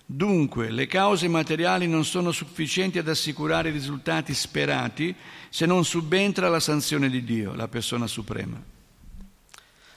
Dunque, 0.05 0.71
le 0.71 0.89
cause 0.89 1.29
materiali 1.29 1.87
non 1.87 2.05
sono 2.05 2.33
sufficienti 2.33 2.99
ad 2.99 3.07
assicurare 3.09 3.69
i 3.69 3.73
risultati 3.73 4.35
sperati 4.35 5.15
se 5.49 5.67
non 5.67 5.85
subentra 5.85 6.49
la 6.49 6.59
sanzione 6.59 7.09
di 7.09 7.23
Dio, 7.23 7.55
la 7.55 7.69
persona 7.69 8.09
suprema. 8.09 8.61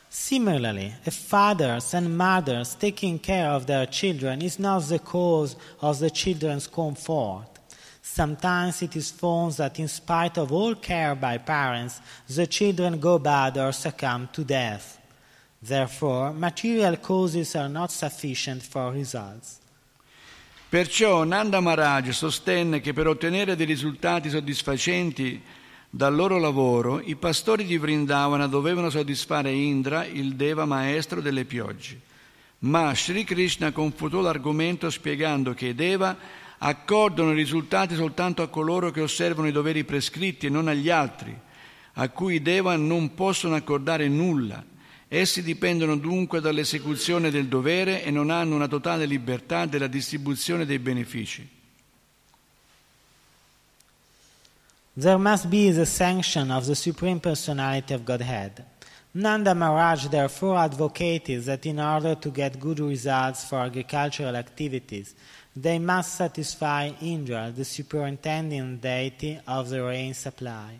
Similarly, 0.07 0.93
a 1.03 1.09
fathers 1.09 1.95
and 1.95 2.13
mothers 2.13 2.77
taking 2.77 3.19
care 3.19 3.49
of 3.49 3.65
their 3.65 3.87
children 3.89 4.41
is 4.41 4.57
not 4.57 4.85
the 4.87 5.01
cause 5.01 5.57
of 5.79 5.97
the 5.97 6.11
children's 6.11 6.69
comfort. 6.69 7.52
Sometimes 8.05 8.81
it 8.81 8.97
is 8.97 9.11
found 9.11 9.53
that, 9.53 9.79
in 9.79 9.87
spite 9.87 10.37
of 10.37 10.51
all 10.51 10.75
care 10.75 11.15
by 11.15 11.37
parents, 11.37 12.01
the 12.27 12.45
children 12.45 12.99
go 12.99 13.17
bad 13.17 13.57
or 13.57 13.71
succumb 13.71 14.27
to 14.33 14.43
death. 14.43 14.99
Therefore, 15.61 16.33
material 16.33 16.97
causes 16.97 17.55
are 17.55 17.69
not 17.69 17.91
sufficient 17.91 18.61
for 18.61 18.91
results. 18.91 19.61
Perciò 20.67 21.23
Nanda 21.23 21.61
Maharaj 21.61 22.09
sostenne 22.09 22.81
che 22.81 22.91
per 22.91 23.07
ottenere 23.07 23.55
dei 23.55 23.65
risultati 23.65 24.29
soddisfacenti 24.29 25.41
dal 25.89 26.13
loro 26.13 26.37
lavoro 26.39 26.99
i 26.99 27.15
pastori 27.15 27.63
di 27.63 27.77
Vrindavana 27.77 28.47
dovevano 28.47 28.89
soddisfare 28.89 29.51
Indra, 29.51 30.03
il 30.03 30.35
Deva 30.35 30.65
maestro 30.65 31.21
delle 31.21 31.45
piogge. 31.45 32.01
Ma 32.59 32.93
Sri 32.93 33.23
Krishna 33.23 33.71
confutò 33.71 34.19
l'argomento 34.19 34.89
spiegando 34.89 35.53
che 35.53 35.73
Deva 35.73 36.17
accordano 36.65 37.31
i 37.31 37.35
risultati 37.35 37.93
soltanto 37.95 38.41
a 38.41 38.47
coloro 38.47 38.89
che 38.89 39.01
osservano 39.01 39.47
i 39.47 39.51
doveri 39.51 39.83
prescritti 39.83 40.45
e 40.45 40.49
non 40.49 40.69
agli 40.69 40.89
altri, 40.89 41.37
a 41.95 42.09
cui 42.09 42.35
i 42.35 42.41
Deva 42.41 42.75
non 42.77 43.13
possono 43.13 43.55
accordare 43.55 44.07
nulla. 44.07 44.63
Essi 45.09 45.43
dipendono 45.43 45.97
dunque 45.97 46.39
dall'esecuzione 46.39 47.29
del 47.29 47.47
dovere 47.47 48.03
e 48.03 48.11
non 48.11 48.29
hanno 48.29 48.55
una 48.55 48.67
totale 48.67 49.05
libertà 49.05 49.65
della 49.65 49.87
distribuzione 49.87 50.65
dei 50.65 50.79
benefici. 50.79 51.47
There 54.95 55.17
must 55.17 55.47
be 55.47 55.71
the 55.71 55.85
sanction 55.85 56.49
of 56.49 56.65
the 56.65 56.75
Supreme 56.75 57.19
Personality 57.19 57.93
of 57.93 58.03
Godhead. 58.03 58.63
Nanda 59.15 59.53
Maharaj 59.53 60.07
therefore 60.07 60.57
advocated 60.57 61.43
that 61.43 61.65
in 61.65 61.79
order 61.79 62.15
to 62.15 62.31
get 62.31 62.57
good 62.57 62.79
results 62.79 63.43
for 63.43 63.59
agricultural 63.59 64.35
activities, 64.35 65.13
they 65.55 65.77
must 65.77 66.15
satisfy 66.15 66.91
Indra, 67.01 67.53
the 67.55 67.65
superintending 67.65 68.77
deity 68.77 69.39
of 69.47 69.69
the 69.69 69.83
rain 69.83 70.13
supply. 70.13 70.79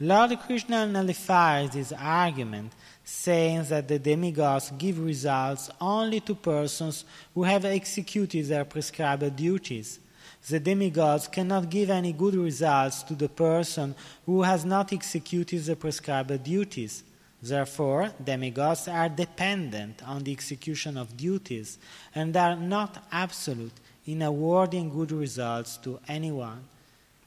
Lord 0.00 0.38
Krishna 0.40 0.86
nullifies 0.86 1.70
this 1.70 1.92
argument, 1.92 2.72
saying 3.04 3.64
that 3.64 3.86
the 3.86 3.98
demigods 3.98 4.72
give 4.78 4.98
results 4.98 5.70
only 5.80 6.20
to 6.20 6.34
persons 6.34 7.04
who 7.34 7.42
have 7.42 7.64
executed 7.64 8.46
their 8.46 8.64
prescribed 8.64 9.36
duties. 9.36 10.00
The 10.48 10.58
demigods 10.58 11.28
cannot 11.28 11.68
give 11.68 11.90
any 11.90 12.12
good 12.12 12.34
results 12.34 13.02
to 13.04 13.14
the 13.14 13.28
person 13.28 13.94
who 14.24 14.42
has 14.42 14.64
not 14.64 14.92
executed 14.92 15.64
the 15.64 15.76
prescribed 15.76 16.42
duties. 16.42 17.04
Therefore, 17.42 18.10
demigods 18.22 18.88
are 18.88 19.08
dependent 19.08 20.02
on 20.06 20.24
the 20.24 20.32
execution 20.32 20.96
of 20.96 21.16
duties 21.16 21.78
and 22.14 22.34
are 22.36 22.56
not 22.56 23.04
absolute 23.12 23.72
in 24.10 24.22
awarding 24.22 24.90
good 24.90 25.12
results 25.12 25.78
to 25.78 26.00
anyone. 26.08 26.66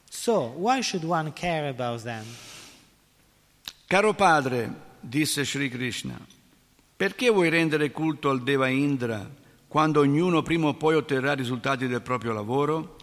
So, 0.10 0.54
why 0.56 0.82
should 0.82 1.04
one 1.04 1.32
care 1.34 1.70
about 1.70 2.04
them? 2.04 2.26
Caro 3.88 4.14
padre, 4.14 4.70
disse 5.00 5.46
Sri 5.46 5.70
Krishna, 5.70 6.20
perché 6.96 7.30
vuoi 7.30 7.50
rendere 7.50 7.92
culto 7.92 8.30
al 8.30 8.44
Deva 8.44 8.68
Indra 8.68 9.28
quando 9.68 10.02
ognuno 10.02 10.42
prima 10.42 10.68
o 10.68 10.74
poi 10.74 10.96
otterrà 10.96 11.34
risultati 11.34 11.88
del 11.88 12.02
proprio 12.02 12.34
lavoro? 12.34 12.98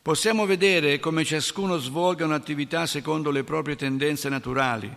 Possiamo 0.00 0.46
vedere 0.46 1.00
come 1.00 1.24
ciascuno 1.24 1.78
svolga 1.78 2.24
un'attività 2.24 2.86
secondo 2.86 3.30
le 3.30 3.44
proprie 3.44 3.76
tendenze 3.76 4.28
naturali 4.28 4.94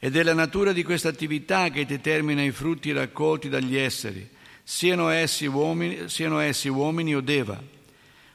ed 0.00 0.16
è 0.16 0.22
la 0.22 0.34
natura 0.34 0.72
di 0.72 0.82
questa 0.82 1.08
attività 1.08 1.70
che 1.70 1.86
determina 1.86 2.42
i 2.42 2.50
frutti 2.50 2.92
raccolti 2.92 3.48
dagli 3.48 3.76
esseri, 3.76 4.28
siano 4.70 5.08
essi 5.08 5.46
uomini, 5.46 6.10
siano 6.10 6.40
essi 6.40 6.68
uomini 6.68 7.14
o 7.14 7.22
deva. 7.22 7.58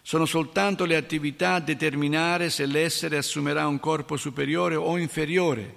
Sono 0.01 0.25
soltanto 0.25 0.83
le 0.83 0.95
attività 0.95 1.53
a 1.53 1.59
determinare 1.59 2.49
se 2.49 2.65
l'essere 2.65 3.17
assumerà 3.17 3.67
un 3.67 3.79
corpo 3.79 4.17
superiore 4.17 4.73
o 4.73 4.97
inferiore, 4.97 5.75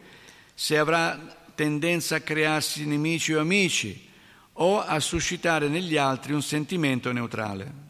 se 0.55 0.79
avrà 0.79 1.21
tendenza 1.55 2.17
a 2.17 2.21
crearsi 2.21 2.87
nemici 2.87 3.35
o 3.35 3.41
amici 3.41 4.09
o 4.55 4.81
a 4.81 4.99
suscitare 4.99 5.69
negli 5.69 5.99
altri 5.99 6.33
un 6.33 6.43
sentimento 6.43 7.13
neutrale. 7.13 7.85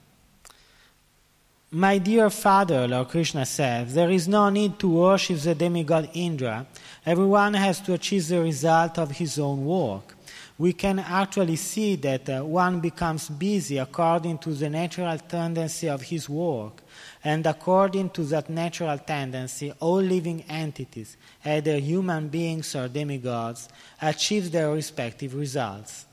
My 1.68 2.00
dear 2.00 2.32
father, 2.32 2.88
Lord 2.88 3.10
Krishna 3.10 3.44
says, 3.44 3.94
there 3.94 4.12
is 4.12 4.26
no 4.26 4.48
need 4.48 4.76
to 4.78 4.88
worship 4.88 5.38
the 5.38 5.54
demigod 5.54 6.08
Indra. 6.14 6.66
Everyone 7.04 7.54
has 7.54 7.80
to 7.82 7.92
achieve 7.92 8.26
the 8.26 8.40
result 8.40 8.98
of 8.98 9.20
his 9.20 9.38
own 9.38 9.64
work. 9.64 10.15
We 10.58 10.72
can 10.72 10.98
actually 11.00 11.56
see 11.56 11.96
that 11.96 12.30
uh, 12.30 12.42
one 12.42 12.80
becomes 12.80 13.28
busy 13.28 13.76
according 13.76 14.38
to 14.38 14.54
the 14.54 14.70
natural 14.70 15.18
tendency 15.18 15.86
of 15.86 16.00
his 16.00 16.30
work. 16.30 16.82
And 17.22 17.44
according 17.44 18.10
to 18.10 18.24
that 18.24 18.48
natural 18.48 18.98
tendency, 18.98 19.70
all 19.80 20.00
living 20.00 20.44
entities, 20.48 21.18
either 21.44 21.78
human 21.78 22.28
beings 22.28 22.74
or 22.74 22.88
demigods, 22.88 23.68
achieve 24.00 24.50
their 24.50 24.72
respective 24.72 25.34
results. 25.34 26.06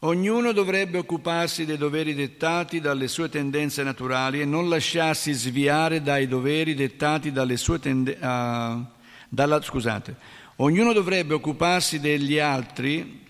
Ognuno 0.00 0.52
dovrebbe 0.52 0.98
occuparsi 0.98 1.64
dei 1.64 1.78
doveri 1.78 2.12
dettati 2.12 2.80
dalle 2.80 3.08
sue 3.08 3.30
tendenze 3.30 3.82
naturali 3.82 4.40
e 4.40 4.44
non 4.44 4.68
lasciarsi 4.68 5.32
sviare 5.32 6.02
dai 6.02 6.26
doveri 6.26 6.74
dettati 6.74 7.30
dalle 7.30 7.56
sue 7.56 7.78
tendenze. 7.78 8.18
Uh, 8.20 8.84
dalla, 9.28 9.62
scusate, 9.62 10.16
ognuno 10.56 10.92
dovrebbe 10.92 11.34
occuparsi 11.34 12.00
degli 12.00 12.38
altri. 12.38 13.22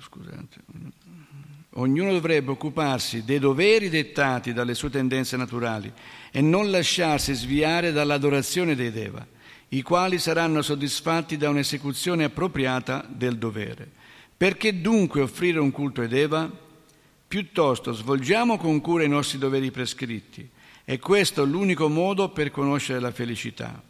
Scusate. 0.00 0.60
Ognuno 1.76 2.12
dovrebbe 2.12 2.50
occuparsi 2.50 3.24
dei 3.24 3.38
doveri 3.38 3.88
dettati 3.88 4.52
dalle 4.52 4.74
sue 4.74 4.90
tendenze 4.90 5.36
naturali 5.36 5.90
e 6.30 6.40
non 6.42 6.70
lasciarsi 6.70 7.32
sviare 7.32 7.92
dall'adorazione 7.92 8.74
dei 8.74 8.90
Deva 8.90 9.26
i 9.72 9.80
quali 9.80 10.18
saranno 10.18 10.60
soddisfatti 10.60 11.38
da 11.38 11.48
un'esecuzione 11.48 12.24
appropriata 12.24 13.06
del 13.08 13.38
dovere. 13.38 13.90
Perché 14.36 14.82
dunque 14.82 15.22
offrire 15.22 15.60
un 15.60 15.70
culto 15.70 16.02
ed 16.02 16.12
Eva? 16.12 16.50
Piuttosto 17.26 17.92
svolgiamo 17.92 18.58
con 18.58 18.82
cura 18.82 19.04
i 19.04 19.08
nostri 19.08 19.38
doveri 19.38 19.70
prescritti 19.70 20.46
E 20.84 20.98
questo 20.98 21.44
è 21.44 21.46
l'unico 21.46 21.88
modo 21.88 22.28
per 22.28 22.50
conoscere 22.50 23.00
la 23.00 23.12
felicità. 23.12 23.82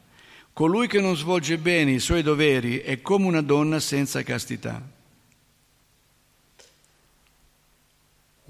Colui 0.53 0.87
che 0.87 1.01
non 1.01 1.17
svolge 1.17 1.59
bene 1.59 1.93
i 1.93 1.99
suoi 1.99 2.23
doveri 2.23 2.79
è 2.79 3.01
come 3.01 3.27
una 3.27 3.41
donna 3.41 3.81
senza 3.81 4.23
castità. 4.23 5.01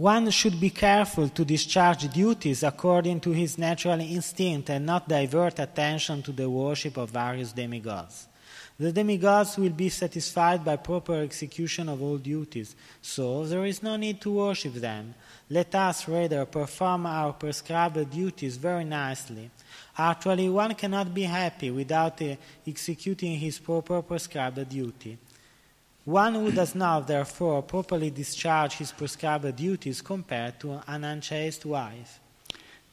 One 0.03 0.29
should 0.31 0.59
be 0.59 0.71
careful 0.71 1.29
to 1.29 1.45
discharge 1.45 2.13
duties 2.13 2.65
according 2.65 3.21
to 3.21 3.31
his 3.31 3.57
natural 3.57 4.01
instinct 4.01 4.69
and 4.71 4.85
not 4.85 5.07
divert 5.09 5.61
attention 5.61 6.23
to 6.23 6.33
the 6.33 6.51
worship 6.51 6.97
of 6.97 7.11
various 7.11 7.53
demigods. 7.53 8.27
The 8.81 8.91
demigods 8.91 9.57
will 9.57 9.71
be 9.71 9.89
satisfied 9.91 10.65
by 10.65 10.75
proper 10.75 11.21
execution 11.23 11.89
of 11.89 12.03
all 12.03 12.19
duties, 12.19 12.75
so 13.01 13.47
there 13.47 13.65
is 13.65 13.81
no 13.81 13.95
need 13.95 14.21
to 14.23 14.33
worship 14.33 14.75
them. 14.75 15.15
Let 15.49 15.73
us 15.77 16.09
rather 16.09 16.47
perform 16.47 17.07
our 17.07 17.33
prescribed 17.35 18.11
duties 18.11 18.57
very 18.57 18.85
nicely. 18.85 19.51
Actually, 19.97 20.49
one 20.49 20.75
cannot 20.75 21.15
be 21.15 21.23
happy 21.23 21.71
without 21.71 22.21
uh, 22.23 22.35
executing 22.67 23.39
his 23.39 23.61
proper 23.61 24.03
prescribed 24.03 24.69
duty. 24.69 25.17
One 26.05 26.35
who 26.35 26.51
does 26.51 26.75
not, 26.75 27.07
therefore, 27.07 27.63
properly 27.63 28.11
discharge 28.11 28.79
his 28.79 28.91
prescribed 28.91 29.55
duties 29.55 30.03
compared 30.03 30.59
to 30.59 30.81
an 30.87 31.05
unchaste 31.05 31.65
wife. 31.65 32.21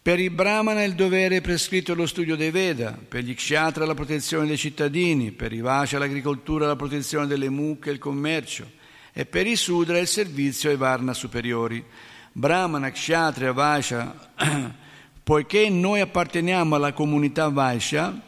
Per 0.02 0.20
i 0.20 0.30
brahmana 0.30 0.84
il 0.84 0.94
dovere 0.94 1.38
è 1.38 1.42
prescritto 1.42 1.96
lo 1.96 2.06
studio 2.06 2.36
dei 2.36 2.52
Veda, 2.52 2.98
per 3.08 3.24
gli 3.24 3.34
kshatra 3.34 3.86
la 3.86 3.96
protezione 3.96 4.46
dei 4.46 4.58
cittadini, 4.58 5.32
per 5.32 5.54
i 5.54 5.60
vasha 5.60 5.98
l'agricoltura 5.98 6.68
la 6.68 6.76
protezione 6.76 7.26
delle 7.26 7.50
mucche 7.50 7.90
e 7.90 7.94
il 7.94 8.00
commercio, 8.00 8.70
e 9.12 9.26
per 9.26 9.48
i 9.48 9.56
sudra 9.56 9.98
il 9.98 10.08
servizio 10.08 10.70
ai 10.70 10.78
varna 10.78 11.14
superiori. 11.14 11.84
Brahmana, 12.32 12.92
kshatriya, 12.92 13.52
vasha, 13.52 14.30
poiché 15.24 15.68
noi 15.70 16.00
apparteniamo 16.00 16.76
alla 16.76 16.94
comunità 16.94 17.50
Vaishya, 17.50 18.22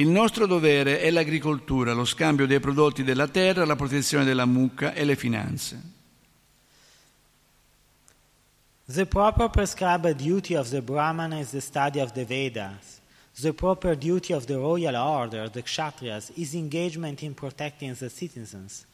il 0.00 0.08
nostro 0.08 0.46
dovere 0.46 1.00
è 1.00 1.10
l'agricoltura, 1.10 1.92
lo 1.92 2.04
scambio 2.04 2.46
dei 2.46 2.60
prodotti 2.60 3.02
della 3.02 3.26
terra, 3.26 3.64
la 3.64 3.74
protezione 3.74 4.24
della 4.24 4.44
mucca 4.44 4.92
e 4.94 5.04
le 5.04 5.16
finanze. 5.16 5.96
The 8.86 9.06
proper 9.06 9.50
prescribed 9.50 10.16
duty 10.16 10.54
of 10.54 10.70
the 10.70 10.80
Brahmana 10.80 11.40
is 11.40 11.50
the 11.50 11.60
study 11.60 12.00
of 12.00 12.12
the 12.12 12.24
Vedas. 12.24 13.00
The 13.40 13.52
proper 13.52 13.96
duty 13.96 14.32
of 14.32 14.46
the 14.46 14.56
royal 14.56 14.96
order, 14.96 15.50
the 15.50 15.62
Kshatriyas, 15.62 16.30
is 16.36 16.54
engagement 16.54 17.22
in 17.22 17.34
protecting 17.34 17.94
the 17.94 18.08
citizens. 18.08 18.86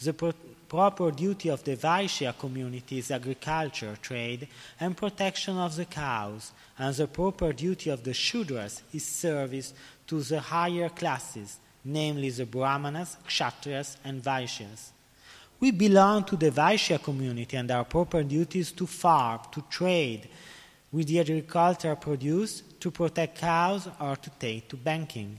The 0.00 0.12
pro- 0.12 0.32
proper 0.68 1.10
duty 1.10 1.50
of 1.50 1.62
the 1.64 1.76
Vaishya 1.76 2.36
community 2.38 2.98
is 2.98 3.10
agriculture, 3.10 3.96
trade, 4.00 4.48
and 4.80 4.96
protection 4.96 5.58
of 5.58 5.76
the 5.76 5.84
cows, 5.84 6.52
and 6.78 6.94
the 6.94 7.06
proper 7.06 7.52
duty 7.52 7.90
of 7.90 8.02
the 8.02 8.12
Shudras 8.12 8.80
is 8.92 9.04
service 9.04 9.74
to 10.06 10.20
the 10.20 10.40
higher 10.40 10.88
classes, 10.88 11.58
namely 11.84 12.30
the 12.30 12.46
Brahmanas, 12.46 13.16
Kshatriyas, 13.26 13.96
and 14.04 14.22
Vaishyas. 14.22 14.90
We 15.58 15.70
belong 15.70 16.24
to 16.24 16.36
the 16.36 16.50
Vaishya 16.50 17.00
community 17.02 17.56
and 17.56 17.70
our 17.70 17.84
proper 17.84 18.22
duty 18.24 18.58
is 18.58 18.72
to 18.72 18.86
farm, 18.86 19.40
to 19.52 19.62
trade 19.70 20.28
with 20.90 21.06
the 21.06 21.20
agricultural 21.20 21.96
produce, 21.96 22.62
to 22.80 22.90
protect 22.90 23.38
cows, 23.38 23.88
or 24.00 24.16
to 24.16 24.30
take 24.38 24.68
to 24.68 24.76
banking. 24.76 25.38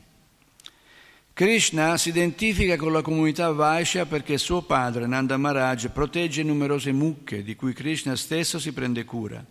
Krishna 1.35 1.97
si 1.97 2.09
identifica 2.09 2.75
con 2.75 2.91
la 2.91 3.01
comunità 3.01 3.51
Vaishya 3.51 4.05
perché 4.05 4.37
suo 4.37 4.61
padre, 4.61 5.07
Nanda 5.07 5.35
Maharaj, 5.35 5.87
protegge 5.87 6.43
numerose 6.43 6.91
mucche 6.91 7.43
di 7.43 7.55
cui 7.55 7.73
Krishna 7.73 8.15
stesso 8.15 8.59
si 8.59 8.71
prende 8.71 9.03
cura. 9.03 9.43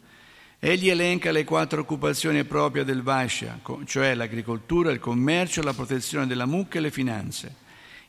Egli 0.64 0.90
elenca 0.90 1.32
le 1.32 1.42
quattro 1.42 1.80
occupazioni 1.80 2.44
proprie 2.44 2.84
del 2.84 3.02
Vaishya, 3.02 3.58
cioè 3.84 4.14
l'agricoltura, 4.14 4.92
il 4.92 5.00
commercio, 5.00 5.60
la 5.60 5.72
protezione 5.72 6.28
della 6.28 6.46
mucca 6.46 6.78
e 6.78 6.82
le 6.82 6.92
finanze. 6.92 7.52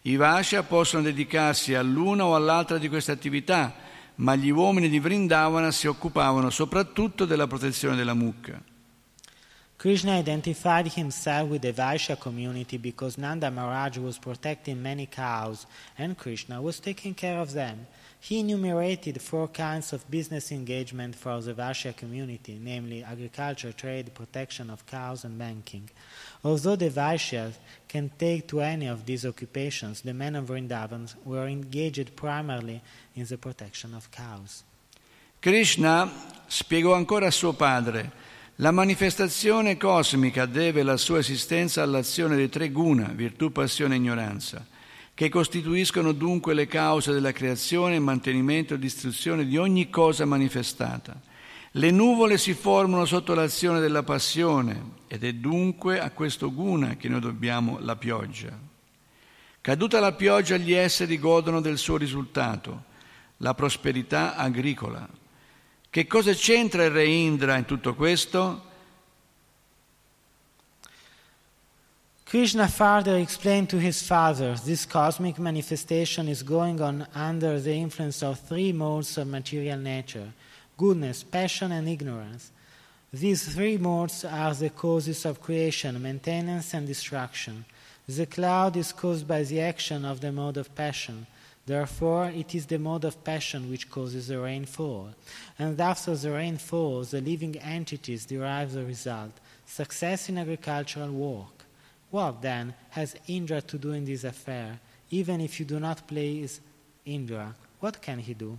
I 0.03 0.17
Vaishya 0.17 0.61
possono 0.61 1.01
dedicarsi 1.01 1.73
all'una 1.73 2.25
o 2.25 2.35
all'altra 2.35 2.77
di 2.77 2.89
queste 2.89 3.11
attività, 3.11 3.73
ma 4.17 4.35
gli 4.35 4.51
uomini 4.51 4.87
di 4.87 4.99
Vrindavana 4.99 5.71
si 5.71 5.87
occupavano 5.87 6.51
soprattutto 6.51 7.25
della 7.25 7.47
protezione 7.47 7.95
della 7.95 8.13
mucca. 8.13 8.61
Krishna 9.75 10.19
identified 10.19 10.91
himself 10.95 11.49
with 11.49 11.61
the 11.61 11.73
Vaishya 11.73 12.17
community 12.17 12.77
because 12.77 13.19
Nanda 13.19 13.49
Maharaj 13.49 13.97
was 13.97 14.19
protecting 14.19 14.79
many 14.79 15.07
cows 15.07 15.65
and 15.95 16.15
Krishna 16.15 16.61
was 16.61 16.79
taking 16.79 17.15
care 17.15 17.39
of 17.39 17.53
them. 17.53 17.87
He 18.24 18.39
enumerated 18.39 19.21
four 19.21 19.49
kinds 19.49 19.91
of 19.91 20.09
business 20.09 20.49
engagement 20.53 21.13
for 21.13 21.41
the 21.41 21.53
Vaishya 21.53 21.93
community, 21.93 22.57
namely 22.57 23.03
agriculture, 23.03 23.74
trade, 23.74 24.13
protection 24.13 24.69
of 24.69 24.86
cows, 24.86 25.26
and 25.26 25.38
banking. 25.38 25.89
Although 26.41 26.78
the 26.78 26.89
Vaishyas 26.89 27.55
can 27.89 28.11
take 28.17 28.47
to 28.47 28.61
any 28.61 28.88
of 28.88 29.05
these 29.05 29.26
occupations, 29.26 29.99
the 30.03 30.13
men 30.13 30.38
of 30.38 30.45
Vrindavan 30.45 31.13
were 31.26 31.49
engaged 31.49 32.15
primarily 32.15 32.82
in 33.13 33.26
the 33.26 33.38
protection 33.38 33.93
of 33.93 34.09
cows. 34.09 34.63
Krishna 35.41 36.09
spiegò 36.47 36.93
ancora 36.93 37.28
a 37.28 37.32
suo 37.32 37.51
padre 37.51 38.09
la 38.57 38.71
manifestazione 38.71 39.76
cosmica 39.76 40.45
deve 40.45 40.84
la 40.84 40.95
sua 40.95 41.19
esistenza 41.19 41.82
all'azione 41.82 42.38
dei 42.38 42.47
tre 42.47 42.69
guna, 42.69 43.11
virtù, 43.13 43.51
passione 43.51 43.95
e 43.95 43.97
ignoranza, 43.97 44.65
che 45.16 45.30
costituiscono 45.30 46.11
dunque 46.11 46.53
le 46.53 46.66
cause 46.66 47.11
della 47.11 47.32
creazione, 47.32 47.99
mantenimento 47.99 48.74
e 48.74 48.80
distruzione 48.80 49.45
di 49.45 49.57
ogni 49.57 49.89
cosa 49.89 50.26
manifestata. 50.26 51.20
Le 51.76 51.91
nuvole 51.91 52.38
si 52.38 52.53
formano 52.53 53.05
sotto 53.05 53.34
l'azione 53.34 53.80
della 53.80 54.03
passione 54.03 55.01
ed 55.07 55.24
è 55.24 55.34
dunque 55.34 55.99
a 55.99 56.11
questo 56.11 56.51
guna 56.51 56.95
che 56.97 57.09
noi 57.09 57.20
dobbiamo 57.20 57.78
la 57.80 57.95
pioggia. 57.95 58.57
Caduta 59.61 59.99
la 59.99 60.14
pioggia 60.14 60.57
gli 60.57 60.74
esseri 60.74 61.18
godono 61.18 61.61
del 61.61 61.78
suo 61.78 61.97
risultato, 61.97 62.84
la 63.38 63.53
prosperità 63.53 64.36
agricola. 64.36 65.07
Che 65.89 66.07
cosa 66.07 66.34
c'entra 66.34 66.86
il 66.86 66.91
re 66.91 67.05
Indra 67.05 67.55
in 67.55 67.66
tutto 67.66 67.93
questo? 67.93 68.72
Krishna 72.34 72.67
further 72.67 73.17
explained 73.17 73.69
to 73.69 73.77
his 73.77 74.01
father 74.01 74.55
this 74.55 74.88
cosmic 74.88 75.38
manifestation 75.38 76.27
is 76.27 76.41
going 76.41 76.81
on 76.81 77.05
under 77.13 77.59
the 77.59 77.75
influence 77.75 78.23
of 78.23 78.39
three 78.39 78.71
modes 78.71 79.19
of 79.19 79.27
material 79.27 79.77
nature 79.77 80.34
goodness, 80.75 81.21
passion, 81.21 81.71
and 81.71 81.88
ignorance. 81.88 82.49
These 83.13 83.53
three 83.53 83.77
modes 83.77 84.25
are 84.25 84.55
the 84.55 84.71
causes 84.71 85.25
of 85.25 85.43
creation, 85.43 86.01
maintenance, 86.01 86.73
and 86.73 86.88
destruction. 86.88 87.65
The 88.07 88.25
cloud 88.25 88.77
is 88.77 88.93
caused 88.93 89.27
by 89.27 89.43
the 89.43 89.61
action 89.61 90.03
of 90.03 90.19
the 90.19 90.31
mode 90.31 90.57
of 90.57 90.73
passion. 90.73 91.27
Therefore, 91.67 92.31
it 92.34 92.55
is 92.55 92.65
the 92.65 92.79
mode 92.79 93.05
of 93.05 93.23
passion 93.23 93.69
which 93.69 93.91
causes 93.91 94.29
the 94.29 94.39
rainfall. 94.39 95.09
And 95.59 95.79
after 95.79 96.15
the 96.15 96.31
rainfall, 96.31 97.03
the 97.03 97.21
living 97.21 97.57
entities 97.59 98.25
derive 98.25 98.71
the 98.71 98.86
result 98.86 99.34
success 99.67 100.29
in 100.29 100.39
agricultural 100.39 101.11
work. 101.11 101.62
What 102.14 102.41
then 102.41 102.76
has 102.89 103.16
Indra 103.26 103.59
to 103.64 103.78
do 103.80 103.93
in 103.93 104.05
this 104.05 104.24
affair? 104.24 104.80
Even 105.09 105.41
if 105.41 105.59
you 105.59 105.66
do 105.66 105.80
not 105.80 106.05
please 106.05 106.61
Indra, 107.05 107.55
what 107.80 107.99
can 108.01 108.20
he 108.20 108.36
do? 108.36 108.55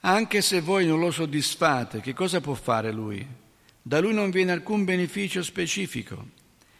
Anche 0.00 0.40
se 0.40 0.62
voi 0.62 0.86
non 0.86 0.98
lo 0.98 1.10
soddisfate, 1.10 2.00
che 2.00 2.14
cosa 2.14 2.40
può 2.40 2.54
fare 2.54 2.90
lui? 2.90 3.26
Da 3.82 4.00
lui 4.00 4.14
non 4.14 4.30
viene 4.30 4.52
alcun 4.52 4.84
beneficio 4.84 5.42
specifico. 5.42 6.28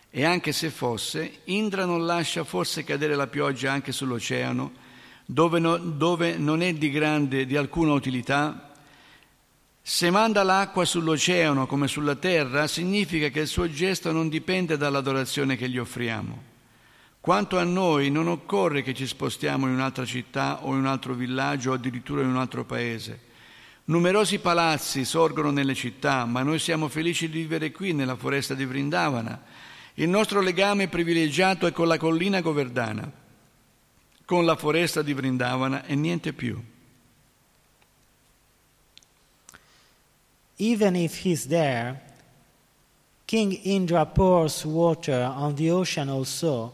E 0.09 0.25
anche 0.25 0.53
se 0.53 0.71
fosse, 0.71 1.41
Indra 1.45 1.85
non 1.85 2.07
lascia 2.07 2.43
forse 2.43 2.83
cadere 2.83 3.15
la 3.15 3.27
pioggia 3.27 3.71
anche 3.71 3.93
sull'oceano, 3.93 4.73
dove, 5.27 5.59
no, 5.59 5.77
dove 5.77 6.39
non 6.39 6.63
è 6.63 6.73
di 6.73 6.91
grande, 6.91 7.45
di 7.45 7.57
alcuna 7.57 7.93
utilità? 7.93 8.66
Se 9.89 10.11
manda 10.11 10.43
l'acqua 10.43 10.85
sull'oceano 10.85 11.69
come 11.69 11.87
sulla 11.87 12.17
terra, 12.17 12.67
significa 12.67 13.29
che 13.29 13.39
il 13.39 13.47
suo 13.47 13.71
gesto 13.71 14.11
non 14.11 14.29
dipende 14.29 14.77
dall'adorazione 14.77 15.55
che 15.57 15.69
gli 15.69 15.79
offriamo. 15.79 16.43
Quanto 17.21 17.57
a 17.57 17.63
noi, 17.63 18.11
non 18.11 18.27
occorre 18.27 18.83
che 18.83 18.95
ci 18.95 19.07
spostiamo 19.07 19.67
in 19.67 19.75
un'altra 19.75 20.05
città 20.05 20.65
o 20.65 20.73
in 20.73 20.79
un 20.79 20.87
altro 20.87 21.15
villaggio 21.15 21.71
o 21.71 21.75
addirittura 21.75 22.23
in 22.23 22.31
un 22.31 22.37
altro 22.37 22.65
paese. 22.65 23.21
Numerosi 23.85 24.41
palazzi 24.41 25.05
sorgono 25.05 25.53
nelle 25.53 25.75
città, 25.75 26.25
ma 26.25 26.43
noi 26.43 26.59
siamo 26.59 26.89
felici 26.89 27.31
di 27.31 27.39
vivere 27.39 27.71
qui, 27.71 27.93
nella 27.93 28.17
foresta 28.17 28.55
di 28.55 28.65
Vrindavana. 28.65 29.41
Il 29.95 30.09
nostro 30.09 30.41
legame 30.41 30.89
privilegiato 30.89 31.65
è 31.65 31.71
con 31.71 31.87
la 31.87 31.97
collina 31.97 32.41
Govardhana, 32.41 33.09
con 34.25 34.45
la 34.45 34.57
foresta 34.57 35.03
di 35.03 35.15
Vrindavana 35.15 35.85
e 35.85 35.95
niente 35.95 36.33
più. 36.33 36.61
Even 40.59 40.97
if 40.97 41.19
he's 41.19 41.47
there, 41.47 42.01
King 43.27 43.53
Indra 43.53 44.07
pours 44.07 44.65
water 44.65 45.33
on 45.35 45.57
the 45.57 45.71
ocean 45.71 46.09
also, 46.09 46.73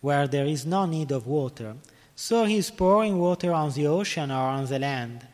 where 0.00 0.26
there 0.26 0.46
is 0.46 0.66
no 0.66 0.84
need 0.86 1.12
of 1.12 1.26
water. 1.26 1.76
So 2.16 2.44
he 2.44 2.56
is 2.56 2.70
pouring 2.70 3.18
water 3.18 3.52
on 3.52 3.72
the 3.72 3.86
ocean 3.86 4.30
or 4.30 4.48
on 4.48 4.66
the 4.66 4.78
land. 4.78 5.26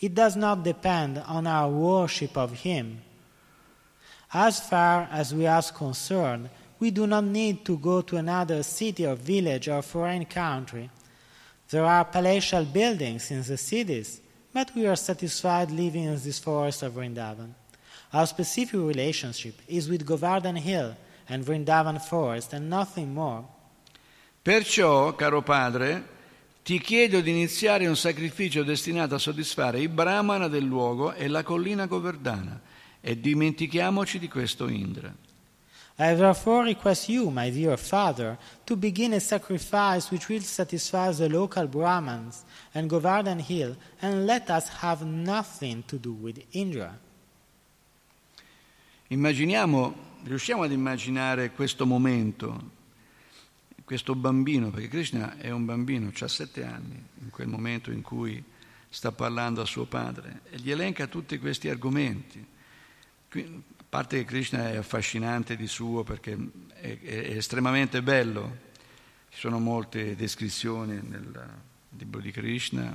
It 0.00 0.14
does 0.14 0.36
not 0.36 0.64
depend 0.64 1.18
on 1.18 1.46
our 1.46 1.68
worship 1.70 2.36
of 2.36 2.52
him. 2.52 3.02
As 4.32 4.60
far 4.60 5.08
as 5.10 5.34
we 5.34 5.46
are 5.46 5.62
concerned, 5.62 6.50
we 6.78 6.90
do 6.90 7.06
not 7.06 7.24
need 7.24 7.64
to 7.64 7.76
go 7.76 8.02
to 8.02 8.16
another 8.16 8.62
city 8.62 9.06
or 9.06 9.14
village 9.14 9.68
or 9.68 9.82
foreign 9.82 10.24
country. 10.24 10.90
There 11.70 11.84
are 11.84 12.04
palatial 12.04 12.64
buildings 12.64 13.30
in 13.30 13.42
the 13.42 13.56
cities, 13.56 14.20
but 14.52 14.74
we 14.74 14.86
are 14.86 14.96
satisfied 14.96 15.70
living 15.70 16.04
in 16.04 16.20
this 16.22 16.38
forest 16.38 16.82
of 16.82 16.94
Vrindavan. 16.94 17.54
Our 18.12 18.26
specific 18.26 18.80
relationship 18.80 19.60
is 19.66 19.88
with 19.88 20.04
Govardhan 20.04 20.56
Hill 20.56 20.96
and 21.28 21.44
Vrindavan 21.44 22.00
Forest 22.00 22.54
and 22.54 22.68
nothing 22.68 23.12
more. 23.12 23.44
Perciò, 24.42 25.14
caro 25.14 25.42
padre, 25.42 26.16
ti 26.62 26.80
chiedo 26.80 27.20
di 27.20 27.30
iniziare 27.30 27.86
un 27.86 27.96
sacrificio 27.96 28.62
destinato 28.62 29.14
a 29.14 29.18
soddisfare 29.18 29.80
i 29.80 29.88
brahmana 29.88 30.48
del 30.48 30.64
luogo 30.64 31.12
e 31.12 31.28
la 31.28 31.42
collina 31.42 31.86
Govardhana 31.86 32.60
e 33.00 33.20
dimentichiamoci 33.20 34.18
di 34.18 34.28
questo 34.28 34.68
Indra. 34.68 35.14
I 36.00 36.14
therefore 36.14 36.62
request 36.62 37.08
you, 37.08 37.28
my 37.28 37.50
dear 37.50 37.76
father, 37.76 38.38
to 38.66 38.76
begin 38.76 39.14
a 39.14 39.20
sacrifice 39.20 40.12
which 40.12 40.28
will 40.28 40.42
satisfy 40.42 41.10
the 41.10 41.28
local 41.28 41.66
Brahmins 41.66 42.44
and 42.72 42.88
Govardhan 42.88 43.40
Hill, 43.40 43.76
and 44.00 44.24
let 44.24 44.48
us 44.48 44.68
have 44.80 45.04
nothing 45.04 45.82
to 45.86 45.98
do 45.98 46.12
with 46.12 46.40
Indra. 46.52 46.96
Immaginiamo, 49.08 49.94
riusciamo 50.22 50.62
ad 50.62 50.70
immaginare 50.70 51.50
questo 51.50 51.84
momento, 51.84 52.70
questo 53.84 54.14
bambino, 54.14 54.70
perché 54.70 54.86
Krishna 54.86 55.36
è 55.38 55.50
un 55.50 55.64
bambino, 55.64 56.12
ha 56.16 56.28
sette 56.28 56.62
anni, 56.62 57.02
in 57.22 57.30
quel 57.30 57.48
momento 57.48 57.90
in 57.90 58.02
cui 58.02 58.40
sta 58.88 59.10
parlando 59.10 59.62
a 59.62 59.64
suo 59.64 59.86
padre, 59.86 60.42
e 60.50 60.58
gli 60.58 60.70
elenca 60.70 61.08
tutti 61.08 61.38
questi 61.38 61.68
argomenti. 61.68 62.46
Qui, 63.28 63.62
a 63.77 63.77
parte 63.88 64.18
che 64.18 64.24
Krishna 64.24 64.70
è 64.70 64.76
affascinante 64.76 65.56
di 65.56 65.66
suo 65.66 66.04
perché 66.04 66.36
è, 66.74 66.98
è, 67.00 67.36
estremamente 67.36 68.02
bello, 68.02 68.66
ci 69.30 69.38
sono 69.38 69.58
molte 69.58 70.14
descrizioni 70.14 71.00
nel 71.02 71.48
libro 71.96 72.20
di 72.20 72.30
Krishna, 72.30 72.94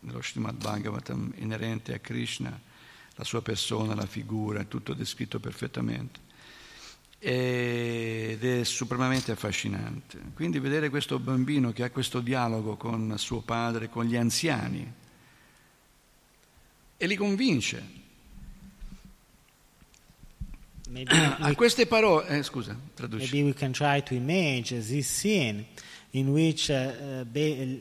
nello 0.00 0.22
Srimad 0.22 0.56
Bhagavatam, 0.56 1.34
inerente 1.36 1.92
a 1.92 1.98
Krishna, 1.98 2.58
la 3.14 3.24
sua 3.24 3.42
persona, 3.42 3.94
la 3.94 4.06
figura, 4.06 4.60
è 4.60 4.68
tutto 4.68 4.94
descritto 4.94 5.40
perfettamente. 5.40 6.28
Ed 7.18 8.42
è 8.42 8.64
supremamente 8.64 9.32
affascinante. 9.32 10.18
Quindi 10.34 10.58
vedere 10.58 10.88
questo 10.88 11.18
bambino 11.18 11.70
che 11.72 11.84
ha 11.84 11.90
questo 11.90 12.20
dialogo 12.20 12.76
con 12.76 13.14
suo 13.18 13.42
padre, 13.42 13.90
con 13.90 14.06
gli 14.06 14.16
anziani, 14.16 14.90
e 16.96 17.06
li 17.06 17.16
convince 17.16 18.08
A 21.40 21.54
queste 21.54 21.86
parole, 21.86 22.24
eh, 22.26 22.42
scusa, 22.42 22.76
traduci. 22.96 23.18
maybe 23.18 23.44
we 23.44 23.52
can 23.52 23.72
try 23.72 24.00
to 24.00 24.14
image 24.16 24.70
this 24.70 25.06
scene 25.06 25.64
in 26.12 26.32
which 26.32 26.68
uh, 26.68 26.74
uh, 26.74 27.24
ba- 27.24 27.78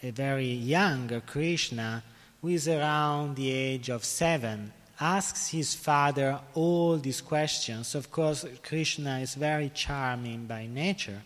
a 0.00 0.10
very 0.12 0.52
young 0.52 1.20
Krishna, 1.26 2.02
who 2.40 2.48
is 2.48 2.68
around 2.68 3.34
the 3.34 3.50
age 3.50 3.90
of 3.90 4.04
seven, 4.04 4.72
asks 5.00 5.48
his 5.48 5.74
father 5.74 6.38
all 6.54 6.98
these 6.98 7.20
questions. 7.20 7.96
Of 7.96 8.12
course, 8.12 8.46
Krishna 8.62 9.18
is 9.18 9.34
very 9.34 9.70
charming 9.74 10.46
by 10.46 10.66
nature, 10.66 11.22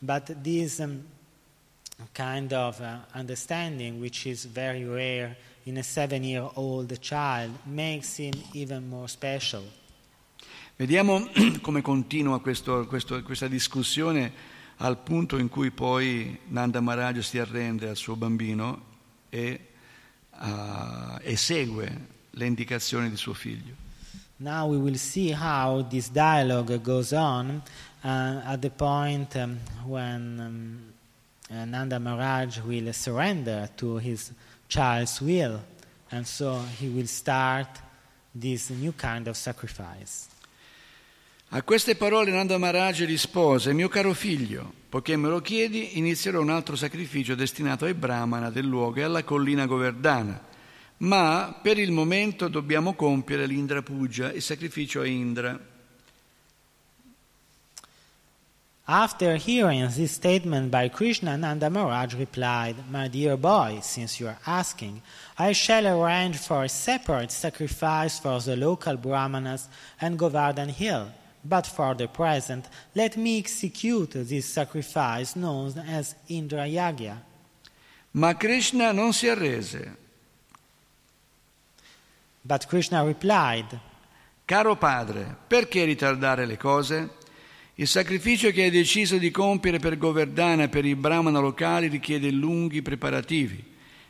but 0.00 0.42
this 0.44 0.78
um, 0.78 1.02
kind 2.14 2.52
of 2.52 2.80
uh, 2.80 2.98
understanding, 3.14 4.00
which 4.00 4.24
is 4.26 4.44
very 4.44 4.84
rare 4.84 5.36
in 5.66 5.78
a 5.78 5.82
seven 5.82 6.22
year 6.22 6.48
old 6.54 7.00
child, 7.00 7.50
makes 7.66 8.16
him 8.16 8.34
even 8.54 8.88
more 8.88 9.08
special. 9.08 9.64
Vediamo 10.80 11.28
come 11.60 11.82
continua 11.82 12.40
questo- 12.40 12.86
questo- 12.86 13.22
questa 13.22 13.46
discussione 13.48 14.32
al 14.78 14.96
punto 14.96 15.36
in 15.36 15.50
cui 15.50 15.70
poi 15.70 16.38
Nanda 16.46 16.80
Maharaj 16.80 17.18
si 17.18 17.38
arrende 17.38 17.90
al 17.90 17.96
suo 17.96 18.16
bambino 18.16 18.80
e 19.28 19.72
ah, 20.30 21.20
esegue 21.22 22.06
le 22.30 22.46
indicazioni 22.46 23.10
di 23.10 23.16
suo 23.16 23.34
figlio. 23.34 23.74
Now 24.38 24.70
we 24.70 24.78
will 24.78 24.96
see 24.96 25.34
how 25.34 25.86
this 25.86 26.08
dialogue 26.10 26.80
goes 26.80 27.12
on 27.12 27.60
uh, 28.02 28.40
at 28.46 28.60
the 28.60 28.70
point 28.70 29.34
um, 29.34 29.58
when 29.84 30.38
um, 30.40 31.58
uh, 31.58 31.66
Nanda 31.66 31.98
Maharaj 31.98 32.60
will 32.64 32.90
surrender 32.94 33.68
to 33.76 33.98
his 33.98 34.32
child's 34.66 35.20
will, 35.20 35.60
and 36.10 36.26
so 36.26 36.58
he 36.78 36.88
will 36.88 37.06
start 37.06 37.68
this 38.32 38.70
new 38.70 38.92
kind 38.92 39.28
of 39.28 39.36
sacrifice. 39.36 40.29
A 41.52 41.64
queste 41.64 41.96
parole 41.96 42.30
Nanda 42.30 42.58
Maharaj 42.58 43.04
rispose, 43.04 43.72
mio 43.72 43.88
caro 43.88 44.14
figlio, 44.14 44.72
poiché 44.88 45.16
me 45.16 45.28
lo 45.28 45.40
chiedi, 45.40 45.98
inizierò 45.98 46.40
un 46.40 46.50
altro 46.50 46.76
sacrificio 46.76 47.34
destinato 47.34 47.86
ai 47.86 47.94
brahmana 47.94 48.50
del 48.50 48.66
luogo 48.66 49.00
e 49.00 49.02
alla 49.02 49.24
collina 49.24 49.66
Govardhana. 49.66 50.40
Ma 50.98 51.58
per 51.60 51.78
il 51.78 51.90
momento 51.90 52.46
dobbiamo 52.46 52.94
compiere 52.94 53.46
l'Indra 53.46 53.82
Puja, 53.82 54.30
il 54.30 54.42
sacrificio 54.42 55.00
a 55.00 55.06
Indra. 55.06 55.58
After 58.84 59.34
hearing 59.34 59.88
this 59.88 60.12
statement 60.12 60.70
by 60.70 60.88
Krishna, 60.88 61.36
Nanda 61.36 61.68
Maharaj 61.68 62.14
replied, 62.14 62.76
My 62.90 63.08
dear 63.08 63.36
boy, 63.36 63.80
since 63.82 64.20
you 64.20 64.28
are 64.28 64.38
asking, 64.44 65.02
I 65.36 65.52
shall 65.52 65.84
arrange 65.84 66.36
for 66.36 66.62
a 66.62 66.68
separate 66.68 67.32
sacrifice 67.32 68.20
for 68.20 68.40
the 68.40 68.54
local 68.54 68.96
Brahmanas 68.96 69.66
and 70.00 70.16
Govardhan 70.16 70.68
Hill. 70.68 71.10
But 71.42 71.66
for 71.66 71.94
the 71.94 72.06
present, 72.06 72.68
let 72.94 73.16
me 73.16 73.38
execute 73.38 74.10
this 74.24 74.46
sacrifice 74.46 75.34
known 75.36 75.72
as 75.88 76.14
Indra 76.26 76.66
Yagya. 76.66 77.22
Ma 78.12 78.34
Krishna 78.34 78.92
non 78.92 79.12
si 79.12 79.28
arrese. 79.28 79.96
But 82.42 82.66
Krishna 82.66 83.04
replied, 83.04 83.78
Caro 84.44 84.76
padre, 84.76 85.36
perché 85.46 85.84
ritardare 85.84 86.44
le 86.44 86.56
cose? 86.56 87.10
Il 87.76 87.86
sacrificio 87.86 88.50
che 88.50 88.64
hai 88.64 88.70
deciso 88.70 89.16
di 89.16 89.30
compiere 89.30 89.78
per 89.78 89.96
Govardhana 89.96 90.64
e 90.64 90.68
per 90.68 90.84
i 90.84 90.94
brahmana 90.94 91.38
locali 91.38 91.88
richiede 91.88 92.30
lunghi 92.30 92.82
preparativi. 92.82 93.64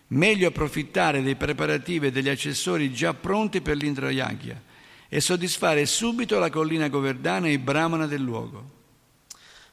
Meglio 0.08 0.48
approfittare 0.48 1.22
dei 1.22 1.36
preparativi 1.36 2.06
e 2.06 2.10
degli 2.10 2.28
accessori 2.28 2.92
già 2.92 3.14
pronti 3.14 3.60
per 3.60 3.76
l'Indrayagya 3.76 4.68
e 5.12 5.20
soddisfare 5.20 5.84
subito 5.86 6.38
la 6.38 6.48
collina 6.50 6.88
Govardhana 6.88 7.48
e 7.48 7.52
i 7.52 7.58
brahmana 7.58 8.06
del 8.06 8.22
luogo. 8.22 8.78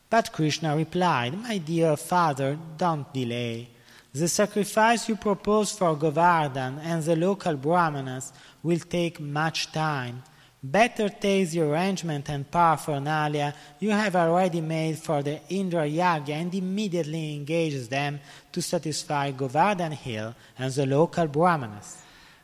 But 0.09 0.31
Krishna 0.31 0.75
replied, 0.75 1.35
My 1.35 1.59
dear 1.59 1.95
father, 1.95 2.57
don't 2.75 3.05
delay. 3.13 3.67
The 4.13 4.27
sacrifice 4.27 5.07
you 5.09 5.15
propose 5.15 5.73
for 5.73 5.95
Govardhan 5.95 6.79
and 6.79 7.03
the 7.03 7.15
local 7.15 7.55
Brahmanas 7.55 8.31
will 8.63 8.79
take 8.79 9.19
much 9.19 9.71
time. 9.71 10.23
Better 10.63 11.09
take 11.09 11.51
the 11.51 11.61
arrangement 11.61 12.29
and 12.29 12.49
paraphernalia 12.49 13.53
you 13.79 13.91
have 13.91 14.15
already 14.15 14.59
made 14.59 14.97
for 14.97 15.21
the 15.21 15.39
Indra 15.49 15.85
Yagya 15.85 16.33
and 16.33 16.55
immediately 16.55 17.35
engage 17.35 17.87
them 17.89 18.19
to 18.51 18.61
satisfy 18.61 19.29
Govardhan 19.29 19.91
Hill 19.91 20.33
and 20.57 20.73
the 20.73 20.87
local 20.87 21.27
Brahmanas. 21.27 21.97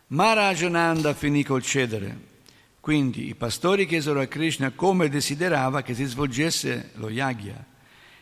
Maharajananda 0.10 1.14
finì 1.14 1.44
col 1.44 1.62
cedere. 1.62 2.33
Quindi 2.84 3.30
i 3.30 3.36
pastori 3.36 3.86
chiesero 3.86 4.20
a 4.20 4.26
Krishna 4.26 4.72
come 4.72 5.08
desiderava 5.08 5.84
che 5.84 5.94
si 5.94 6.04
svolgesse 6.04 6.90
lo 6.96 7.10
yagya 7.10 7.66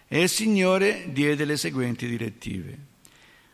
e 0.08 0.22
il 0.22 0.30
Signore 0.30 1.06
diede 1.08 1.46
le 1.46 1.58
seguenti 1.58 2.08
direttive. 2.08 2.78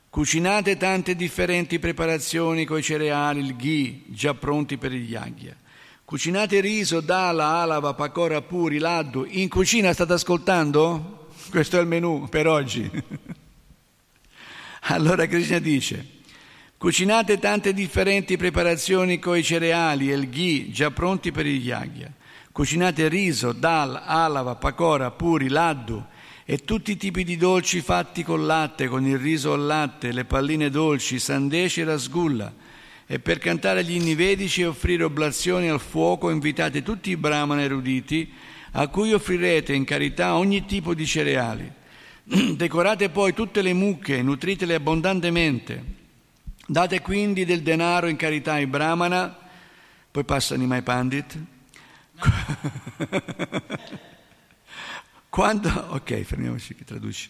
Cucinate 0.09 0.75
tante 0.75 1.15
differenti 1.15 1.79
preparazioni 1.79 2.65
coi 2.65 2.83
cereali, 2.83 3.39
il 3.39 3.55
ghee, 3.55 4.01
già 4.07 4.33
pronti 4.33 4.77
per 4.77 4.91
il 4.91 5.07
yagya. 5.07 5.55
Cucinate 6.03 6.59
riso, 6.59 6.99
dala, 6.99 7.61
alava, 7.61 7.93
pakora, 7.93 8.41
puri, 8.41 8.77
laddu. 8.77 9.25
In 9.29 9.47
cucina 9.47 9.93
state 9.93 10.11
ascoltando? 10.11 11.29
Questo 11.49 11.77
è 11.77 11.79
il 11.79 11.87
menù 11.87 12.27
per 12.27 12.47
oggi. 12.47 12.91
allora 14.91 15.25
Krishna 15.25 15.59
dice, 15.59 16.16
Cucinate 16.77 17.39
tante 17.39 17.73
differenti 17.73 18.37
preparazioni 18.37 19.17
coi 19.17 19.41
cereali 19.41 20.11
e 20.11 20.15
il 20.15 20.29
ghee 20.29 20.69
già 20.69 20.91
pronti 20.91 21.31
per 21.31 21.47
il 21.47 21.59
yagya. 21.59 22.11
Cucinate 22.51 23.07
riso, 23.07 23.51
dal, 23.51 23.99
alava, 24.05 24.53
pakora, 24.53 25.09
puri, 25.09 25.47
laddu 25.47 26.05
e 26.45 26.59
tutti 26.59 26.91
i 26.91 26.97
tipi 26.97 27.23
di 27.23 27.35
dolci 27.35 27.81
fatti 27.81 28.21
col 28.21 28.45
latte, 28.45 28.87
con 28.87 29.07
il 29.07 29.17
riso 29.17 29.53
al 29.53 29.65
latte, 29.65 30.11
le 30.11 30.25
palline 30.25 30.69
dolci, 30.69 31.17
sandeci 31.17 31.81
e 31.81 31.83
rasgulla. 31.83 32.53
E 33.07 33.19
per 33.19 33.39
cantare 33.39 33.83
gli 33.83 33.95
inni 33.95 34.13
vedici 34.13 34.61
e 34.61 34.67
offrire 34.67 35.03
oblazioni 35.03 35.69
al 35.69 35.79
fuoco 35.79 36.29
invitate 36.29 36.83
tutti 36.83 37.09
i 37.09 37.17
brahmana 37.17 37.63
eruditi 37.63 38.31
a 38.73 38.87
cui 38.87 39.13
offrirete 39.13 39.73
in 39.73 39.83
carità 39.83 40.35
ogni 40.35 40.63
tipo 40.65 40.93
di 40.93 41.07
cereali. 41.07 41.71
Decorate 42.55 43.09
poi 43.09 43.33
tutte 43.33 43.63
le 43.63 43.73
mucche, 43.73 44.21
nutritele 44.21 44.75
abbondantemente. 44.75 46.05
Date 46.69 47.01
quindi 47.01 47.45
del 47.45 47.61
denaro 47.61 48.07
in 48.07 48.17
carità 48.17 48.53
ai 48.53 48.67
brahmana, 48.67 49.35
poi 50.11 50.23
passano 50.25 50.63
i 50.63 50.67
mai 50.67 50.81
pandit, 50.81 51.37
Quando, 55.29 55.69
ok, 55.89 56.23
fermiamoci 56.23 56.75
che 56.75 56.83
traduci. 56.83 57.29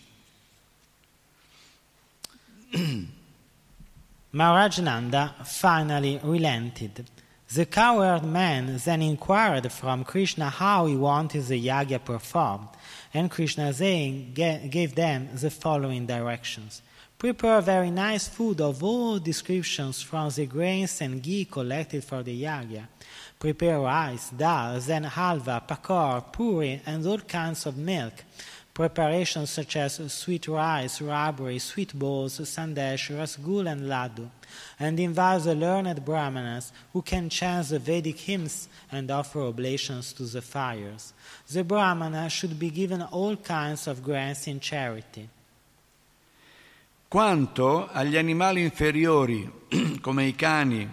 Maharajnanda 4.30 5.36
finally 5.44 6.20
relented. 6.24 7.06
The 7.54 7.66
cowherd 7.68 8.24
man 8.24 8.80
then 8.84 9.02
inquired 9.02 9.72
from 9.72 10.04
Krishna 10.04 10.50
how 10.50 10.86
he 10.86 10.96
wanted 10.96 11.48
the 11.48 11.58
yagya 11.58 12.00
performed, 12.00 12.70
and 13.14 13.30
Krishna 13.30 13.72
ga- 13.74 14.68
gave 14.70 14.96
them 14.96 15.30
the 15.34 15.50
following 15.50 16.06
directions. 16.06 16.82
Prepare 17.18 17.62
very 17.62 17.90
nice 17.90 18.28
food 18.28 18.62
of 18.62 18.84
all 18.84 19.18
descriptions 19.18 20.04
from 20.04 20.30
the 20.30 20.46
grains 20.46 21.02
and 21.02 21.24
ghee 21.24 21.46
collected 21.46 22.04
for 22.04 22.22
the 22.22 22.44
yagya. 22.44 22.88
Prepare 23.40 23.80
rice, 23.80 24.30
dal, 24.30 24.80
then 24.80 25.04
halva, 25.04 25.68
pakor, 25.68 26.32
puri, 26.32 26.80
and 26.86 27.04
all 27.08 27.18
kinds 27.18 27.66
of 27.66 27.76
milk. 27.76 28.14
Preparations 28.72 29.50
such 29.50 29.78
as 29.78 30.14
sweet 30.14 30.48
rice, 30.48 31.00
rabri, 31.00 31.60
sweet 31.60 31.92
balls, 31.98 32.38
sandesh, 32.38 33.10
rasgul, 33.10 33.68
and 33.68 33.90
laddu. 33.90 34.30
And 34.80 35.00
invite 35.00 35.42
the 35.42 35.56
learned 35.56 36.06
brahmanas 36.06 36.72
who 36.94 37.02
can 37.02 37.30
chant 37.30 37.70
the 37.70 37.80
Vedic 37.80 38.20
hymns 38.20 38.70
and 38.92 39.10
offer 39.10 39.42
oblations 39.42 40.14
to 40.14 40.24
the 40.26 40.44
fires. 40.44 41.14
The 41.50 41.64
brahmana 41.64 42.30
should 42.30 42.60
be 42.60 42.70
given 42.70 43.02
all 43.02 43.36
kinds 43.38 43.88
of 43.88 44.04
grants 44.04 44.46
in 44.46 44.60
charity. 44.60 45.30
Quanto 47.10 47.88
agli 47.90 48.18
animali 48.18 48.62
inferiori, 48.62 49.50
come 50.02 50.26
i 50.26 50.36
cani, 50.36 50.90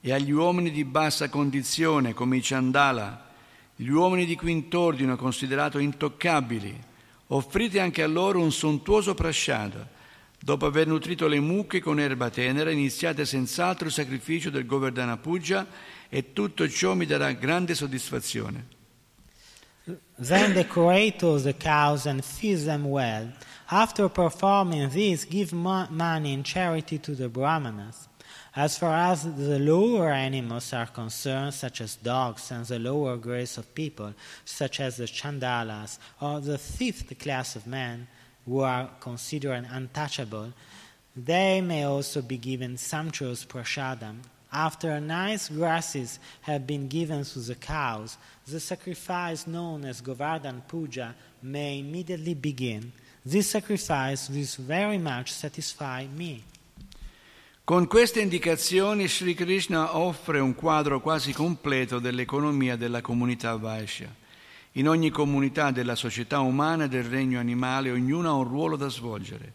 e 0.00 0.12
agli 0.12 0.30
uomini 0.30 0.70
di 0.70 0.84
bassa 0.84 1.28
condizione, 1.28 2.14
come 2.14 2.36
i 2.36 2.42
ciandala, 2.42 3.26
gli 3.74 3.88
uomini 3.88 4.24
di 4.24 4.36
quint'ordine 4.36 5.16
considerato 5.16 5.80
intoccabili, 5.80 6.78
offrite 7.28 7.80
anche 7.80 8.04
a 8.04 8.06
loro 8.06 8.40
un 8.40 8.52
sontuoso 8.52 9.14
prasciada. 9.14 9.84
Dopo 10.38 10.64
aver 10.64 10.86
nutrito 10.86 11.26
le 11.26 11.40
mucche 11.40 11.80
con 11.80 11.98
erba 11.98 12.30
tenera, 12.30 12.70
iniziate 12.70 13.24
senz'altro 13.24 13.88
il 13.88 13.92
sacrificio 13.92 14.50
del 14.50 14.64
Govardhana 14.64 15.16
Puja 15.16 15.66
e 16.08 16.32
tutto 16.32 16.68
ciò 16.68 16.94
mi 16.94 17.04
darà 17.04 17.32
grande 17.32 17.74
soddisfazione. 17.74 18.76
Then 20.20 20.52
decorate 20.52 21.24
all 21.24 21.42
the 21.42 21.56
cows 21.56 22.06
and 22.06 22.22
feed 22.22 22.64
them 22.64 22.86
well. 22.86 23.32
After 23.70 24.08
performing 24.08 24.88
this, 24.88 25.26
give 25.26 25.52
money 25.52 26.32
in 26.32 26.42
charity 26.42 26.96
to 26.98 27.14
the 27.14 27.28
brahmanas. 27.28 28.08
As 28.56 28.78
far 28.78 29.12
as 29.12 29.24
the 29.24 29.58
lower 29.58 30.10
animals 30.10 30.72
are 30.72 30.86
concerned, 30.86 31.52
such 31.52 31.82
as 31.82 31.96
dogs 31.96 32.50
and 32.50 32.64
the 32.64 32.78
lower 32.78 33.18
grades 33.18 33.58
of 33.58 33.74
people, 33.74 34.14
such 34.46 34.80
as 34.80 34.96
the 34.96 35.04
chandalas 35.04 35.98
or 36.18 36.40
the 36.40 36.56
fifth 36.56 37.18
class 37.18 37.56
of 37.56 37.66
men, 37.66 38.08
who 38.46 38.60
are 38.60 38.88
considered 39.00 39.66
untouchable, 39.70 40.54
they 41.14 41.60
may 41.60 41.82
also 41.84 42.22
be 42.22 42.38
given 42.38 42.78
sumptuous 42.78 43.44
prasadam. 43.44 44.20
After 44.50 44.98
nice 44.98 45.50
grasses 45.50 46.18
have 46.40 46.66
been 46.66 46.88
given 46.88 47.22
to 47.22 47.40
the 47.40 47.54
cows, 47.54 48.16
the 48.46 48.60
sacrifice 48.60 49.46
known 49.46 49.84
as 49.84 50.00
Govardhan 50.00 50.62
Puja 50.66 51.14
may 51.42 51.80
immediately 51.80 52.32
begin. 52.32 52.92
This 53.28 53.50
sacrifice 53.50 54.30
will 54.30 54.48
very 54.64 54.96
much 54.96 55.28
satisfy 55.28 56.06
me. 56.10 56.40
Con 57.62 57.86
queste 57.86 58.22
indicazioni 58.22 59.06
Sri 59.06 59.34
Krishna 59.34 59.98
offre 59.98 60.38
un 60.38 60.54
quadro 60.54 61.02
quasi 61.02 61.34
completo 61.34 61.98
dell'economia 61.98 62.76
della 62.76 63.02
comunità 63.02 63.54
Vaishya. 63.56 64.08
In 64.72 64.88
ogni 64.88 65.10
comunità 65.10 65.70
della 65.70 65.94
società 65.94 66.40
umana 66.40 66.84
e 66.84 66.88
del 66.88 67.04
regno 67.04 67.38
animale 67.38 67.90
ognuno 67.90 68.30
ha 68.30 68.32
un 68.32 68.44
ruolo 68.44 68.76
da 68.76 68.88
svolgere. 68.88 69.52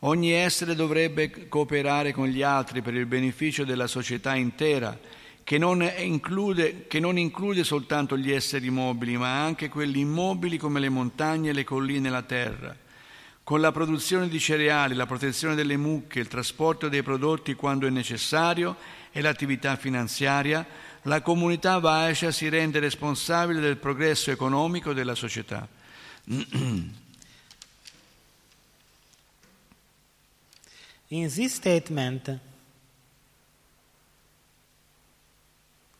Ogni 0.00 0.32
essere 0.32 0.74
dovrebbe 0.74 1.48
cooperare 1.48 2.12
con 2.12 2.26
gli 2.26 2.42
altri 2.42 2.82
per 2.82 2.92
il 2.92 3.06
beneficio 3.06 3.64
della 3.64 3.86
società 3.86 4.34
intera, 4.34 4.98
che 5.42 5.56
non, 5.56 5.82
include, 5.96 6.86
che 6.86 7.00
non 7.00 7.16
include 7.16 7.64
soltanto 7.64 8.18
gli 8.18 8.30
esseri 8.30 8.68
mobili, 8.68 9.16
ma 9.16 9.42
anche 9.42 9.70
quelli 9.70 10.00
immobili 10.00 10.58
come 10.58 10.78
le 10.78 10.90
montagne, 10.90 11.54
le 11.54 11.64
colline 11.64 12.08
e 12.08 12.10
la 12.10 12.22
terra. 12.22 12.82
Con 13.44 13.60
la 13.60 13.72
produzione 13.72 14.28
di 14.28 14.40
cereali, 14.40 14.94
la 14.94 15.04
protezione 15.04 15.54
delle 15.54 15.76
mucche, 15.76 16.18
il 16.18 16.28
trasporto 16.28 16.88
dei 16.88 17.02
prodotti 17.02 17.52
quando 17.52 17.86
è 17.86 17.90
necessario 17.90 18.74
e 19.12 19.20
l'attività 19.20 19.76
finanziaria, 19.76 20.66
la 21.02 21.20
comunità 21.20 21.78
Vaishya 21.78 22.30
si 22.30 22.48
rende 22.48 22.78
responsabile 22.78 23.60
del 23.60 23.76
progresso 23.76 24.30
economico 24.30 24.94
della 24.94 25.14
società. 25.14 25.68
In 31.08 31.28
this 31.28 31.52
statement, 31.52 32.38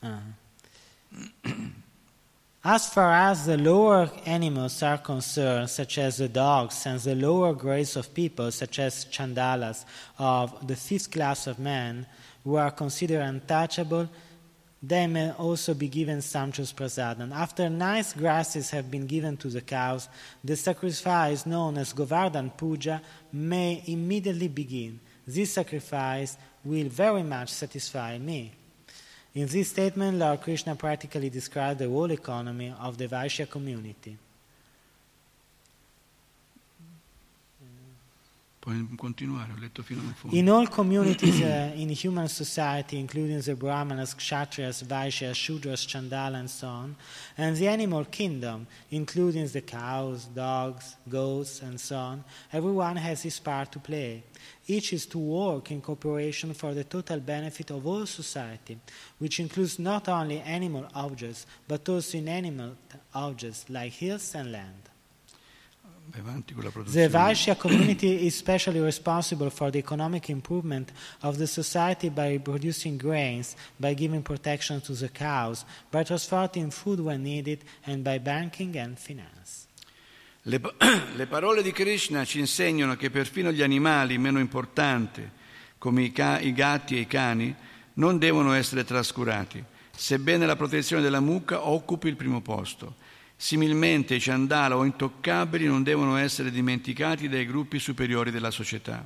uh, 0.01 0.09
as 2.65 2.89
far 2.89 3.13
as 3.13 3.45
the 3.45 3.59
lower 3.59 4.11
animals 4.25 4.83
are 4.83 4.97
concerned, 4.97 5.69
such 5.69 5.99
as 5.99 6.17
the 6.17 6.29
dogs, 6.29 6.87
and 6.87 6.99
the 7.01 7.15
lower 7.15 7.53
grades 7.53 7.95
of 7.95 8.15
people, 8.15 8.51
such 8.51 8.79
as 8.79 9.05
chandalas 9.07 9.85
of 10.19 10.67
the 10.67 10.75
fifth 10.75 11.11
class 11.11 11.47
of 11.47 11.59
men, 11.59 12.07
who 12.43 12.57
are 12.57 12.71
considered 12.71 13.21
untouchable, 13.21 14.09
they 14.83 15.07
may 15.07 15.31
also 15.33 15.75
be 15.75 15.89
given 15.89 16.23
sumptuous 16.23 16.73
prasadam. 16.73 17.33
After 17.33 17.69
nice 17.69 18.15
grasses 18.15 18.71
have 18.71 18.91
been 18.91 19.07
given 19.07 19.37
to 19.39 19.49
the 19.49 19.61
cows, 19.61 20.09
the 20.43 20.57
sacrifice 20.57 21.47
known 21.47 21.79
as 21.79 21.93
Govardhan 21.93 22.51
Puja 22.51 23.01
may 23.33 23.83
immediately 23.87 24.49
begin. 24.49 25.01
This 25.27 25.53
sacrifice 25.53 26.37
will 26.65 26.89
very 26.89 27.23
much 27.23 27.51
satisfy 27.51 28.19
me. 28.19 28.53
In 29.35 29.49
this 29.49 29.69
statement, 29.71 30.19
Lord 30.19 30.43
Krishna 30.43 30.77
practically 30.77 31.29
described 31.29 31.81
the 31.81 31.89
whole 31.89 32.11
economy 32.13 32.73
of 32.81 32.97
the 32.97 33.09
Vaishya 33.09 33.51
community. 33.51 34.17
Puoi 38.61 38.87
continuare, 38.97 39.51
ho 39.51 39.59
letto 39.61 39.83
fino 39.83 40.01
alla 40.01 40.13
fondo. 40.13 40.37
In 40.37 40.49
all 40.49 40.69
communities 40.69 41.43
uh, 41.43 41.73
in 41.75 41.91
human 41.91 42.29
society, 42.29 42.99
including 42.99 43.41
the 43.41 43.55
Brahmanas, 43.55 44.15
Kshatriyas, 44.15 44.85
Vaishyas, 44.85 45.35
Shudras, 45.35 45.85
Chandala, 45.85 46.39
and 46.39 46.49
so 46.49 46.69
on, 46.69 46.97
and 47.37 47.57
the 47.57 47.69
animal 47.69 48.07
kingdom, 48.07 48.67
including 48.91 49.49
the 49.49 49.61
cows, 49.61 50.25
dogs, 50.27 50.97
goats, 51.11 51.61
and 51.61 51.79
so 51.79 51.97
on, 51.97 52.25
everyone 52.53 52.97
has 52.97 53.23
his 53.23 53.39
part 53.39 53.71
to 53.73 53.79
play. 53.79 54.23
Each 54.67 54.95
is 54.95 55.07
to 55.07 55.19
work 55.19 55.71
in 55.71 55.83
cooperation 55.83 56.55
for 56.55 56.73
the 56.73 56.85
total 56.85 57.21
benefit 57.21 57.71
of 57.71 57.87
all 57.87 58.07
society, 58.07 58.79
which 59.19 59.39
includes 59.41 59.79
not 59.79 60.09
only 60.09 60.41
animal 60.41 60.87
objects, 60.95 61.47
but 61.69 61.87
also 61.89 62.17
inanimate 62.17 62.77
objects 63.15 63.67
like 63.69 63.93
hills 63.93 64.35
and 64.35 64.53
land. 64.53 64.89
Vai 66.07 66.21
avanti 66.21 66.55
con 66.55 66.65
la 66.65 66.83
The. 66.83 67.09
Vaishya 67.09 67.57
community 67.57 68.27
is 68.27 68.37
specially 68.37 68.81
responsible 68.81 69.51
for 69.51 69.71
the 69.71 69.79
economic 69.79 70.29
improvement 70.29 70.93
of 71.23 71.39
the 71.39 71.47
society 71.47 72.11
by 72.11 72.39
producing 72.39 72.99
grains, 72.99 73.57
by 73.81 73.95
giving 73.95 74.23
protection 74.23 74.81
to 74.83 74.93
the 74.93 75.09
cows, 75.09 75.65
by 75.91 76.05
transporting 76.05 76.71
food 76.71 77.01
when 77.01 77.23
needed, 77.23 77.65
and 77.87 78.05
by 78.05 78.19
banking 78.19 78.77
and 78.77 78.99
finance. 78.99 79.64
Le, 80.47 80.61
le 81.15 81.27
parole 81.27 81.63
di 81.63 81.73
Krishna 81.73 82.25
ci 82.25 82.39
insegnano 82.39 82.97
che 82.97 83.11
perfino 83.11 83.51
gli 83.51 83.63
animali 83.63 84.19
meno 84.19 84.39
importanti, 84.39 85.27
come 85.79 86.03
i, 86.03 86.13
ca- 86.13 86.41
i 86.41 86.53
gatti 86.53 86.97
e 86.97 87.01
i 87.01 87.07
cani, 87.07 87.55
non 87.95 88.19
devono 88.19 88.53
essere 88.53 88.85
trascurati, 88.85 89.63
sebbene 89.95 90.45
la 90.45 90.57
protezione 90.57 91.03
della 91.03 91.21
mucca 91.21 91.67
occupi 91.67 92.09
il 92.09 92.17
primo 92.17 92.41
posto. 92.41 92.97
Similmente 93.37 94.15
i 94.15 94.21
ciandala 94.21 94.77
o 94.77 94.85
intoccabili 94.85 95.67
non 95.67 95.83
devono 95.83 96.17
essere 96.17 96.51
dimenticati 96.51 97.29
dai 97.29 97.47
gruppi 97.47 97.79
superiori 97.79 98.31
della 98.31 98.51
società. 98.51 99.05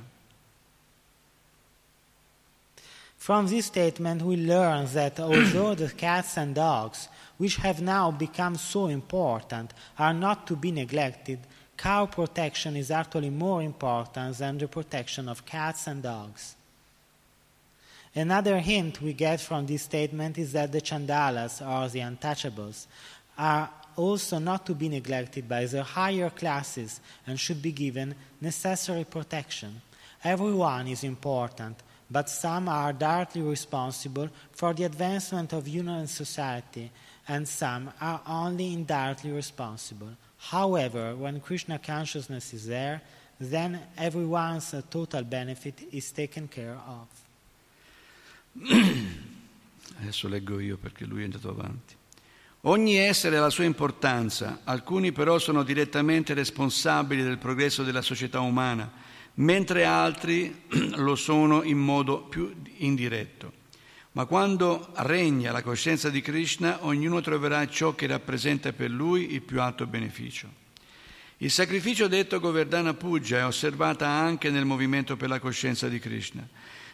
From 3.15 3.47
this 3.47 3.65
statement, 3.65 4.21
we 4.21 4.37
learn 4.37 4.89
that 4.93 5.19
although 5.19 5.75
the 5.75 5.93
cats 5.93 6.37
and 6.37 6.53
dogs, 6.53 7.09
which 7.39 7.55
have 7.55 7.81
now 7.81 8.11
become 8.11 8.55
so 8.57 8.87
important, 8.87 9.73
are 9.97 10.13
not 10.13 10.45
to 10.45 10.55
be 10.55 10.71
neglected, 10.71 11.39
cow 11.77 12.05
protection 12.05 12.75
is 12.75 12.91
actually 12.91 13.29
more 13.29 13.63
important 13.63 14.37
than 14.37 14.57
the 14.57 14.67
protection 14.67 15.29
of 15.29 15.45
cats 15.45 15.87
and 15.87 16.03
dogs. 16.03 16.55
Another 18.13 18.59
hint 18.59 19.01
we 19.01 19.13
get 19.13 19.39
from 19.39 19.65
this 19.65 19.83
statement 19.83 20.37
is 20.37 20.51
that 20.51 20.73
the 20.73 20.81
chandalas, 20.81 21.61
or 21.61 21.87
the 21.87 21.99
untouchables, 21.99 22.87
are 23.37 23.69
also 23.95 24.37
not 24.37 24.65
to 24.65 24.75
be 24.75 24.89
neglected 24.89 25.47
by 25.47 25.65
the 25.65 25.83
higher 25.83 26.29
classes 26.29 26.99
and 27.25 27.39
should 27.39 27.61
be 27.61 27.71
given 27.71 28.15
necessary 28.41 29.05
protection. 29.05 29.81
Everyone 30.25 30.89
is 30.89 31.05
important, 31.05 31.77
but 32.11 32.29
some 32.29 32.67
are 32.67 32.91
directly 32.91 33.41
responsible 33.41 34.27
for 34.51 34.73
the 34.73 34.83
advancement 34.83 35.53
of 35.53 35.65
human 35.65 36.07
society, 36.07 36.91
and 37.29 37.47
some 37.47 37.91
are 38.01 38.21
only 38.25 38.73
indirectly 38.73 39.31
responsible. 39.31 40.09
However, 40.37 41.15
when 41.15 41.39
Krishna 41.39 41.79
consciousness 41.79 42.53
is 42.53 42.65
there, 42.65 43.01
then 43.39 43.79
everyone's 43.97 44.73
total 44.89 45.23
benefit 45.23 45.87
is 45.91 46.11
taken 46.11 46.47
care 46.47 46.77
of. 46.87 47.07
Adesso 50.01 50.27
leggo 50.27 50.59
io 50.59 50.77
perché 50.77 51.05
lui 51.05 51.21
è 51.21 51.25
andato 51.25 51.49
avanti. 51.49 51.95
Ogni 52.63 52.95
essere 52.95 53.37
ha 53.37 53.41
la 53.41 53.49
sua 53.49 53.63
importanza, 53.63 54.61
alcuni 54.63 55.11
però 55.11 55.37
sono 55.39 55.63
direttamente 55.63 56.33
responsabili 56.33 57.23
del 57.23 57.37
progresso 57.37 57.83
della 57.83 58.01
società 58.01 58.41
umana, 58.41 58.91
mentre 59.35 59.85
altri 59.85 60.63
lo 60.97 61.15
sono 61.15 61.63
in 61.63 61.77
modo 61.77 62.23
più 62.23 62.53
indiretto. 62.77 63.53
Ma 64.13 64.25
quando 64.25 64.91
regna 64.97 65.51
la 65.51 65.61
coscienza 65.61 66.09
di 66.09 66.21
Krishna, 66.21 66.85
ognuno 66.85 67.21
troverà 67.21 67.67
ciò 67.67 67.93
che 67.93 68.07
rappresenta 68.07 68.73
per 68.73 68.89
lui 68.89 69.33
il 69.33 69.41
più 69.41 69.61
alto 69.61 69.85
beneficio. 69.85 70.47
Il 71.37 71.51
sacrificio 71.51 72.07
detto 72.07 72.39
Govardhana 72.39 72.95
Puja 72.95 73.37
è 73.37 73.45
osservata 73.45 74.07
anche 74.07 74.49
nel 74.49 74.65
movimento 74.65 75.15
per 75.15 75.29
la 75.29 75.39
coscienza 75.39 75.87
di 75.87 75.99
Krishna. 75.99 76.45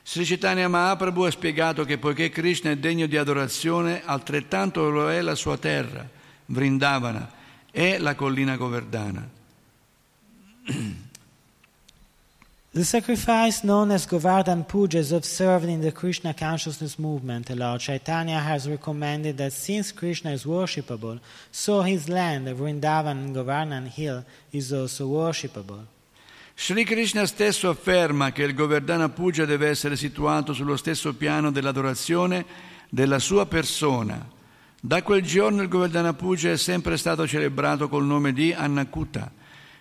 Sri 0.03 0.23
Chaitanya 0.23 0.67
Mahaprabhu 0.67 1.23
ha 1.23 1.31
spiegato 1.31 1.83
che 1.83 1.97
poiché 1.97 2.29
Krishna 2.29 2.69
è 2.69 2.77
degno 2.77 3.07
di 3.07 3.17
adorazione, 3.17 4.03
altrettanto 4.05 4.87
lo 4.91 5.09
è 5.09 5.21
la 5.21 5.33
sua 5.33 5.57
terra, 5.57 6.07
Vrindavana, 6.45 7.31
e 7.71 7.97
la 7.97 8.13
collina 8.13 8.55
Govardhana. 8.55 9.27
The 12.75 12.83
sacrifice 12.83 13.63
known 13.63 13.89
as 13.91 14.05
Govardhan 14.05 14.65
Puja 14.65 14.97
is 14.97 15.13
observed 15.13 15.69
in 15.69 15.79
the 15.79 15.93
Krishna 15.93 16.33
consciousness 16.33 16.99
movement. 16.99 17.49
Lord 17.49 17.79
Chaitanya 17.79 18.41
has 18.41 18.67
recommended 18.67 19.37
that 19.37 19.53
since 19.53 19.93
Krishna 19.93 20.31
is 20.33 20.43
worshipable, 20.43 21.21
so 21.51 21.83
his 21.83 22.09
land, 22.09 22.49
Vrindavan 22.49 23.11
and 23.11 23.33
Govardhan 23.33 23.85
Hill, 23.85 24.25
is 24.51 24.73
also 24.73 25.07
worshipable. 25.07 25.85
Sri 26.53 26.83
Krishna 26.83 27.25
stesso 27.25 27.69
afferma 27.69 28.33
che 28.33 28.43
il 28.43 28.53
Govardhana 28.53 29.07
Puja 29.07 29.45
deve 29.45 29.69
essere 29.69 29.95
situato 29.95 30.51
sullo 30.51 30.75
stesso 30.75 31.13
piano 31.13 31.51
dell'adorazione 31.51 32.45
della 32.89 33.19
sua 33.19 33.45
persona. 33.45 34.27
Da 34.81 35.01
quel 35.01 35.21
giorno 35.21 35.61
il 35.61 35.69
Govardhana 35.69 36.11
Puja 36.11 36.51
è 36.51 36.57
sempre 36.57 36.97
stato 36.97 37.25
celebrato 37.25 37.87
col 37.87 38.03
nome 38.03 38.33
di 38.33 38.51
Annakuta 38.51 39.31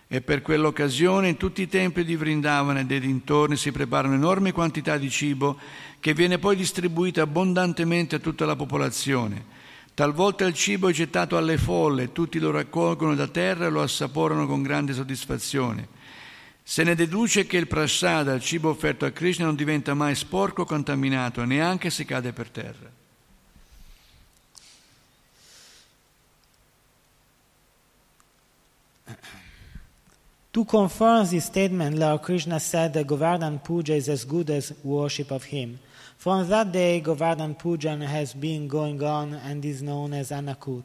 e 0.06 0.20
per 0.20 0.42
quell'occasione 0.42 1.28
in 1.28 1.36
tutti 1.36 1.62
i 1.62 1.68
templi 1.68 2.04
di 2.04 2.16
Vrindavana 2.16 2.80
e 2.80 2.84
dei 2.84 3.00
dintorni 3.00 3.56
si 3.56 3.72
preparano 3.72 4.14
enormi 4.14 4.52
quantità 4.52 4.96
di 4.96 5.10
cibo 5.10 5.58
che 5.98 6.14
viene 6.14 6.38
poi 6.38 6.56
distribuito 6.56 7.22
abbondantemente 7.22 8.16
a 8.16 8.20
tutta 8.20 8.44
la 8.44 8.56
popolazione. 8.56 9.52
Talvolta 9.94 10.44
il 10.44 10.54
cibo 10.54 10.88
è 10.88 10.92
gettato 10.92 11.36
alle 11.36 11.56
folle, 11.56 12.12
tutti 12.12 12.38
lo 12.38 12.50
raccolgono 12.50 13.14
da 13.14 13.28
terra 13.28 13.66
e 13.66 13.70
lo 13.70 13.80
assaporano 13.80 14.46
con 14.46 14.62
grande 14.62 14.92
soddisfazione. 14.92 15.88
Se 16.62 16.82
ne 16.82 16.94
deduce 16.94 17.46
che 17.46 17.58
il 17.58 17.68
prasada, 17.68 18.34
il 18.34 18.42
cibo 18.42 18.70
offerto 18.70 19.04
a 19.04 19.10
Krishna, 19.10 19.44
non 19.44 19.54
diventa 19.54 19.94
mai 19.94 20.14
sporco 20.14 20.62
o 20.62 20.64
contaminato, 20.64 21.44
neanche 21.44 21.90
se 21.90 22.04
cade 22.04 22.32
per 22.32 22.50
terra. 22.50 22.90
To 30.54 30.64
confirm 30.64 31.26
this 31.26 31.46
statement, 31.46 31.98
Lord 31.98 32.22
Krishna 32.22 32.60
said 32.60 32.92
that 32.92 33.08
Govardhan 33.08 33.58
Puja 33.58 33.94
is 33.94 34.08
as 34.08 34.24
good 34.24 34.50
as 34.50 34.72
worship 34.84 35.32
of 35.32 35.42
him. 35.42 35.80
From 36.16 36.48
that 36.48 36.70
day, 36.70 37.00
Govardhan 37.00 37.56
Puja 37.56 37.96
has 37.96 38.34
been 38.34 38.68
going 38.68 39.02
on 39.02 39.34
and 39.34 39.64
is 39.64 39.82
known 39.82 40.12
as 40.12 40.30
Anakut. 40.30 40.84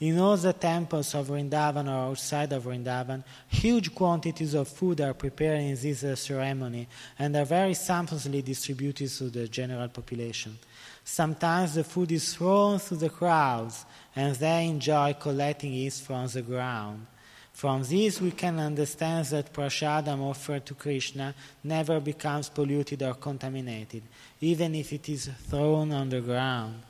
In 0.00 0.18
all 0.18 0.36
the 0.36 0.52
temples 0.52 1.14
of 1.14 1.28
Vrindavan 1.28 1.86
or 1.86 2.10
outside 2.10 2.52
of 2.52 2.64
Vrindavan, 2.64 3.22
huge 3.46 3.94
quantities 3.94 4.54
of 4.54 4.66
food 4.66 5.00
are 5.00 5.14
prepared 5.14 5.60
in 5.60 5.76
this 5.76 6.02
uh, 6.02 6.16
ceremony 6.16 6.88
and 7.16 7.36
are 7.36 7.44
very 7.44 7.74
sumptuously 7.74 8.42
distributed 8.42 9.08
to 9.08 9.30
the 9.30 9.46
general 9.46 9.88
population. 9.90 10.58
Sometimes 11.04 11.76
the 11.76 11.84
food 11.84 12.10
is 12.10 12.34
thrown 12.34 12.80
to 12.80 12.96
the 12.96 13.10
crowds 13.10 13.86
and 14.16 14.34
they 14.34 14.66
enjoy 14.66 15.14
collecting 15.20 15.72
it 15.72 15.92
from 15.92 16.26
the 16.26 16.42
ground. 16.42 17.06
From 17.54 17.84
this, 17.84 18.20
we 18.20 18.32
can 18.32 18.58
understand 18.58 19.26
that 19.26 19.52
prasadam 19.52 20.20
offered 20.20 20.66
to 20.66 20.74
Krishna 20.74 21.32
never 21.62 22.00
becomes 22.00 22.48
polluted 22.48 23.00
or 23.00 23.14
contaminated, 23.14 24.02
even 24.40 24.74
if 24.74 24.90
it 24.92 25.08
is 25.08 25.30
thrown 25.48 25.92
on 25.92 26.08
the 26.08 26.20
ground. 26.20 26.82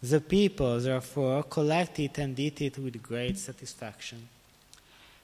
The 0.00 0.20
people, 0.20 0.80
therefore, 0.80 1.44
collect 1.44 2.00
it 2.00 2.18
and 2.18 2.36
eat 2.36 2.60
it 2.60 2.78
with 2.78 3.00
great 3.00 3.36
satisfaction. 3.36 4.26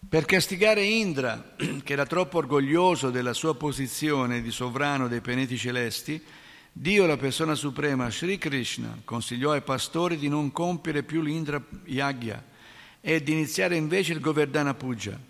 Per 0.09 0.25
castigare 0.27 0.85
Indra, 0.85 1.43
che 1.57 1.93
era 1.93 2.07
troppo 2.07 2.39
orgoglioso 2.39 3.11
della 3.11 3.33
sua 3.33 3.57
posizione 3.57 4.43
di 4.43 4.53
sovrano 4.53 5.09
dei 5.09 5.21
pianeti 5.21 5.57
celesti, 5.57 6.23
Dio, 6.71 7.05
la 7.07 7.17
persona 7.17 7.57
suprema, 7.57 8.11
Sri 8.11 8.39
Krishna, 8.39 9.01
consigliò 9.05 9.51
ai 9.51 9.63
pastori 9.63 10.19
di 10.19 10.29
non 10.29 10.53
compiere 10.53 11.03
più 11.03 11.21
l'Indra 11.21 11.61
Yagya, 11.85 12.53
e 13.07 13.23
di 13.23 13.33
iniziare 13.33 13.77
invece 13.77 14.15
il 14.15 14.21
Govardhana 14.21 14.73
Puja. 14.73 15.21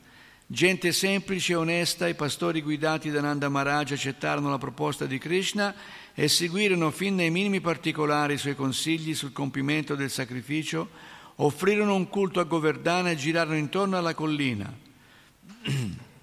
Gente 0.47 0.93
semplice 0.93 1.55
e 1.55 1.57
onesta, 1.57 2.07
i 2.07 2.15
pastori 2.15 2.63
guidati 2.63 3.11
da 3.11 3.21
Nanda 3.21 3.49
Maharaj 3.49 3.91
accettarono 3.91 4.49
la 4.49 4.59
proposta 4.59 5.07
di 5.07 5.19
Krishna 5.19 5.75
e 6.15 6.29
seguirono 6.29 6.93
fin 6.93 7.17
nei 7.17 7.31
minimi 7.31 7.61
particolari 7.61 8.35
i 8.35 8.39
suoi 8.39 8.55
consigli 8.55 9.13
sul 9.13 9.33
compimento 9.33 9.97
del 9.97 10.11
sacrificio, 10.11 10.89
offrirono 11.37 11.97
un 11.97 12.09
culto 12.09 12.39
a 12.39 12.45
Govardhana 12.45 13.11
e 13.11 13.17
girarono 13.17 13.57
intorno 13.57 13.97
alla 13.97 14.15
collina. 14.15 14.73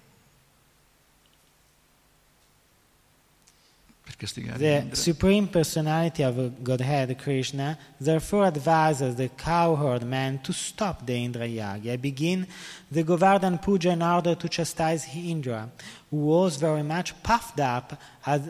The 4.21 4.89
Supreme 4.93 5.47
Personality 5.47 6.21
of 6.21 6.63
Godhead, 6.63 7.17
Krishna, 7.17 7.75
therefore 7.99 8.45
advises 8.45 9.15
the 9.15 9.29
cowherd 9.29 10.03
man 10.03 10.39
to 10.43 10.53
stop 10.53 11.03
the 11.03 11.15
Indra 11.15 11.47
Yagya, 11.47 11.99
begin 11.99 12.45
the 12.91 13.01
Govardhan 13.01 13.57
Puja 13.57 13.89
in 13.89 14.03
order 14.03 14.35
to 14.35 14.47
chastise 14.47 15.07
Indra, 15.15 15.71
who 16.11 16.17
was 16.17 16.57
very 16.57 16.83
much 16.83 17.23
puffed 17.23 17.59
up 17.59 17.99
as 18.23 18.47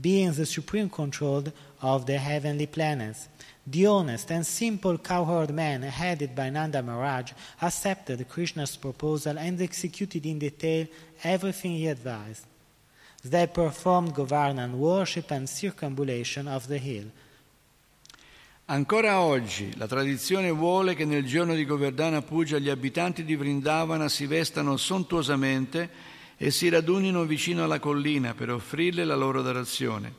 being 0.00 0.30
the 0.30 0.46
supreme 0.46 0.88
control 0.88 1.42
of 1.82 2.06
the 2.06 2.16
heavenly 2.16 2.66
planets. 2.66 3.28
The 3.66 3.86
honest 3.86 4.30
and 4.30 4.46
simple 4.46 4.96
cowherd 4.96 5.50
man, 5.50 5.82
headed 5.82 6.36
by 6.36 6.50
Nanda 6.50 6.84
Maharaj, 6.84 7.32
accepted 7.60 8.28
Krishna's 8.28 8.76
proposal 8.76 9.36
and 9.38 9.60
executed 9.60 10.24
in 10.24 10.38
detail 10.38 10.86
everything 11.24 11.72
he 11.72 11.88
advised. 11.88 12.46
They 13.28 13.46
performed 13.48 14.12
Govardhan 14.12 14.72
worship 14.74 15.30
and 15.30 15.46
circumambulation 15.46 16.46
of 16.46 16.66
the 16.66 16.78
hill. 16.78 17.10
Ancora 18.66 19.20
oggi 19.20 19.76
la 19.76 19.88
tradizione 19.88 20.50
vuole 20.50 20.94
che 20.94 21.04
nel 21.04 21.24
giorno 21.24 21.54
di 21.54 21.64
Govardhana 21.66 22.22
Puja 22.22 22.58
gli 22.58 22.68
abitanti 22.68 23.24
di 23.24 23.34
Vrindavana 23.34 24.08
si 24.08 24.26
vestano 24.26 24.76
sontuosamente 24.76 25.90
e 26.36 26.52
si 26.52 26.68
radunino 26.68 27.24
vicino 27.24 27.64
alla 27.64 27.80
collina 27.80 28.32
per 28.32 28.50
offrirle 28.50 29.04
la 29.04 29.16
loro 29.16 29.40
adorazione, 29.40 30.14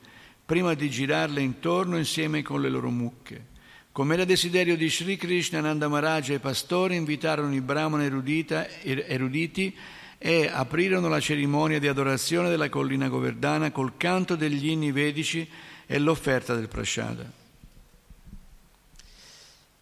prima 0.46 0.74
di 0.74 0.90
girarle 0.90 1.42
intorno 1.42 1.98
insieme 1.98 2.44
con 2.44 2.62
le 2.62 2.70
loro 2.70 2.90
mucche. 2.90 3.46
Come 3.94 4.14
era 4.14 4.26
desiderio 4.26 4.76
di 4.76 4.90
Sri 4.90 5.16
Krishna, 5.16 5.62
Nanda 5.62 5.88
Maharaj 5.88 6.30
e 6.30 6.34
i 6.36 6.40
pastori 6.40 6.98
invitarono 6.98 7.54
i 7.54 7.62
brahmana 7.62 8.04
erudita, 8.04 8.68
er-, 8.68 9.06
eruditi 9.08 9.76
e 10.24 10.48
aprirono 10.48 11.08
la 11.08 11.20
cerimonia 11.20 11.80
di 11.80 11.88
adorazione 11.88 12.48
della 12.48 12.70
collina 12.70 13.10
Govardhana 13.10 13.72
col 13.72 13.98
canto 13.98 14.36
degli 14.36 14.68
inni 14.68 14.92
vedici 14.92 15.50
e 15.88 15.98
l'offerta 15.98 16.54
del 16.54 16.68
prasada. 16.68 17.40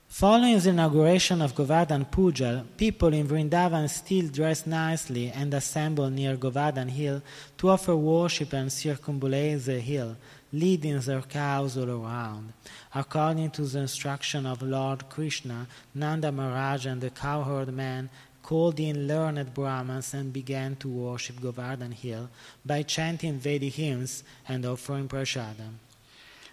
Following 0.08 0.60
the 0.62 0.70
inauguration 0.70 1.42
of 1.42 1.54
Govardhan 1.54 2.06
Puja, 2.06 2.66
people 2.78 3.14
in 3.14 3.28
Vrindavan 3.28 3.88
still 3.90 4.30
dress 4.30 4.66
nicely 4.66 5.30
and 5.30 5.54
assemble 5.54 6.10
near 6.10 6.38
Govardhan 6.38 6.88
Hill 6.88 7.22
to 7.58 7.70
offer 7.70 7.96
worship 7.96 8.54
and 8.54 8.70
circumambulate 8.70 9.66
the 9.66 9.80
hill, 9.80 10.16
leading 10.52 11.00
their 11.02 11.22
cows 11.22 11.78
all 11.78 11.90
around. 11.90 12.54
According 12.94 13.52
to 13.52 13.64
the 13.64 13.80
instruction 13.80 14.46
of 14.46 14.62
Lord 14.62 15.10
Krishna, 15.10 15.68
Nanda 15.94 16.32
Maharaj 16.32 16.86
and 16.86 17.02
the 17.02 17.12
cowherd 17.12 17.74
man 17.74 18.10
called 18.50 18.80
in 18.80 19.06
learned 19.06 19.54
Brahmins 19.54 20.12
and 20.16 20.32
began 20.32 20.76
to 20.78 20.88
worship 20.88 21.40
Govardhan 21.40 21.92
Hill 21.92 22.30
by 22.66 22.84
chanting 22.84 23.38
Vedic 23.38 23.76
hymns 23.76 24.24
and 24.48 24.66
offering 24.66 25.06
prasadam. 25.06 25.78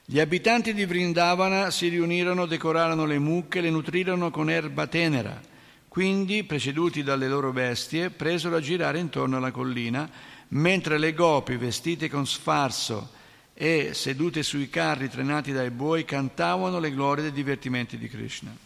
Gli 0.04 0.20
abitanti 0.20 0.74
di 0.74 0.84
Vrindavana 0.84 1.70
si 1.70 1.88
riunirono, 1.88 2.44
decorarono 2.44 3.06
le 3.06 3.18
mucche 3.18 3.60
e 3.60 3.62
le 3.62 3.70
nutrirono 3.70 4.30
con 4.30 4.50
erba 4.50 4.86
tenera. 4.86 5.40
Quindi, 5.88 6.44
preceduti 6.44 7.02
dalle 7.02 7.28
loro 7.28 7.50
bestie, 7.50 8.10
presero 8.10 8.56
a 8.56 8.60
girare 8.60 8.98
intorno 8.98 9.38
alla 9.38 9.50
collina, 9.50 10.06
mentre 10.48 10.98
le 10.98 11.14
gopi, 11.14 11.56
vestite 11.56 12.10
con 12.10 12.26
sfarzo 12.26 13.08
e 13.54 13.94
sedute 13.94 14.42
sui 14.42 14.68
carri 14.68 15.08
trainati 15.08 15.50
dai 15.50 15.70
buoi, 15.70 16.04
cantavano 16.04 16.78
le 16.78 16.92
glorie 16.92 17.22
dei 17.22 17.32
divertimenti 17.32 17.96
di 17.96 18.06
Krishna. 18.10 18.65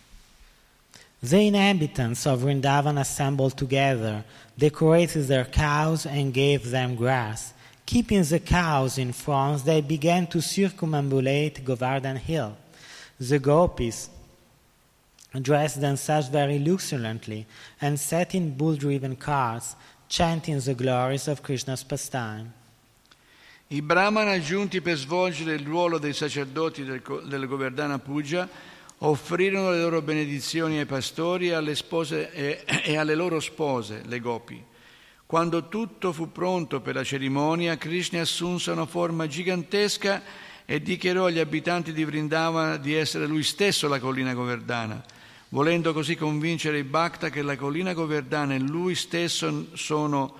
The 1.22 1.38
inhabitants 1.38 2.26
of 2.26 2.40
Vrindavan 2.40 2.98
assembled 2.98 3.56
together, 3.56 4.24
decorated 4.56 5.26
their 5.26 5.44
cows, 5.44 6.06
and 6.06 6.32
gave 6.32 6.70
them 6.70 6.96
grass. 6.96 7.52
Keeping 7.84 8.22
the 8.22 8.40
cows 8.40 8.96
in 8.96 9.12
front, 9.12 9.64
they 9.64 9.82
began 9.82 10.26
to 10.28 10.38
circumambulate 10.38 11.62
Govardhan 11.62 12.16
Hill. 12.16 12.56
The 13.18 13.38
gopis 13.38 14.08
dressed 15.42 15.80
themselves 15.80 16.28
very 16.28 16.58
luxuriantly 16.58 17.46
and 17.80 18.00
sat 18.00 18.34
in 18.34 18.56
bull 18.56 18.76
driven 18.76 19.16
carts, 19.16 19.76
chanting 20.08 20.58
the 20.58 20.74
glories 20.74 21.28
of 21.28 21.42
Krishna's 21.42 21.84
pastime. 21.84 22.54
I 23.72 23.80
brahmana 23.82 24.40
giunti 24.40 24.80
per 24.80 24.96
svolgere 24.96 25.54
il 25.54 25.64
ruolo 25.64 25.98
dei 25.98 26.12
sacerdoti 26.12 26.82
del, 26.82 27.02
del 27.28 27.46
Govardhana 27.46 28.00
Puja 28.00 28.48
offrirono 29.02 29.70
le 29.70 29.80
loro 29.80 30.02
benedizioni 30.02 30.78
ai 30.78 30.86
pastori 30.86 31.48
e 31.48 31.52
alle, 31.52 31.74
spose, 31.74 32.32
e, 32.32 32.64
e 32.84 32.96
alle 32.96 33.14
loro 33.14 33.40
spose, 33.40 34.02
le 34.04 34.20
gopi. 34.20 34.62
Quando 35.24 35.68
tutto 35.68 36.12
fu 36.12 36.32
pronto 36.32 36.80
per 36.80 36.96
la 36.96 37.04
cerimonia, 37.04 37.76
Krishna 37.76 38.20
assunse 38.20 38.72
una 38.72 38.86
forma 38.86 39.26
gigantesca 39.26 40.22
e 40.66 40.82
dichiarò 40.82 41.26
agli 41.26 41.38
abitanti 41.38 41.92
di 41.92 42.04
Vrindavana 42.04 42.76
di 42.76 42.94
essere 42.94 43.26
lui 43.26 43.42
stesso 43.42 43.88
la 43.88 44.00
collina 44.00 44.34
Govardhana, 44.34 45.02
volendo 45.50 45.92
così 45.92 46.16
convincere 46.16 46.78
i 46.78 46.84
Bhakta 46.84 47.30
che 47.30 47.42
la 47.42 47.56
collina 47.56 47.94
Govardhana 47.94 48.54
e 48.54 48.58
lui 48.58 48.94
stesso 48.96 49.68
sono, 49.74 50.34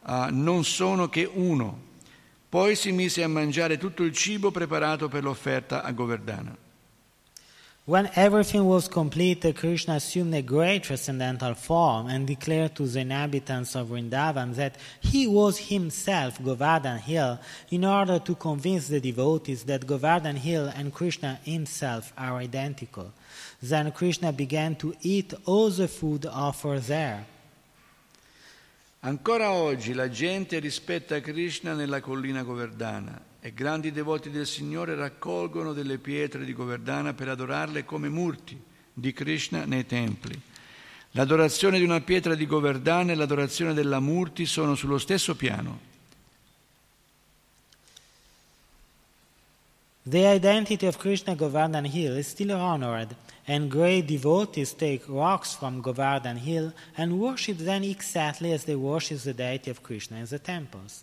uh, 0.00 0.26
non 0.30 0.64
sono 0.64 1.08
che 1.08 1.28
uno. 1.30 1.90
Poi 2.48 2.74
si 2.74 2.90
mise 2.90 3.22
a 3.22 3.28
mangiare 3.28 3.78
tutto 3.78 4.02
il 4.02 4.12
cibo 4.12 4.50
preparato 4.50 5.08
per 5.08 5.22
l'offerta 5.22 5.82
a 5.82 5.92
Govardhana. 5.92 6.61
When 7.84 8.08
everything 8.14 8.66
was 8.66 8.86
complete, 8.86 9.44
Krishna 9.56 9.94
assumed 9.94 10.32
a 10.36 10.42
great 10.42 10.84
transcendental 10.84 11.54
form 11.54 12.06
and 12.06 12.24
declared 12.24 12.76
to 12.76 12.86
the 12.86 13.00
inhabitants 13.00 13.74
of 13.74 13.88
Vrindavan 13.88 14.54
that 14.54 14.76
he 15.00 15.26
was 15.26 15.58
himself 15.58 16.40
Govardhan 16.40 16.98
Hill 16.98 17.40
in 17.72 17.84
order 17.84 18.20
to 18.20 18.36
convince 18.36 18.86
the 18.86 19.00
devotees 19.00 19.64
that 19.64 19.84
Govardhan 19.84 20.36
Hill 20.36 20.68
and 20.68 20.94
Krishna 20.94 21.40
himself 21.42 22.12
are 22.16 22.36
identical. 22.36 23.12
Then 23.60 23.90
Krishna 23.90 24.32
began 24.32 24.76
to 24.76 24.94
eat 25.02 25.34
all 25.44 25.68
the 25.70 25.88
food 25.88 26.24
offered 26.26 26.82
there. 26.82 27.26
Ancora 29.00 29.50
oggi 29.50 29.92
la 29.92 30.08
gente 30.08 30.60
rispetta 30.60 31.20
Krishna 31.20 31.74
nella 31.74 32.00
collina 32.00 32.44
Govardhana 32.44 33.30
e 33.44 33.52
grandi 33.52 33.90
devoti 33.90 34.30
del 34.30 34.46
Signore 34.46 34.94
raccolgono 34.94 35.72
delle 35.72 35.98
pietre 35.98 36.44
di 36.44 36.52
Govardhana 36.52 37.12
per 37.12 37.28
adorarle 37.28 37.84
come 37.84 38.08
murti 38.08 38.56
di 38.94 39.12
Krishna 39.12 39.64
nei 39.64 39.84
templi. 39.84 40.40
L'adorazione 41.10 41.78
di 41.78 41.84
una 41.84 42.00
pietra 42.00 42.36
di 42.36 42.46
Govardhana 42.46 43.10
e 43.10 43.14
l'adorazione 43.16 43.74
della 43.74 43.98
murti 43.98 44.46
sono 44.46 44.76
sullo 44.76 44.96
stesso 44.96 45.34
piano. 45.34 45.90
The 50.04 50.34
identity 50.34 50.86
of 50.86 50.96
Krishna 50.98 51.34
Govardhan 51.34 51.84
Hill 51.84 52.16
is 52.18 52.28
still 52.28 52.52
honored, 52.52 53.16
and 53.46 53.68
great 53.68 54.06
devotees 54.06 54.72
take 54.72 55.02
rocks 55.08 55.52
from 55.56 55.80
Govardhan 55.80 56.36
Hill 56.36 56.72
and 56.96 57.18
worship 57.18 57.58
them 57.58 57.82
exactly 57.82 58.52
as 58.52 58.64
they 58.66 58.76
worship 58.76 59.18
the 59.22 59.34
deity 59.34 59.68
of 59.68 59.82
Krishna 59.82 60.18
in 60.18 60.26
the 60.26 60.38
temples. 60.38 61.02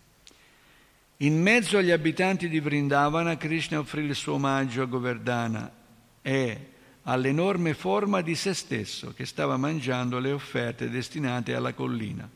In 1.21 1.41
mezzo 1.41 1.77
agli 1.77 1.91
abitanti 1.91 2.47
di 2.47 2.61
Vrindavana, 2.61 3.35
Krishna 3.35 3.79
offrì 3.79 4.05
il 4.05 4.15
suo 4.15 4.35
omaggio 4.35 4.83
a 4.83 4.85
Govardhana 4.85 5.69
e 6.21 6.67
all'enorme 7.03 7.73
forma 7.73 8.21
di 8.21 8.35
se 8.35 8.53
stesso 8.53 9.13
che 9.13 9.25
stava 9.25 9.57
mangiando 9.57 10.17
le 10.19 10.31
offerte 10.31 10.89
destinate 10.89 11.53
alla 11.53 11.73
collina 11.73 12.29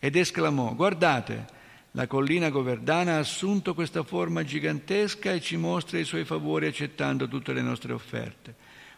ed 0.00 0.16
esclamò: 0.16 0.74
Guardate, 0.74 1.46
la 1.92 2.08
collina 2.08 2.50
Govardhana 2.50 3.14
ha 3.14 3.18
assunto 3.18 3.72
questa 3.72 4.02
forma 4.02 4.42
gigantesca 4.42 5.30
e 5.30 5.40
ci 5.40 5.56
mostra 5.56 6.00
i 6.00 6.04
suoi 6.04 6.24
favori 6.24 6.66
accettando 6.66 7.28
tutte 7.28 7.52
le 7.52 7.62
nostre 7.62 7.92
offerte. 7.92 8.52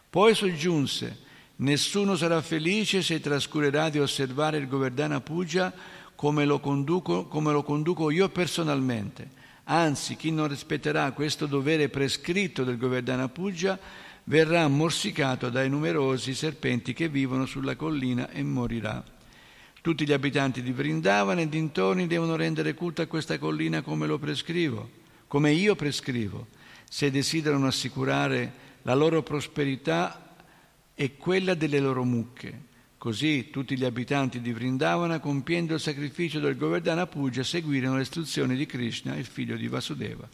Poi 0.09 0.33
soggiunse: 0.33 1.15
Nessuno 1.57 2.15
sarà 2.15 2.41
felice 2.41 3.03
se 3.03 3.19
trascurerà 3.19 3.89
di 3.89 3.99
osservare 3.99 4.57
il 4.57 4.67
Govardhana 4.67 5.21
Puja 5.21 5.71
come 6.17 6.45
lo, 6.45 6.59
conduco, 6.59 7.27
come 7.27 7.51
lo 7.51 7.61
conduco 7.61 8.09
io 8.09 8.27
personalmente. 8.29 9.29
Anzi, 9.65 10.15
chi 10.15 10.31
non 10.31 10.47
rispetterà 10.47 11.11
questo 11.11 11.45
dovere 11.45 11.89
prescritto 11.89 12.63
del 12.63 12.79
Govardhana 12.79 13.29
Puja 13.29 13.77
verrà 14.23 14.67
morsicato 14.67 15.49
dai 15.51 15.69
numerosi 15.69 16.33
serpenti 16.33 16.93
che 16.93 17.07
vivono 17.07 17.45
sulla 17.45 17.75
collina 17.75 18.31
e 18.31 18.41
morirà. 18.41 19.03
Tutti 19.79 20.07
gli 20.07 20.11
abitanti 20.11 20.63
di 20.63 20.71
Vrindavana 20.71 21.41
e 21.41 21.49
dintorni 21.49 22.07
devono 22.07 22.35
rendere 22.35 22.73
culto 22.73 23.03
a 23.03 23.05
questa 23.05 23.37
collina 23.37 23.83
come 23.83 24.07
lo 24.07 24.17
prescrivo, 24.17 24.89
come 25.27 25.51
io 25.51 25.75
prescrivo, 25.75 26.47
se 26.89 27.11
desiderano 27.11 27.67
assicurare 27.67 28.65
la 28.81 28.95
loro 28.95 29.21
prosperità 29.21 30.33
e 30.95 31.15
quella 31.15 31.53
delle 31.53 31.79
loro 31.79 32.03
mucche. 32.03 32.66
Così 32.97 33.51
tutti 33.51 33.77
gli 33.77 33.85
abitanti 33.85 34.41
di 34.41 34.51
Vrindavana, 34.51 35.19
compiendo 35.19 35.75
il 35.75 35.79
sacrificio 35.79 36.39
del 36.39 36.57
Govardhana 36.57 37.05
Puja, 37.05 37.43
seguirono 37.43 37.97
le 37.97 38.01
istruzioni 38.01 38.55
di 38.55 38.65
Krishna, 38.65 39.15
il 39.15 39.25
figlio 39.25 39.55
di 39.55 39.67
Vasudeva. 39.67 40.27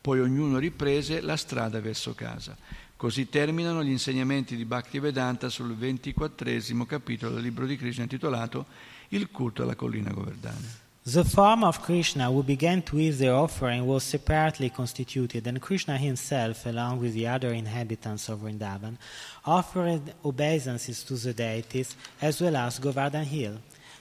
Poi 0.00 0.20
ognuno 0.20 0.58
riprese 0.58 1.20
la 1.20 1.36
strada 1.36 1.80
verso 1.80 2.14
casa. 2.14 2.56
Così 2.96 3.28
terminano 3.28 3.84
gli 3.84 3.90
insegnamenti 3.90 4.56
di 4.56 4.64
Bhaktivedanta 4.64 5.48
sul 5.48 5.76
ventiquattresimo 5.76 6.86
capitolo 6.86 7.34
del 7.34 7.44
libro 7.44 7.66
di 7.66 7.76
Krishna 7.76 8.02
intitolato 8.02 8.66
Il 9.10 9.30
culto 9.30 9.62
alla 9.62 9.76
collina 9.76 10.10
Govardhana. 10.10 10.87
The 11.06 11.24
form 11.24 11.64
of 11.64 11.80
Krishna 11.80 12.30
who 12.30 12.42
began 12.42 12.82
to 12.82 12.98
eat 12.98 13.12
the 13.12 13.30
offering 13.30 13.86
was 13.86 14.04
separately 14.04 14.68
constituted, 14.68 15.46
and 15.46 15.60
Krishna 15.60 15.96
himself, 15.96 16.66
along 16.66 17.00
with 17.00 17.14
the 17.14 17.26
other 17.26 17.52
inhabitants 17.52 18.28
of 18.28 18.40
Vrindavan, 18.40 18.98
offered 19.46 20.12
obeisances 20.22 21.02
to 21.04 21.14
the 21.14 21.32
deities 21.32 21.96
as 22.20 22.40
well 22.42 22.56
as 22.56 22.78
Govardhan 22.78 23.24
Hill. 23.24 23.56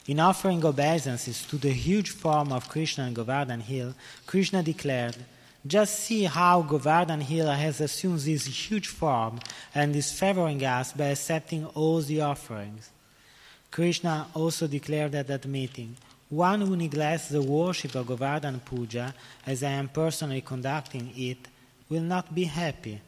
In 0.08 0.20
offering 0.20 0.66
obeisances 0.66 1.44
to 1.44 1.58
the 1.58 1.72
huge 1.72 2.10
form 2.10 2.52
of 2.52 2.68
Krishna 2.68 3.06
and 3.06 3.16
Govardhan 3.16 3.62
Hill, 3.62 3.94
Krishna 4.26 4.64
declared, 4.64 5.16
Just 5.66 6.00
see 6.00 6.24
how 6.24 6.62
Govardhan 6.62 7.22
Hill 7.22 7.50
has 7.50 7.80
assumed 7.80 8.20
this 8.20 8.46
huge 8.46 8.88
form 8.88 9.40
and 9.74 9.96
is 9.96 10.12
favoring 10.12 10.64
us 10.66 10.92
by 10.92 11.06
accepting 11.06 11.66
all 11.68 12.02
the 12.02 12.22
offerings. 12.22 12.90
Krishna 13.72 14.28
also 14.34 14.68
declared 14.68 15.14
at 15.16 15.28
that 15.28 15.46
meeting, 15.46 15.96
One 16.30 16.60
who 16.60 16.76
neglects 16.76 17.30
the 17.30 17.42
worship 17.42 17.96
of 17.96 18.08
Govardhan 18.08 18.60
Puja, 18.60 19.14
as 19.46 19.64
I 19.64 19.72
am 19.72 19.88
personally 19.88 20.42
conducting 20.42 21.14
it, 21.16 21.48
will 21.88 22.02
not 22.02 22.36
be 22.36 22.44
happy. 22.44 23.00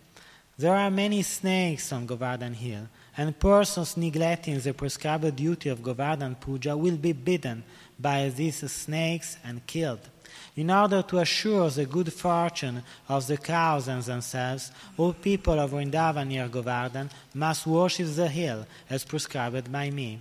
There 0.58 0.74
are 0.74 0.90
many 0.90 1.22
snakes 1.24 1.92
on 1.92 2.06
Govardhan 2.06 2.54
Hill, 2.54 2.88
and 3.18 3.38
persons 3.38 3.98
neglecting 3.98 4.60
the 4.60 4.74
prescribed 4.74 5.36
duty 5.36 5.68
of 5.68 5.84
Govardhan 5.84 6.36
Puja 6.36 6.78
will 6.78 6.96
be 6.96 7.12
bitten 7.12 7.64
by 8.00 8.30
these 8.30 8.72
snakes 8.72 9.38
and 9.44 9.66
killed. 9.68 10.00
In 10.56 10.72
order 10.72 11.02
to 11.02 11.20
assure 11.20 11.70
the 11.70 11.86
good 11.86 12.14
fortune 12.14 12.84
of 13.10 13.28
the 13.28 13.38
cows 13.38 13.90
and 13.90 14.02
themselves, 14.04 14.72
all 14.98 15.12
people 15.12 15.60
of 15.60 15.72
Vrindavan 15.72 16.28
near 16.28 16.48
Govardhan 16.48 17.10
must 17.34 17.68
worship 17.68 18.08
the 18.16 18.30
hill 18.30 18.66
as 18.90 19.04
prescribed 19.04 19.70
by 19.70 19.90
me. 19.90 20.20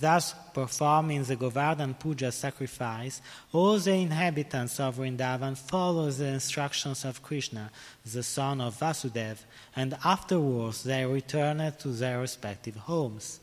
Thus, 0.00 0.34
performing 0.52 1.24
the 1.24 1.36
Govardhan 1.36 1.94
Puja 1.94 2.32
sacrifice, 2.32 3.20
all 3.52 3.78
the 3.78 3.92
inhabitants 3.92 4.80
of 4.80 4.96
Vrindavan 4.96 5.56
follow 5.56 6.10
the 6.10 6.26
instructions 6.26 7.04
of 7.04 7.22
Krishna, 7.22 7.70
the 8.04 8.22
son 8.22 8.60
of 8.60 8.78
Vasudeva, 8.78 9.38
and 9.74 9.96
afterwards 10.04 10.82
they 10.82 11.04
return 11.04 11.72
to 11.78 11.88
their 11.88 12.20
respective 12.20 12.76
homes. 12.76 13.40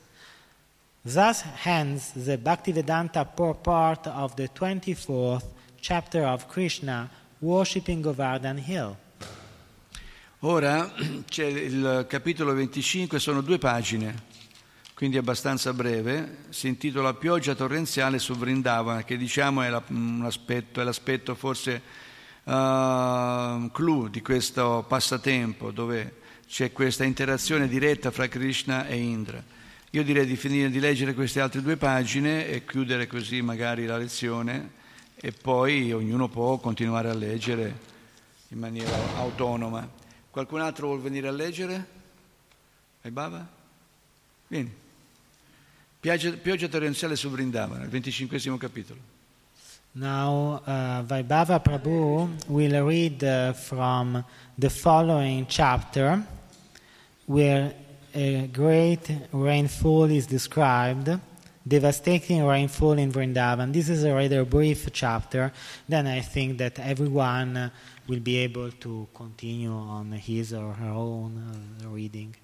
Thus 1.05 1.43
ends 1.65 2.11
the 2.13 2.37
Bhaktivedanta 2.37 3.35
purport 3.35 4.07
of 4.07 4.35
the 4.35 4.47
24th 4.47 5.43
chapter 5.81 6.23
of 6.23 6.47
Krishna, 6.47 7.09
worshipping 7.41 8.01
Govardhan 8.01 8.57
Hill. 8.57 8.97
Ora 10.39 10.91
c'è 11.29 11.45
il 11.45 12.05
capitolo 12.07 12.53
25, 12.53 13.19
sono 13.19 13.41
due 13.41 13.57
pagine, 13.57 14.31
quindi 15.03 15.19
abbastanza 15.19 15.73
breve, 15.73 16.37
si 16.47 16.69
intitola 16.69 17.13
Pioggia 17.13 17.55
torrenziale 17.55 18.19
su 18.19 18.35
Vrindavana, 18.35 19.03
che 19.03 19.17
diciamo 19.17 19.61
è, 19.61 19.67
la, 19.67 19.83
un 19.89 20.23
aspetto, 20.23 20.79
è 20.79 20.85
l'aspetto 20.85 21.35
forse 21.35 21.81
uh, 22.45 23.69
clou 23.73 24.07
di 24.07 24.21
questo 24.21 24.85
passatempo, 24.87 25.71
dove 25.71 26.21
c'è 26.47 26.71
questa 26.71 27.03
interazione 27.03 27.67
diretta 27.67 28.11
fra 28.11 28.29
Krishna 28.29 28.87
e 28.87 28.95
Indra. 28.95 29.43
Io 29.89 30.03
direi 30.05 30.25
di 30.25 30.37
finire 30.37 30.69
di 30.69 30.79
leggere 30.79 31.13
queste 31.13 31.41
altre 31.41 31.61
due 31.61 31.75
pagine 31.75 32.47
e 32.47 32.63
chiudere 32.63 33.05
così 33.05 33.41
magari 33.41 33.85
la 33.85 33.97
lezione 33.97 34.71
e 35.15 35.33
poi 35.33 35.91
ognuno 35.91 36.29
può 36.29 36.59
continuare 36.59 37.09
a 37.09 37.13
leggere 37.13 37.77
in 38.47 38.57
maniera 38.57 39.17
autonoma. 39.17 39.85
Qualcun 40.29 40.61
altro 40.61 40.87
vuol 40.87 41.01
venire 41.01 41.27
a 41.27 41.31
leggere? 41.31 41.87
Hai 43.01 43.11
Baba? 43.11 43.45
Vieni. 44.47 44.82
Pioggia, 46.03 46.31
pioggia 46.31 46.67
torrenziale 46.67 47.15
su 47.15 47.29
Vrindavana, 47.29 47.85
il 47.85 47.89
25 47.89 48.57
capitolo. 48.57 48.99
Now, 49.93 50.55
uh, 50.65 51.01
Vaibhava 51.01 51.61
Prabhu 51.61 52.27
will 52.47 52.83
read 52.83 53.23
uh, 53.23 53.53
from 53.53 54.21
the 54.57 54.69
following 54.69 55.45
chapter 55.47 56.21
where 57.23 57.73
a 58.13 58.49
great 58.51 59.29
rainfall 59.31 60.09
is 60.11 60.25
described, 60.25 61.17
devastating 61.65 62.43
rainfall 62.45 62.97
in 62.97 63.09
Vrindavan. 63.09 63.71
This 63.71 63.87
is 63.87 64.03
a 64.03 64.13
rather 64.13 64.43
brief 64.43 64.91
chapter. 64.91 65.53
Then 65.87 66.07
I 66.07 66.19
think 66.19 66.57
that 66.57 66.79
everyone 66.79 67.71
will 68.09 68.19
be 68.19 68.39
able 68.39 68.71
to 68.71 69.07
continue 69.13 69.71
on 69.71 70.11
his 70.11 70.51
or 70.53 70.73
her 70.73 70.91
own 70.91 71.37
uh, 71.81 71.87
reading. 71.87 72.35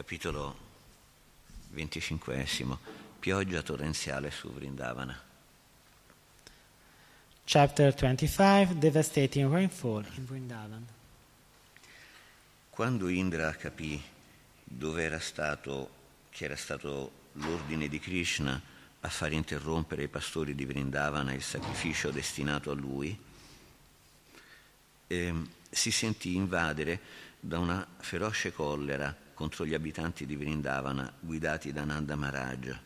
Capitolo 0.00 0.56
25. 1.72 2.46
Pioggia 3.18 3.60
torrenziale 3.60 4.30
su 4.30 4.50
Vrindavana. 4.50 5.20
Chapter 7.44 7.92
25 7.92 8.78
Devastating 8.78 9.52
Rainfall 9.52 10.06
in 10.14 10.24
Vrindavan. 10.24 10.86
Quando 12.70 13.08
Indra 13.08 13.54
capì 13.56 14.02
dove 14.64 15.02
era 15.02 15.20
stato, 15.20 15.90
che 16.30 16.46
era 16.46 16.56
stato 16.56 17.12
l'ordine 17.32 17.86
di 17.86 17.98
Krishna 18.00 18.58
a 19.00 19.08
far 19.10 19.34
interrompere 19.34 20.00
ai 20.00 20.08
pastori 20.08 20.54
di 20.54 20.64
Vrindavana 20.64 21.34
il 21.34 21.42
sacrificio 21.42 22.10
destinato 22.10 22.70
a 22.70 22.74
lui, 22.74 23.14
eh, 25.08 25.34
si 25.68 25.90
sentì 25.90 26.36
invadere 26.36 27.00
da 27.38 27.58
una 27.58 27.86
feroce 27.98 28.50
collera 28.54 29.28
contro 29.40 29.64
gli 29.64 29.72
abitanti 29.72 30.26
di 30.26 30.36
Vrindavana 30.36 31.10
guidati 31.18 31.72
da 31.72 31.84
Nanda 31.84 32.14
Maharaj. 32.14 32.78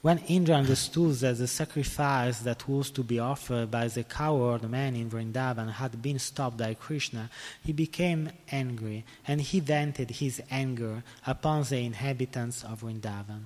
When 0.00 0.18
Indra 0.28 0.56
understood 0.56 1.18
that 1.20 1.36
the 1.36 1.46
sacrifice 1.46 2.42
that 2.42 2.66
was 2.66 2.90
to 2.92 3.04
be 3.04 3.20
offered 3.20 3.70
by 3.70 3.88
the 3.88 4.04
coward 4.04 4.62
man 4.62 4.96
in 4.96 5.10
Vrindavan 5.10 5.70
had 5.70 6.00
been 6.00 6.18
stopped 6.18 6.56
by 6.56 6.74
Krishna, 6.74 7.28
he 7.62 7.74
became 7.74 8.32
angry 8.50 9.04
and 9.26 9.42
he 9.42 9.60
vented 9.60 10.10
his 10.10 10.40
anger 10.50 11.02
upon 11.26 11.64
the 11.64 11.84
inhabitants 11.84 12.64
of 12.64 12.80
Vrindavan, 12.80 13.42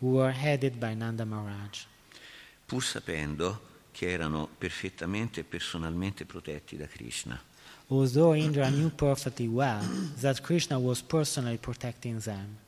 who 0.00 0.10
were 0.10 0.32
headed 0.32 0.78
by 0.78 0.94
Nanda 0.94 1.24
Maharaj. 1.24 1.86
Pur 2.66 2.82
sapendo 2.82 3.58
che 3.90 4.10
erano 4.10 4.48
perfettamente 4.58 5.40
e 5.40 5.44
personalmente 5.44 6.26
protetti 6.26 6.76
da 6.76 6.86
Krishna. 6.86 7.40
Although 7.88 8.34
Indra 8.34 8.68
knew 8.68 8.90
perfectly 8.90 9.46
well 9.46 9.80
that 10.20 10.40
Krishna 10.42 10.78
was 10.78 11.02
personally 11.02 11.56
protecting 11.56 12.20
them. 12.20 12.58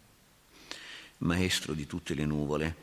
Maestro 1.18 1.74
di 1.74 1.86
tutte 1.86 2.14
le 2.14 2.24
nuvole, 2.24 2.74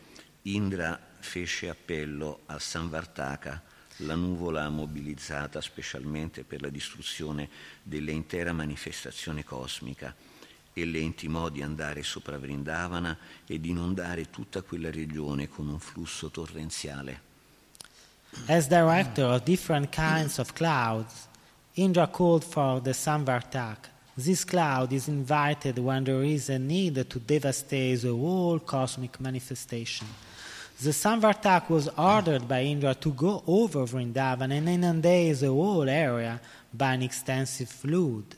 Indra 0.44 1.00
fece 1.20 1.70
appello 1.70 2.42
al 2.48 2.60
Samvartaka, 2.60 3.64
la 4.00 4.16
nuvola 4.16 4.68
mobilizzata 4.68 5.62
specialmente 5.62 6.44
per 6.44 6.62
la 6.62 6.70
distruzione 6.70 7.48
dell'intera 7.82 8.52
manifestazione 8.52 9.46
cosmica, 9.46 10.14
e 10.74 10.86
le 10.86 11.00
intimò 11.00 11.48
di 11.48 11.62
andare 11.62 12.04
sopra 12.04 12.38
Vrindavana 12.38 13.18
ed 13.48 13.66
inondare 13.66 14.30
tutta 14.30 14.62
quella 14.62 14.92
regione 14.92 15.48
con 15.48 15.70
un 15.70 15.80
flusso 15.80 16.30
torrenziale. 16.30 17.22
As 18.48 18.68
director 18.68 19.32
of 19.32 19.44
different 19.44 19.88
kinds 19.90 20.38
of 20.38 20.52
clouds, 20.52 21.30
Indra 21.78 22.07
called 22.07 22.45
for 22.45 22.80
the 22.80 22.91
Samvartak. 22.91 23.78
This 24.17 24.45
cloud 24.45 24.93
is 24.93 25.09
invited 25.09 25.78
when 25.78 26.05
there 26.05 26.23
is 26.23 26.49
a 26.49 26.57
need 26.57 27.09
to 27.09 27.19
devastate 27.19 28.01
the 28.01 28.13
whole 28.13 28.59
cosmic 28.59 29.19
manifestation. 29.19 30.07
The 30.82 30.91
Samvartak 30.91 31.69
was 31.69 31.89
ordered 31.97 32.47
by 32.47 32.61
Indra 32.61 32.95
to 32.95 33.11
go 33.11 33.43
over 33.45 33.86
Vrindavan 33.86 34.51
and 34.51 34.69
inundate 34.69 35.39
the 35.39 35.47
whole 35.47 35.89
area 35.89 36.39
by 36.73 36.93
an 36.93 37.01
extensive 37.01 37.69
flood. 37.69 38.36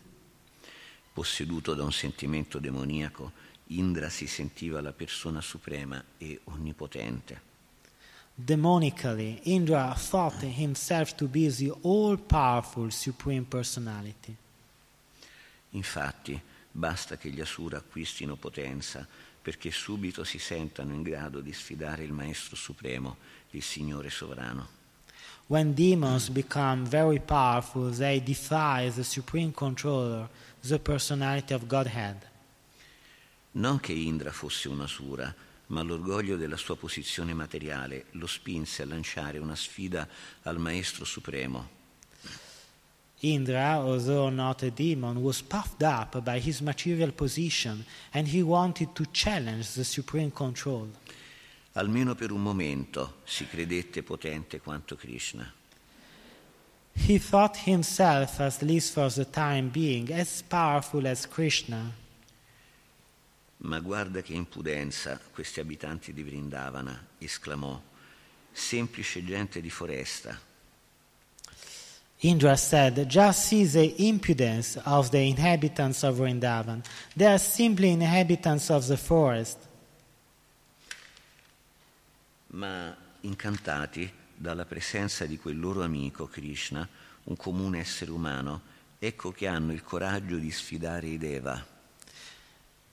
Posseduto 1.13 1.75
da 1.75 1.83
un 1.83 1.91
sentimento 1.91 2.57
demoniaco, 2.57 3.31
Indra 3.67 4.09
si 4.09 4.25
sentiva 4.25 4.81
la 4.81 4.93
persona 4.93 5.41
suprema 5.41 6.03
e 6.17 6.39
onnipotente. 6.45 7.47
Demonically, 8.39 9.39
Indra 9.45 9.95
thought 9.95 10.43
himself 10.43 11.15
to 11.15 11.27
be 11.27 11.49
the 11.49 11.71
all 11.81 12.17
powerful 12.17 12.91
Supreme 12.91 13.45
Personality. 13.45 14.35
Infatti, 15.71 16.39
basta 16.71 17.17
che 17.17 17.29
gli 17.29 17.41
Asura 17.41 17.77
acquistino 17.77 18.35
potenza 18.35 19.07
perché 19.41 19.71
subito 19.71 20.23
si 20.23 20.38
sentano 20.38 20.93
in 20.93 21.01
grado 21.01 21.39
di 21.39 21.51
sfidare 21.51 22.03
il 22.03 22.11
Maestro 22.11 22.55
Supremo, 22.55 23.17
il 23.51 23.63
Signore 23.63 24.11
Sovrano. 24.11 24.67
When 25.47 25.73
demons 25.73 26.29
become 26.29 26.83
very 26.83 27.19
powerful, 27.19 27.89
they 27.89 28.21
defy 28.21 28.91
the 28.91 29.03
Supreme 29.03 29.51
Controller, 29.51 30.29
the 30.61 30.77
personality 30.77 31.53
of 31.53 31.65
Godhead. 31.65 32.17
Non 33.53 33.79
che 33.79 33.93
Indra 33.93 34.31
fosse 34.31 34.67
un 34.67 34.81
Asura, 34.81 35.33
ma 35.68 35.82
l'orgoglio 35.82 36.38
della 36.38 36.57
sua 36.57 36.78
posizione 36.78 37.34
materiale 37.34 38.05
lo 38.11 38.28
spinse 38.28 38.84
a 38.84 38.86
lanciare 38.86 39.38
una 39.38 39.55
sfida 39.55 40.07
al 40.43 40.59
Maestro 40.59 41.05
Supremo. 41.05 41.76
Indra, 43.22 43.80
although 43.80 44.30
not 44.30 44.61
a 44.61 44.70
demon, 44.70 45.18
was 45.18 45.41
puffed 45.41 45.82
up 45.82 46.22
by 46.22 46.39
his 46.39 46.61
material 46.61 47.11
position 47.11 47.84
and 48.13 48.28
he 48.28 48.43
wanted 48.43 48.93
to 48.93 49.05
challenge 49.11 49.74
the 49.74 49.84
supreme 49.84 50.32
control. 50.32 50.88
Almeno 51.74 52.15
per 52.15 52.32
un 52.32 52.41
momento 52.41 53.22
si 53.24 53.47
credette 53.47 54.03
potente 54.03 54.59
quanto 54.59 54.95
Krishna. 54.95 55.51
He 56.93 57.20
thought 57.20 57.57
himself, 57.65 58.39
at 58.39 58.61
least 58.61 58.93
for 58.93 59.09
the 59.09 59.26
time 59.30 59.70
being, 59.70 60.11
as 60.11 60.41
powerful 60.41 61.05
as 61.07 61.28
Krishna. 61.28 61.93
Ma 63.60 63.80
guarda 63.80 64.22
che 64.22 64.34
impudenza 64.34 65.20
questi 65.32 65.60
abitanti 65.60 66.14
di 66.14 66.24
Vrindavana, 66.24 67.07
esclamò, 67.18 67.81
semplice 68.52 69.23
gente 69.23 69.61
di 69.61 69.69
foresta. 69.69 70.40
Indra 72.22 72.56
said, 72.56 73.06
Just 73.06 73.45
see 73.45 73.65
the 73.65 73.94
impudence 73.98 74.80
of 74.86 75.10
the 75.11 75.19
inhabitants 75.19 76.03
of 76.03 76.18
Vrindavan. 76.18 76.84
They 77.15 77.27
are 77.27 77.38
simply 77.38 77.91
inhabitants 77.91 78.69
of 78.69 78.88
the 78.88 78.98
forest. 78.98 79.57
Ma 82.48 82.95
incantati 83.22 84.11
dalla 84.34 84.65
presenza 84.65 85.26
di 85.26 85.38
quel 85.38 85.60
loro 85.60 85.84
amico 85.84 86.27
Krishna, 86.27 86.88
un 87.26 87.36
comune 87.36 87.80
essere 87.80 88.10
umano, 88.10 88.61
ecco 88.98 89.31
che 89.31 89.45
hanno 89.45 89.72
il 89.72 89.84
coraggio 89.84 90.38
di 90.38 90.49
sfidare 90.49 91.07
i 91.07 91.18
Deva. 91.19 91.76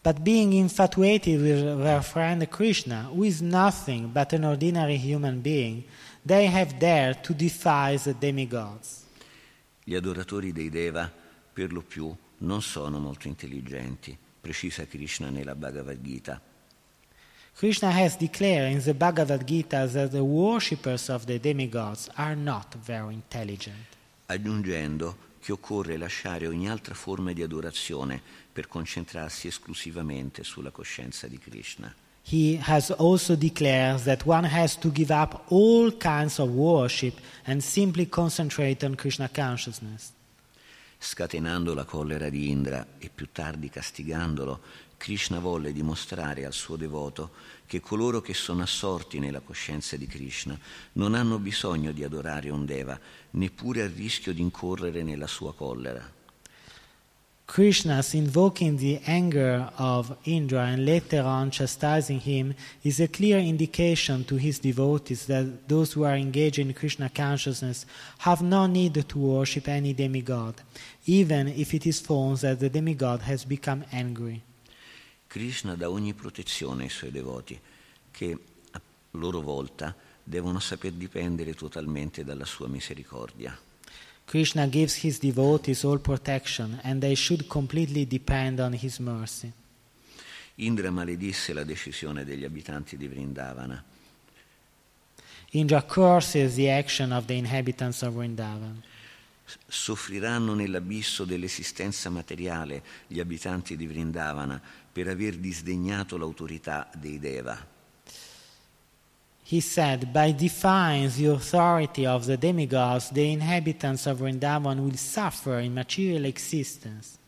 But 0.05 0.23
being 0.23 0.53
infatuated 0.53 1.41
with 1.41 1.83
their 1.83 2.03
friend 2.03 2.47
Krishna, 2.51 3.09
who 3.11 3.25
is 3.25 3.41
nothing 3.41 4.13
but 4.13 4.35
an 4.35 4.45
ordinary 4.45 4.99
human 4.99 5.41
being, 5.41 5.85
they 6.23 6.45
have 6.45 6.79
dared 6.79 7.23
to 7.23 7.33
defy 7.33 7.97
the 7.97 8.13
demigods. 8.13 9.03
Gli 9.83 9.95
adoratori 9.95 10.53
dei 10.53 10.69
Deva, 10.69 11.11
per 11.53 11.73
lo 11.73 11.81
più, 11.81 12.15
non 12.41 12.61
sono 12.61 12.99
molto 12.99 13.29
intelligenti, 13.29 14.15
precisa 14.41 14.85
Krishna 14.87 15.31
nella 15.31 15.55
Bhagavad 15.55 16.03
Gita. 16.03 16.39
Krishna 17.57 17.91
has 17.91 18.19
declared 18.19 18.73
in 18.73 18.83
the 18.83 18.93
Bhagavad 18.93 19.45
Gita 19.47 19.87
that 19.87 20.11
the 20.11 20.23
worshippers 20.23 21.09
of 21.09 21.25
the 21.25 21.41
demigods 21.41 22.11
are 22.17 22.37
not 22.37 22.77
very 22.85 23.15
intelligent. 23.15 23.87
aggiungendo 24.27 25.17
che 25.45 25.53
occorre 25.53 25.99
lasciare 25.99 26.47
ogni 26.47 26.71
altra 26.71 26.95
forma 26.95 27.35
di 27.35 27.43
adorazione 27.43 28.19
per 28.51 28.67
concentrarsi 28.67 29.47
esclusivamente 29.47 30.43
sulla 30.43 30.71
coscienza 30.71 31.27
di 31.27 31.39
Krishna. 31.39 31.95
He 32.23 32.59
has 32.63 32.89
also 32.89 33.37
declared 33.37 34.05
that 34.05 34.25
one 34.25 34.49
has 34.49 34.79
to 34.79 34.91
give 34.91 35.13
up 35.13 35.45
all 35.51 35.95
kinds 35.99 36.39
of 36.39 36.49
worship 36.49 37.21
and 37.45 37.61
simply 37.61 38.09
concentrate 38.09 38.83
on 38.87 38.95
Krishna 38.95 39.29
consciousness. 39.29 40.13
Scatenando 40.97 41.75
la 41.75 41.85
collera 41.85 42.31
di 42.31 42.49
Indra 42.49 42.87
e 42.99 43.11
più 43.15 43.29
tardi 43.31 43.69
castigandolo, 43.69 44.63
Krishna 44.97 45.39
volle 45.41 45.75
dimostrare 45.75 46.47
al 46.47 46.55
suo 46.55 46.77
devoto 46.77 47.33
che 47.67 47.81
coloro 47.81 48.23
che 48.23 48.33
sono 48.33 48.63
assorti 48.63 49.19
nella 49.19 49.41
coscienza 49.41 49.99
di 49.99 50.07
Krishna 50.07 50.59
non 50.93 51.15
hanno 51.15 51.39
bisogno 51.39 51.93
di 51.93 52.03
adorare 52.03 52.49
un 52.49 52.65
Deva, 52.65 52.99
neppure 53.35 53.83
a 53.83 53.87
rischio 53.87 54.33
di 54.33 54.41
incorrere 54.41 55.03
nella 55.03 55.27
sua 55.27 55.55
collera. 55.55 56.13
Krishna's 57.47 58.15
invoking 58.15 58.79
the 58.79 59.01
anger 59.05 59.71
of 59.77 60.17
Indra 60.23 60.63
and 60.63 60.85
later 60.85 61.23
on 61.23 61.51
chastising 61.51 62.21
him 62.21 62.55
is 62.83 63.01
a 63.01 63.07
clear 63.07 63.39
indication 63.39 64.25
to 64.25 64.37
his 64.37 64.59
devotees 64.59 65.27
that 65.27 65.69
those 65.69 65.93
who 65.93 66.05
are 66.05 66.17
engaged 66.17 66.59
in 66.59 66.73
Krishna 66.73 67.11
consciousness 67.11 67.85
have 68.21 68.43
no 68.43 68.67
need 68.67 69.07
to 69.07 69.19
worship 69.19 69.69
any 69.69 69.93
demigod, 69.93 70.63
even 71.05 71.49
if 71.49 71.75
it 71.75 71.87
is 71.87 72.01
found 72.01 72.39
that 72.39 72.61
the 72.61 72.71
demigod 72.71 73.21
has 73.23 73.45
become 73.45 73.85
angry. 73.93 74.43
Krishna 75.27 75.75
dà 75.77 75.91
ogni 75.91 76.15
protezione 76.15 76.85
ai 76.85 76.89
suoi 76.89 77.11
devoti, 77.11 77.61
che 78.11 78.39
a 78.71 78.81
loro 79.13 79.43
volta 79.43 79.95
devono 80.25 80.59
saper 80.59 80.93
dipendere 80.93 81.55
totalmente 81.55 82.25
dalla 82.25 82.47
sua 82.47 82.67
misericordia. 82.67 83.57
Krishna 84.25 84.67
gives 84.67 85.05
his 85.05 85.19
devotees 85.19 85.85
all 85.85 86.01
protection 86.01 86.81
and 86.83 87.01
they 87.01 87.15
should 87.15 87.47
completely 87.47 88.07
depend 88.07 88.59
on 88.59 88.73
his 88.73 88.99
mercy. 88.99 89.53
Indra 90.57 90.91
maledisse 90.91 91.53
la 91.53 91.65
decisione 91.65 92.25
degli 92.25 92.45
abitanti 92.45 92.97
di 92.97 93.07
Vrindavana. 93.07 93.85
Indra 95.51 95.83
curses 95.83 96.55
the 96.55 96.71
action 96.71 97.13
of 97.13 97.27
the 97.27 97.35
inhabitants 97.35 98.03
of 98.03 98.15
Vrindavan. 98.15 98.83
Soffriranno 99.67 100.55
nell'abisso 100.55 101.25
dell'esistenza 101.25 102.09
materiale 102.09 102.83
gli 103.07 103.21
abitanti 103.21 103.77
di 103.77 103.87
Vrindavana 103.87 104.61
per 104.91 105.09
aver 105.09 105.37
disdegnato 105.37 106.17
l'autorità 106.17 106.91
dei 106.97 107.19
Deva. 107.19 107.74
He 109.47 109.61
said, 109.61 110.11
By 110.11 110.33
defying 110.33 111.11
the 111.11 111.27
authority 111.27 112.07
of 112.07 112.25
the 112.25 112.39
demigods, 112.39 113.11
the 113.11 113.31
inhabitants 113.31 114.07
of 114.07 114.19
Vrindavan 114.19 114.79
will 114.79 114.97
suffer 114.97 115.59
in 115.59 115.75
material 115.75 116.25
existence. 116.25 117.19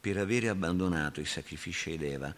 Per 0.00 0.16
avere 0.16 0.48
abbandonato 0.48 1.20
i 1.20 1.26
sacrifici 1.26 1.90
ai 1.90 1.98
Deva 1.98 2.34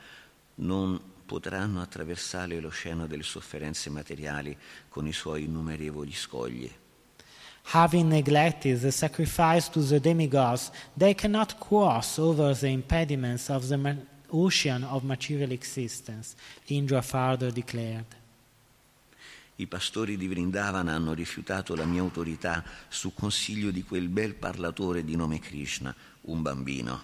non 0.57 1.01
potranno 1.25 1.81
attraversare 1.81 2.59
l'oceano 2.59 3.07
delle 3.07 3.23
sofferenze 3.23 3.89
materiali 3.89 4.57
con 4.89 5.07
i 5.07 5.13
suoi 5.13 5.45
innumerevoli 5.45 6.13
scogli. 6.13 6.71
Having 7.71 8.09
neglected 8.09 8.81
the 8.81 8.91
sacrifice 8.91 9.71
to 9.71 9.81
the 9.85 10.01
demigods, 10.01 10.73
they 10.97 11.15
cannot 11.15 11.59
cross 11.59 12.19
over 12.19 12.57
the 12.57 12.69
impediments 12.69 13.49
of 13.49 13.69
the 13.69 13.97
ocean 14.31 14.83
of 14.83 15.05
material 15.05 15.53
existence, 15.53 16.35
Indra 16.67 17.03
further 17.03 17.53
declared. 17.53 18.07
I 19.61 19.67
pastori 19.67 20.17
di 20.17 20.29
Vrindavana 20.29 20.95
hanno 20.95 21.15
rifiutato 21.15 21.75
la 21.75 21.85
mia 21.85 22.01
autorità 22.01 22.63
su 22.89 23.13
consiglio 23.13 23.73
di 23.73 23.83
quel 23.83 24.07
bel 24.07 24.35
parlatore 24.35 25.05
di 25.05 25.17
nome 25.17 25.41
Krishna, 25.41 25.93
un 26.23 26.43
bambino. 26.43 27.03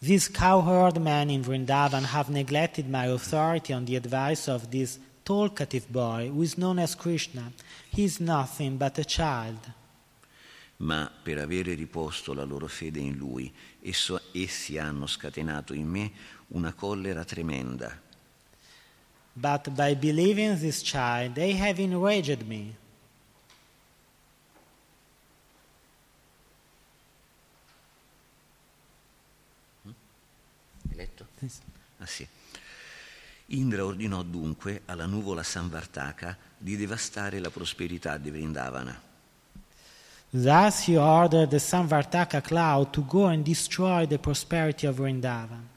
These 0.00 0.32
cowherd 0.32 0.96
men 0.96 1.30
in 1.30 1.42
Vrindavan 1.42 2.02
have 2.02 2.32
neglected 2.32 2.88
my 2.88 3.06
authority 3.06 3.72
on 3.72 3.84
the 3.84 3.94
advice 3.94 4.50
of 4.50 4.70
this 4.70 4.98
talkative 5.22 5.86
boy 5.88 6.28
who 6.28 6.42
is 6.42 6.54
known 6.56 6.80
as 6.80 6.96
Krishna. 6.96 7.52
He 7.88 8.02
is 8.02 8.18
nothing 8.18 8.76
but 8.76 8.98
a 8.98 9.04
child. 9.04 9.72
Ma 10.78 11.08
per 11.22 11.38
avere 11.38 11.74
riposto 11.74 12.34
la 12.34 12.42
loro 12.42 12.66
fede 12.66 12.98
in 12.98 13.14
lui, 13.14 13.52
esso, 13.80 14.20
essi 14.32 14.78
hanno 14.78 15.06
scatenato 15.06 15.72
in 15.74 15.86
me 15.86 16.10
una 16.48 16.72
collera 16.72 17.24
tremenda. 17.24 18.10
But 19.34 19.70
by 19.70 19.94
believing 19.94 20.58
this 20.58 20.82
child, 20.82 21.34
they 21.34 21.56
have 21.56 21.80
enraged 21.80 22.42
me. 22.46 22.74
Hai 30.88 30.96
letto? 30.96 31.26
Ah 31.98 32.06
sì. 32.06 32.26
Indra 33.46 33.84
ordinò 33.84 34.22
dunque 34.22 34.82
alla 34.86 35.06
nuvola 35.06 35.42
Samvartaka 35.42 36.36
di 36.56 36.76
devastare 36.76 37.38
la 37.38 37.50
prosperità 37.50 38.18
di 38.18 38.30
Vrindavana. 38.30 39.00
Thus 40.30 40.86
he 40.86 40.96
ordered 40.96 41.50
the 41.50 41.58
Samvartaka 41.58 42.40
cloud 42.42 42.90
to 42.92 43.04
go 43.04 43.26
and 43.26 43.44
destroy 43.44 44.06
the 44.06 44.18
prosperity 44.18 44.86
of 44.86 44.96
Vrindavan. 44.96 45.71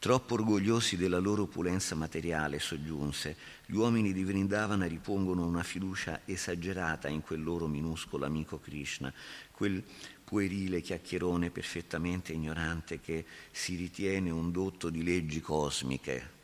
Troppo 0.00 0.34
orgogliosi 0.34 0.96
della 0.96 1.18
loro 1.18 1.42
opulenza 1.42 1.96
materiale, 1.96 2.60
soggiunse, 2.60 3.34
gli 3.66 3.74
uomini 3.74 4.12
di 4.12 4.22
Vrindavana 4.22 4.86
ripongono 4.86 5.44
una 5.44 5.64
fiducia 5.64 6.20
esagerata 6.24 7.08
in 7.08 7.20
quel 7.20 7.42
loro 7.42 7.66
minuscolo 7.66 8.24
amico 8.24 8.60
Krishna, 8.60 9.12
quel 9.50 9.82
puerile 10.22 10.82
chiacchierone 10.82 11.50
perfettamente 11.50 12.32
ignorante 12.32 13.00
che 13.00 13.24
si 13.50 13.74
ritiene 13.74 14.30
un 14.30 14.52
dotto 14.52 14.88
di 14.88 15.02
leggi 15.02 15.40
cosmiche. 15.40 16.36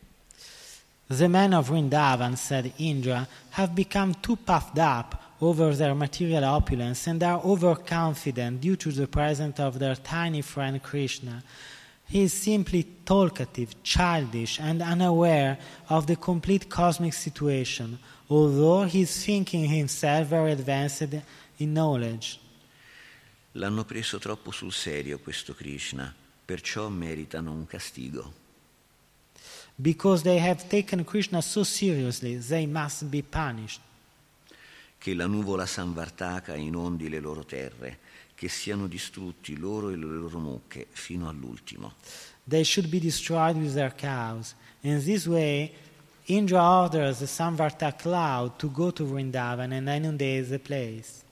The 1.06 1.28
men 1.28 1.52
of 1.52 1.68
Vrindavan, 1.68 2.34
said 2.34 2.72
Indra, 2.76 3.24
have 3.50 3.72
become 3.72 4.14
too 4.20 4.36
puffed 4.36 4.78
up 4.78 5.16
over 5.38 5.76
their 5.76 5.94
material 5.94 6.42
opulence 6.42 7.08
and 7.08 7.22
are 7.22 7.40
overconfident 7.44 8.60
due 8.60 8.76
to 8.76 8.90
the 8.90 9.06
presence 9.06 9.60
of 9.60 9.78
their 9.78 9.94
tiny 9.94 10.42
friend 10.42 10.82
Krishna. 10.82 11.42
He 12.06 12.22
is 12.22 12.32
simply 12.32 12.86
talkative, 13.04 13.82
childish, 13.82 14.60
and 14.60 14.82
unaware 14.82 15.58
of 15.88 16.06
the 16.06 16.16
complete 16.16 16.68
cosmic 16.68 17.12
situation, 17.12 17.98
although 18.28 18.84
he 18.84 19.02
is 19.02 19.24
thinking 19.24 19.64
himself 19.64 20.28
very 20.28 20.52
advanced 20.52 21.22
in 21.58 21.72
knowledge. 21.72 22.38
L'hanno 23.52 23.84
preso 23.84 24.18
troppo 24.18 24.50
sul 24.50 24.72
serio 24.72 25.18
questo 25.18 25.54
Krishna, 25.54 26.12
perciò 26.44 26.88
meritano 26.88 27.52
un 27.52 27.66
castigo. 27.66 28.32
Because 29.76 30.22
they 30.22 30.38
have 30.38 30.68
taken 30.68 31.04
Krishna 31.04 31.40
so 31.40 31.64
seriously, 31.64 32.36
they 32.36 32.66
must 32.66 33.04
be 33.04 33.22
punished. 33.22 33.80
Che 34.98 35.14
la 35.14 35.26
nuvola 35.26 35.66
Samvartaka 35.66 36.54
inondi 36.54 37.08
le 37.08 37.20
loro 37.20 37.44
terre, 37.44 37.98
che 38.34 38.48
siano 38.48 38.86
distrutti 38.86 39.56
loro 39.56 39.90
e 39.90 39.96
le 39.96 40.04
loro 40.04 40.38
mucche 40.38 40.86
fino 40.90 41.28
all'ultimo. 41.28 41.94
They 42.46 42.64
should 42.64 42.90
be 42.90 42.98
destroyed 42.98 43.56
with 43.56 43.72
their 43.72 43.94
cows. 43.94 44.54
In 44.80 45.02
this 45.02 45.26
way, 45.26 45.72
Indra 46.26 46.62
orders 46.62 47.18
the 47.18 47.26
Samvarta 47.26 47.94
cloud 47.96 48.56
to 48.56 48.70
go 48.70 48.90
to 48.90 49.04
Vrindavan 49.04 49.72
and 49.72 49.88
inundate 49.88 50.48
the 50.48 50.58
place. 50.58 51.22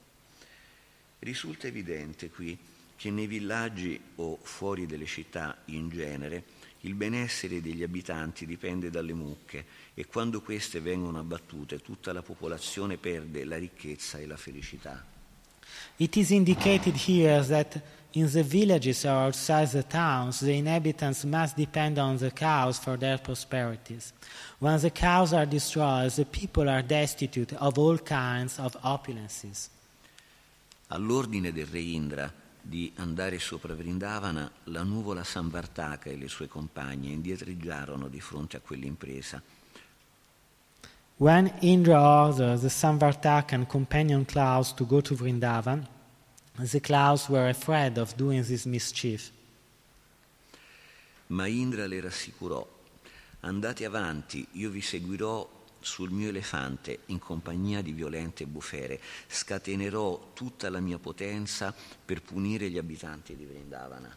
Risulta 1.18 1.66
evidente 1.66 2.30
qui 2.30 2.58
che 2.96 3.10
nei 3.10 3.26
villaggi 3.26 3.98
o 4.16 4.38
fuori 4.42 4.86
delle 4.86 5.06
città 5.06 5.56
in 5.66 5.88
genere 5.88 6.44
il 6.80 6.94
benessere 6.94 7.60
degli 7.60 7.82
abitanti 7.82 8.44
dipende 8.44 8.90
dalle 8.90 9.12
mucche 9.12 9.64
e 9.94 10.06
quando 10.06 10.40
queste 10.40 10.80
vengono 10.80 11.18
abbattute 11.18 11.80
tutta 11.80 12.12
la 12.12 12.22
popolazione 12.22 12.96
perde 12.96 13.44
la 13.44 13.56
ricchezza 13.56 14.18
e 14.18 14.26
la 14.26 14.36
felicità. 14.36 15.11
It 16.02 16.16
is 16.16 16.32
indicated 16.32 16.96
here 16.96 17.40
that 17.42 17.80
in 18.14 18.28
the 18.28 18.42
villages 18.42 19.04
or 19.04 19.26
outside 19.28 19.68
the 19.68 19.84
towns, 19.84 20.40
the 20.40 20.52
inhabitants 20.56 21.22
must 21.22 21.54
depend 21.54 21.96
on 21.96 22.16
the 22.16 22.32
cows 22.32 22.76
for 22.76 22.96
their 22.96 23.18
prosperities. 23.18 24.12
When 24.58 24.80
the 24.80 24.90
cows 24.90 25.32
are 25.32 25.46
destroyed, 25.46 26.10
the 26.10 26.24
people 26.24 26.68
are 26.68 26.82
destitute 26.82 27.52
of 27.52 27.78
all 27.78 27.98
kinds 27.98 28.58
of 28.58 28.76
opulences. 28.82 29.68
All'ordine 30.88 31.52
del 31.52 31.66
re 31.66 31.80
Indra 31.80 32.32
di 32.60 32.90
andare 32.96 33.38
sopra 33.38 33.72
Vrindavana, 33.72 34.50
la 34.64 34.82
nuvola 34.82 35.22
Samvartaka 35.22 36.10
e 36.10 36.16
le 36.16 36.26
sue 36.26 36.48
compagne 36.48 37.10
indietreggiarono 37.10 38.08
di 38.08 38.20
fronte 38.20 38.56
a 38.56 38.60
quell'impresa. 38.60 39.40
When 41.18 41.52
Indra 41.60 42.00
ordered 42.00 42.60
the 42.60 42.68
Samvartaka 42.68 43.52
and 43.52 43.68
companion 43.68 44.24
clouds 44.24 44.72
to 44.72 44.84
go 44.84 45.00
to 45.00 45.14
Vrindavan, 45.14 45.86
the 46.58 46.80
clouds 46.80 47.28
were 47.28 47.48
afraid 47.48 47.98
of 47.98 48.16
doing 48.16 48.42
this 48.44 48.64
mischief. 48.64 49.30
Ma 51.28 51.46
Indra 51.46 51.86
le 51.86 52.00
rassicurò, 52.00 52.66
andate 53.40 53.84
avanti, 53.84 54.46
io 54.52 54.70
vi 54.70 54.80
seguirò 54.80 55.48
sul 55.80 56.10
mio 56.10 56.28
elefante 56.28 57.00
in 57.06 57.18
compagnia 57.18 57.82
di 57.82 57.92
violente 57.92 58.46
bufere, 58.46 59.00
scatenerò 59.26 60.32
tutta 60.34 60.70
la 60.70 60.80
mia 60.80 60.98
potenza 60.98 61.74
per 62.04 62.22
punire 62.22 62.68
gli 62.68 62.78
abitanti 62.78 63.36
di 63.36 63.44
Vrindavana. 63.44 64.14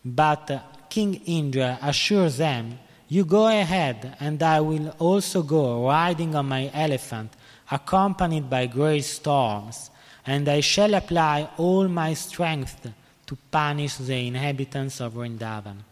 But 0.00 0.88
King 0.88 1.20
Indra 1.24 1.78
assured 1.80 2.34
them, 2.36 2.78
You 3.08 3.24
go 3.26 3.46
ahead, 3.46 4.16
and 4.18 4.42
I 4.42 4.60
will 4.60 4.94
also 4.96 5.42
go 5.44 5.86
riding 5.86 6.34
on 6.34 6.46
my 6.46 6.70
elephant, 6.72 7.34
accompanied 7.70 8.48
by 8.48 8.66
great 8.66 9.04
storms, 9.04 9.90
and 10.24 10.48
I 10.48 10.60
shall 10.60 10.94
apply 10.94 11.50
all 11.56 11.86
my 11.88 12.14
strength 12.14 12.90
to 13.26 13.36
punish 13.50 13.96
the 13.96 14.26
inhabitants 14.26 15.00
of 15.00 15.12
Vrindavan. 15.12 15.84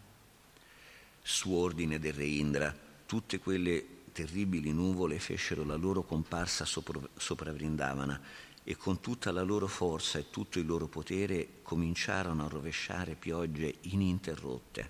Su 1.21 1.51
ordine 1.51 1.99
del 1.99 2.13
re 2.13 2.25
Indra, 2.25 2.75
tutte 3.05 3.39
quelle 3.39 3.85
terribili 4.11 4.71
nuvole 4.71 5.19
fecero 5.19 5.63
la 5.63 5.75
loro 5.75 6.03
comparsa 6.03 6.65
sopra, 6.65 6.99
sopra 7.15 7.53
Vrindavana 7.53 8.19
e 8.63 8.75
con 8.75 8.99
tutta 9.01 9.31
la 9.31 9.43
loro 9.43 9.67
forza 9.67 10.17
e 10.17 10.29
tutto 10.29 10.57
il 10.57 10.65
loro 10.65 10.87
potere 10.87 11.59
cominciarono 11.61 12.45
a 12.45 12.49
rovesciare 12.49 13.15
piogge 13.15 13.75
ininterrotte. 13.81 14.89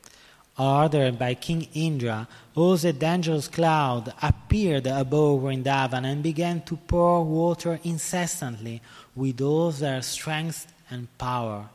Ordered 0.55 1.17
by 1.17 1.33
King 1.33 1.67
Indra, 1.73 2.27
also 2.53 2.89
a 2.89 2.93
dangerous 2.93 3.47
cloud 3.47 4.13
appeared 4.21 4.85
above 4.85 5.41
Vrindavan 5.41 6.05
and 6.05 6.21
began 6.21 6.61
to 6.65 6.77
pour 6.77 7.25
water 7.25 7.79
incessantly 7.83 8.79
with 9.15 9.41
all 9.41 9.71
their 9.71 10.03
strength 10.03 10.67
and 10.91 11.07
power. 11.17 11.67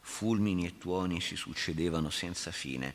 Fulmini 0.00 0.66
e 0.66 0.78
tuoni 0.78 1.20
si 1.20 1.36
succedevano 1.36 2.08
senza 2.08 2.50
fine, 2.50 2.94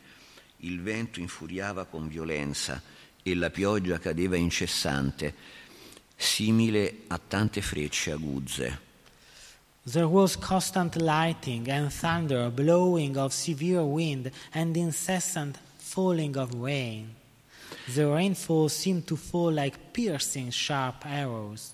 il 0.58 0.82
vento 0.82 1.20
infuriava 1.20 1.84
con 1.84 2.08
violenza 2.08 2.82
e 3.22 3.34
la 3.36 3.50
pioggia 3.50 4.00
cadeva 4.00 4.36
incessante, 4.36 5.32
simile 6.16 7.04
a 7.06 7.18
tante 7.18 7.62
frecce 7.62 8.10
aguzze. 8.10 8.86
There 9.90 10.06
was 10.06 10.36
constant 10.36 10.96
lightning 10.96 11.66
and 11.70 11.90
thunder, 11.90 12.50
blowing 12.50 13.16
of 13.16 13.32
severe 13.32 13.82
wind, 13.82 14.30
and 14.52 14.76
incessant 14.76 15.58
falling 15.78 16.36
of 16.36 16.52
rain. 16.52 17.14
The 17.94 18.06
rainfall 18.06 18.68
seemed 18.68 19.06
to 19.06 19.16
fall 19.16 19.50
like 19.50 19.78
piercing 19.92 20.50
sharp 20.50 21.06
arrows. 21.06 21.72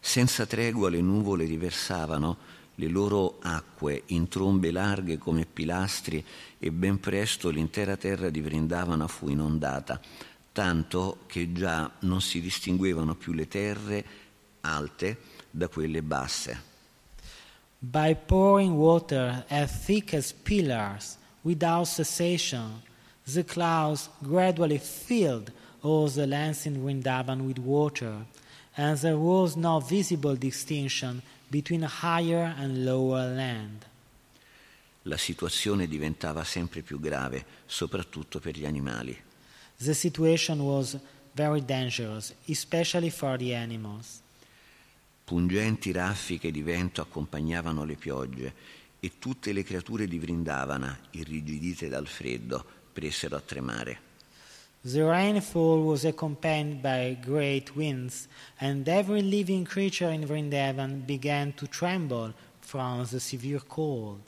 Senza 0.00 0.46
tregua 0.46 0.88
le 0.88 1.02
nuvole 1.02 1.44
riversavano 1.44 2.36
le 2.76 2.88
loro 2.88 3.40
acque 3.42 4.04
in 4.06 4.28
trombe 4.28 4.70
larghe 4.70 5.18
come 5.18 5.44
pilastri 5.44 6.24
e 6.58 6.70
ben 6.70 6.98
presto 6.98 7.50
l'intera 7.50 7.98
terra 7.98 8.30
di 8.30 8.40
Vrindavana 8.40 9.06
fu 9.06 9.28
inondata, 9.28 10.00
tanto 10.50 11.18
che 11.26 11.52
già 11.52 11.92
non 12.00 12.22
si 12.22 12.40
distinguevano 12.40 13.14
più 13.14 13.34
le 13.34 13.48
terre 13.48 14.04
alte 14.62 15.18
da 15.50 15.68
quelle 15.68 16.02
basse. 16.02 16.65
By 17.82 18.14
pouring 18.14 18.76
water 18.76 19.44
as 19.50 19.70
thick 19.84 20.14
as 20.14 20.32
pillars 20.32 21.18
without 21.44 21.86
cessation, 21.86 22.82
the 23.26 23.44
clouds 23.44 24.08
gradually 24.22 24.78
filled 24.78 25.52
all 25.82 26.08
the 26.08 26.26
lands 26.26 26.66
in 26.66 26.82
Vrindavan 26.82 27.46
with 27.46 27.58
water, 27.58 28.24
and 28.76 28.98
there 28.98 29.18
was 29.18 29.56
no 29.56 29.80
visible 29.80 30.36
distinction 30.36 31.22
between 31.50 31.82
higher 31.82 32.54
and 32.58 32.84
lower 32.84 33.32
land. 33.34 33.84
La 35.02 35.16
situazione 35.16 35.86
diventava 35.86 36.42
sempre 36.42 36.82
più 36.82 36.98
grave, 36.98 37.44
soprattutto 37.66 38.40
per 38.40 38.56
gli 38.56 38.66
animali. 38.66 39.16
The 39.78 39.94
situation 39.94 40.60
was 40.60 40.98
very 41.34 41.64
dangerous, 41.64 42.34
especially 42.48 43.10
for 43.10 43.36
the 43.36 43.54
animals. 43.54 44.22
Pungenti 45.26 45.90
raffiche 45.90 46.52
di 46.52 46.62
vento 46.62 47.00
accompagnavano 47.00 47.82
le 47.82 47.96
piogge 47.96 48.54
e 49.00 49.18
tutte 49.18 49.52
le 49.52 49.64
creature 49.64 50.06
di 50.06 50.20
Vrindavana, 50.20 50.96
irrigidite 51.10 51.88
dal 51.88 52.06
freddo, 52.06 52.64
presero 52.92 53.34
a 53.34 53.40
tremare. 53.40 54.00
The 54.82 55.02
rainfall 55.02 55.80
was 55.80 56.04
accompanied 56.04 56.80
by 56.80 57.18
great 57.20 57.74
winds, 57.74 58.28
and 58.58 58.86
every 58.86 59.20
living 59.20 59.66
creature 59.66 60.12
in 60.12 60.24
Vrindavan 60.24 61.04
began 61.04 61.52
to 61.54 61.66
tremble 61.66 62.32
from 62.60 63.04
the 63.04 63.18
severe 63.18 63.62
cold. 63.66 64.20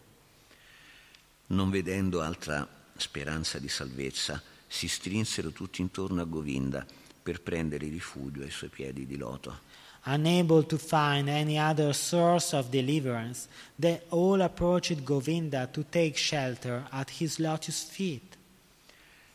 Non 1.46 1.70
vedendo 1.70 2.22
altra 2.22 2.68
speranza 2.96 3.60
di 3.60 3.68
salvezza, 3.68 4.42
si 4.66 4.88
strinsero 4.88 5.52
tutti 5.52 5.80
intorno 5.80 6.22
a 6.22 6.24
Govinda 6.24 6.84
per 7.22 7.40
prendere 7.40 7.86
rifugio 7.86 8.42
ai 8.42 8.50
suoi 8.50 8.70
piedi 8.70 9.06
di 9.06 9.16
loto. 9.16 9.60
Unable 10.10 10.64
to 10.64 10.78
find 10.78 11.28
any 11.28 11.58
other 11.58 11.92
source 11.92 12.54
of 12.54 12.70
deliverance, 12.70 13.46
they 13.78 14.00
all 14.08 14.40
approached 14.40 15.04
Govinda 15.04 15.68
to 15.70 15.84
take 15.90 16.16
shelter 16.16 16.86
at 16.90 17.10
his 17.20 17.38
lotus 17.38 17.82
feet. 17.82 18.36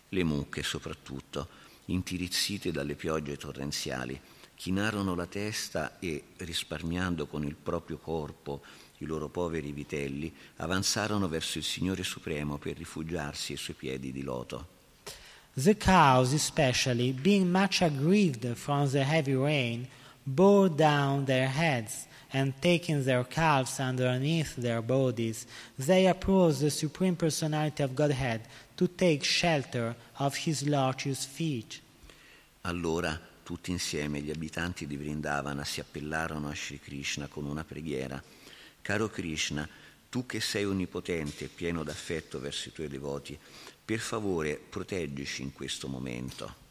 Le 0.10 0.24
mucche, 0.24 0.64
soprattutto, 0.64 1.48
intirizzite 1.86 2.72
dalle 2.72 2.96
piogge 2.96 3.38
torrenziali, 3.38 4.20
chinarono 4.56 5.14
la 5.14 5.28
testa 5.28 6.00
e, 6.00 6.24
risparmiando 6.38 7.28
con 7.28 7.44
il 7.44 7.56
proprio 7.56 7.98
corpo 7.98 8.64
i 8.98 9.06
loro 9.06 9.28
poveri 9.28 9.72
vitelli, 9.72 10.34
avanzarono 10.56 11.28
verso 11.28 11.60
il 11.60 11.64
Signore 11.64 12.04
Supremo 12.04 12.58
per 12.58 12.78
rifugiarsi 12.78 13.52
ai 13.52 13.58
suoi 13.60 13.76
piedi 13.76 14.12
di 14.12 14.24
loto. 14.24 14.68
The 15.54 15.78
cows, 15.78 16.34
especially, 16.34 17.12
being 17.12 17.52
much 17.52 17.82
aggrieved 17.82 18.56
from 18.56 18.90
the 18.90 19.04
heavy 19.04 19.36
rain, 19.36 19.88
bore 20.26 20.70
down 20.70 21.26
their 21.26 21.48
heads, 21.48 22.08
and 22.34 22.54
taking 22.60 23.04
their 23.04 23.24
calves 23.24 23.80
underneath 23.80 24.56
their 24.56 24.82
bodies, 24.82 25.46
they 25.78 26.08
approached 26.08 26.62
the 26.62 26.72
Supreme 26.72 27.16
Personality 27.16 27.84
of 27.84 27.94
Godhead 27.94 28.42
to 28.76 28.88
take 28.88 29.24
shelter 29.24 29.96
of 30.20 30.36
his 30.36 30.68
lotus 30.68 31.26
feet. 31.26 31.80
Allora 32.62 33.20
tutti 33.44 33.72
insieme 33.72 34.22
gli 34.22 34.32
abitanti 34.32 34.88
di 34.88 34.98
Vrindavana 34.98 35.64
si 35.64 35.80
appellarono 35.80 36.50
a 36.50 36.56
Sri 36.56 36.80
Krishna 36.80 37.28
con 37.28 37.46
una 37.46 37.64
preghiera. 37.64 38.22
Caro 38.82 39.10
Krishna, 39.10 39.68
tu 40.10 40.26
che 40.26 40.40
sei 40.40 40.66
onnipotente 40.66 41.46
e 41.46 41.50
pieno 41.50 41.84
d'affetto 41.84 42.40
verso 42.40 42.70
i 42.70 42.72
tuoi 42.72 42.88
devoti, 42.88 43.38
per 43.86 44.00
favore 44.00 44.56
proteggici 44.58 45.42
in 45.42 45.54
questo 45.54 45.88
momento. 45.88 46.62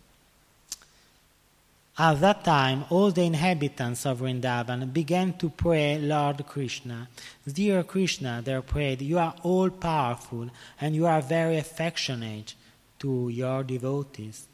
At 1.98 2.20
that 2.20 2.42
time, 2.42 2.86
all 2.88 3.10
the 3.10 3.22
inhabitants 3.22 4.06
of 4.06 4.20
Vrindavan 4.20 4.90
began 4.92 5.36
to 5.36 5.50
pray 5.50 5.98
Lord 5.98 6.46
Krishna. 6.46 7.08
Dear 7.46 7.84
Krishna, 7.84 8.40
they 8.42 8.58
prayed, 8.62 9.02
you 9.02 9.18
are 9.18 9.34
all 9.42 9.68
powerful 9.68 10.48
and 10.80 10.94
you 10.94 11.06
are 11.06 11.20
very 11.20 11.58
affectionate 11.58 12.54
to 12.98 13.28
your 13.28 13.62
devotees. 13.62 14.46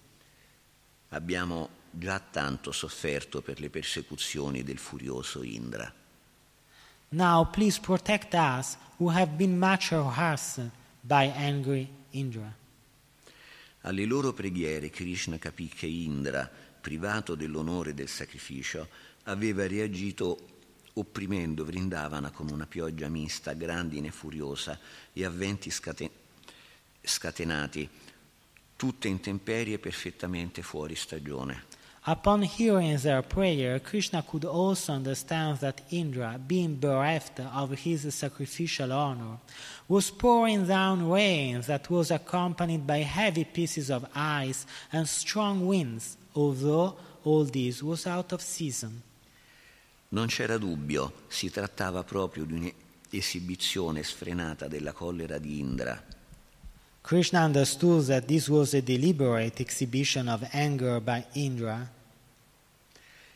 Abbiamo 1.10 1.68
già 1.92 2.18
tanto 2.18 2.72
sofferto 2.72 3.40
per 3.40 3.60
le 3.60 3.70
persecuzioni 3.70 4.64
del 4.64 4.78
furioso 4.78 5.42
Indra. 5.44 5.92
Now, 7.10 7.44
please 7.44 7.78
protect 7.78 8.34
us 8.34 8.76
who 8.98 9.10
have 9.10 9.36
been 9.36 9.56
much 9.56 9.90
harassed 9.90 10.70
by 11.00 11.32
angry 11.34 11.88
Indra. 12.10 12.52
Alle 13.82 14.04
loro 14.04 14.32
preghiere 14.32 14.90
Krishna 14.90 15.38
capì 15.38 15.68
che 15.68 15.86
Indra, 15.86 16.50
privato 16.80 17.34
dell'onore 17.34 17.94
del 17.94 18.08
sacrificio, 18.08 18.88
aveva 19.24 19.66
reagito 19.66 20.38
opprimendo 20.94 21.64
Vrindavana 21.64 22.30
con 22.30 22.48
una 22.50 22.66
pioggia 22.66 23.08
mista, 23.08 23.52
grandine 23.52 24.10
furiosa 24.10 24.78
e 25.12 25.24
a 25.24 25.30
venti 25.30 25.70
scate- 25.70 26.10
scatenati, 27.00 27.88
tutte 28.76 29.08
intemperie 29.08 29.78
perfettamente 29.78 30.62
fuori 30.62 30.94
stagione. 30.94 31.76
Upon 32.06 32.42
hearing 32.42 32.96
their 32.96 33.22
prayer, 33.22 33.78
Krishna 33.80 34.22
could 34.22 34.44
also 34.44 34.92
understand 34.92 35.58
that 35.58 35.82
Indra, 35.90 36.38
being 36.38 36.78
bereft 36.78 37.38
of 37.38 37.84
his 37.84 38.14
sacrificial 38.14 38.92
honor, 38.92 39.40
was 39.88 40.10
pouring 40.10 40.66
down 40.66 41.10
rain 41.10 41.60
that 41.66 41.90
was 41.90 42.10
accompanied 42.10 42.86
by 42.86 43.02
heavy 43.02 43.44
pieces 43.44 43.90
of 43.90 44.06
ice 44.14 44.64
and 44.90 45.06
strong 45.06 45.66
winds, 45.66 46.16
although 46.32 46.96
all 47.24 47.48
this 47.48 47.82
was 47.82 48.06
out 48.06 48.32
of 48.32 48.42
season. 48.42 49.02
Non 50.10 50.26
c'era 50.26 50.56
dubbio, 50.56 51.24
si 51.28 51.50
trattava 51.50 52.02
proprio 52.02 52.44
di 52.44 52.74
un'esibizione 53.10 54.02
sfrenata 54.02 54.66
della 54.66 54.92
collera 54.92 55.38
di 55.38 55.58
Indra. 55.58 56.02
Krishna 57.02 57.44
understood 57.44 58.06
that 58.06 58.26
this 58.26 58.48
was 58.48 58.74
a 58.74 58.80
deliberate 58.80 59.60
exhibition 59.62 60.28
of 60.28 60.46
anger 60.52 61.00
by 61.00 61.24
Indra. 61.32 61.90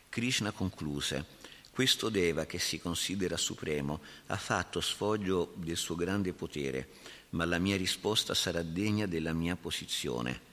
Krishna 0.08 0.50
concluse, 0.50 1.24
questo 1.70 2.10
Deva 2.10 2.44
che 2.44 2.58
si 2.58 2.78
considera 2.78 3.38
supremo 3.38 4.00
ha 4.26 4.36
fatto 4.36 4.80
sfoggio 4.82 5.54
del 5.56 5.78
suo 5.78 5.94
grande 5.94 6.34
potere, 6.34 6.88
ma 7.30 7.46
la 7.46 7.58
mia 7.58 7.76
risposta 7.76 8.34
sarà 8.34 8.62
degna 8.62 9.06
della 9.06 9.32
mia 9.32 9.56
posizione. 9.56 10.50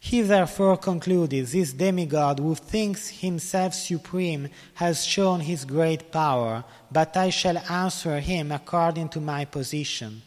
He 0.00 0.22
therefore 0.22 0.78
concluded, 0.78 1.46
This 1.48 1.72
demigod 1.72 2.38
who 2.38 2.54
thinks 2.54 3.08
himself 3.08 3.74
supreme 3.74 4.48
has 4.74 5.04
shown 5.04 5.40
his 5.40 5.64
great 5.64 6.12
power, 6.12 6.64
but 6.90 7.16
I 7.16 7.30
shall 7.30 7.58
answer 7.68 8.20
him 8.20 8.52
according 8.52 9.08
to 9.10 9.20
my 9.20 9.44
position. 9.44 10.22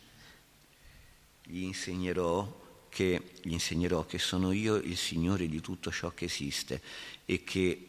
Gli 1.43 1.63
insegnerò 1.63 2.47
che, 2.89 3.21
gli 3.41 3.53
insegnerò 3.53 4.05
che 4.05 4.19
sono 4.19 4.51
io 4.51 4.75
il 4.75 4.97
Signore 4.97 5.47
di 5.47 5.61
tutto 5.61 5.89
ciò 5.89 6.09
che 6.09 6.25
esiste 6.25 6.81
e 7.25 7.43
che 7.43 7.87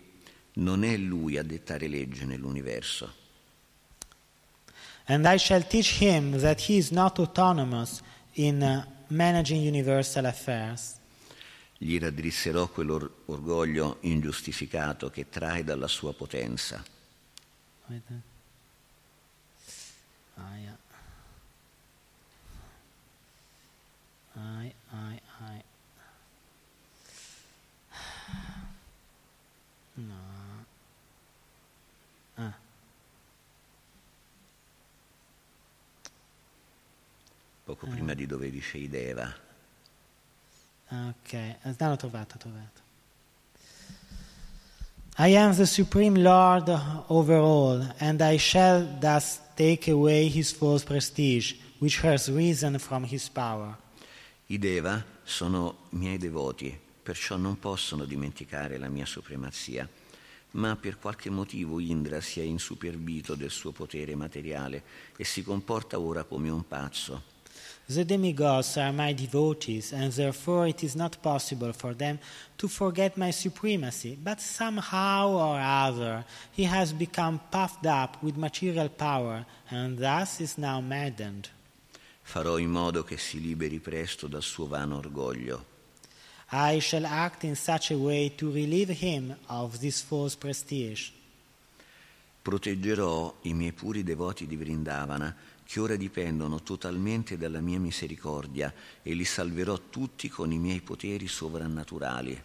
non 0.54 0.84
è 0.84 0.96
Lui 0.96 1.36
a 1.36 1.42
dettare 1.42 1.88
legge 1.88 2.24
nell'universo. 2.24 3.20
And 5.06 5.26
I 5.26 5.36
shall 5.36 5.66
teach 5.66 6.00
him 6.00 6.38
that 6.38 6.68
he 6.68 6.76
is 6.76 6.90
not 6.90 7.18
autonomous 7.18 8.02
in 8.34 8.62
uh, 8.62 8.84
managing 9.08 9.66
universal 9.66 10.26
affairs. 10.26 11.00
Gli 11.82 11.98
raddrizzerò 11.98 12.68
quell'orgoglio 12.68 13.96
ingiustificato 14.02 15.10
che 15.10 15.28
trae 15.28 15.64
dalla 15.64 15.88
sua 15.88 16.14
potenza. 16.14 16.80
Aia. 20.34 20.78
Ai, 24.34 24.72
ai, 24.90 25.20
ai. 25.40 25.64
No. 29.94 30.64
Ah. 32.36 32.58
Poco 37.64 37.86
prima 37.88 38.14
di 38.14 38.26
dove 38.26 38.50
dice 38.50 38.78
Ideva. 38.78 39.41
Ok, 40.92 41.56
no, 41.78 41.88
l'ho 41.88 41.96
trovato, 41.96 42.36
trovato. 42.36 42.80
I 45.18 45.34
am 45.36 45.54
the 45.54 45.64
supreme 45.64 46.20
Lord 46.20 46.68
over 47.08 47.38
all, 47.38 47.94
and 47.98 48.20
I 48.20 48.36
shall 48.36 48.86
thus 48.98 49.40
take 49.54 49.90
away 49.90 50.28
his 50.28 50.52
false 50.52 50.84
prestige, 50.84 51.54
which 51.78 51.98
has 52.02 52.28
risen 52.28 52.78
from 52.78 53.04
his 53.04 53.26
power. 53.30 53.74
I 54.46 54.58
Deva 54.58 55.02
sono 55.22 55.86
miei 55.90 56.18
devoti, 56.18 56.78
perciò 57.02 57.36
non 57.36 57.58
possono 57.58 58.04
dimenticare 58.04 58.76
la 58.76 58.88
mia 58.88 59.06
supremazia, 59.06 59.88
ma 60.52 60.76
per 60.76 60.98
qualche 60.98 61.30
motivo 61.30 61.80
Indra 61.80 62.20
si 62.20 62.40
è 62.40 62.42
insuperbito 62.42 63.34
del 63.34 63.50
suo 63.50 63.72
potere 63.72 64.14
materiale 64.14 64.82
e 65.16 65.24
si 65.24 65.42
comporta 65.42 65.98
ora 65.98 66.24
come 66.24 66.50
un 66.50 66.66
pazzo. 66.66 67.31
The 67.88 68.04
demigods 68.04 68.76
are 68.78 68.92
my 68.92 69.12
devotees, 69.12 69.92
and 69.92 70.12
therefore 70.12 70.68
it 70.68 70.82
is 70.82 70.94
not 70.94 71.20
possible 71.20 71.72
for 71.72 71.94
them 71.94 72.18
to 72.56 72.68
forget 72.68 73.16
my 73.16 73.30
supremacy. 73.32 74.16
But 74.22 74.40
somehow 74.40 75.30
or 75.30 75.60
other 75.60 76.24
he 76.52 76.64
has 76.64 76.92
become 76.92 77.40
puffed 77.50 77.84
up 77.86 78.22
with 78.22 78.36
material 78.36 78.88
power, 78.88 79.44
and 79.70 79.98
thus 79.98 80.40
is 80.40 80.56
now 80.56 80.80
maddened. 80.80 81.50
Farò 82.24 82.56
in 82.56 82.70
modo 82.70 83.02
che 83.02 83.16
si 83.16 83.40
liberi 83.40 83.80
presto 83.80 84.28
dal 84.28 84.42
suo 84.42 84.66
vano 84.66 84.96
orgoglio. 84.96 85.64
I 86.52 86.80
shall 86.80 87.06
act 87.06 87.44
in 87.44 87.56
such 87.56 87.90
a 87.90 87.96
way 87.96 88.28
to 88.36 88.50
relieve 88.50 88.90
him 88.90 89.34
of 89.48 89.80
this 89.80 90.00
false 90.02 90.36
prestige. 90.36 91.10
Proteggerò 92.42 93.34
i 93.42 93.54
miei 93.54 93.72
puri 93.72 94.02
devoti 94.02 94.46
di 94.46 94.56
Vrindavana, 94.56 95.34
che 95.72 95.80
ora 95.80 95.96
dipendono 95.96 96.62
totalmente 96.62 97.38
dalla 97.38 97.60
mia 97.60 97.80
misericordia, 97.80 98.70
e 99.02 99.14
li 99.14 99.24
salverò 99.24 99.88
tutti 99.88 100.28
con 100.28 100.52
i 100.52 100.58
miei 100.58 100.82
poteri 100.82 101.26
sovrannaturali. 101.26 102.42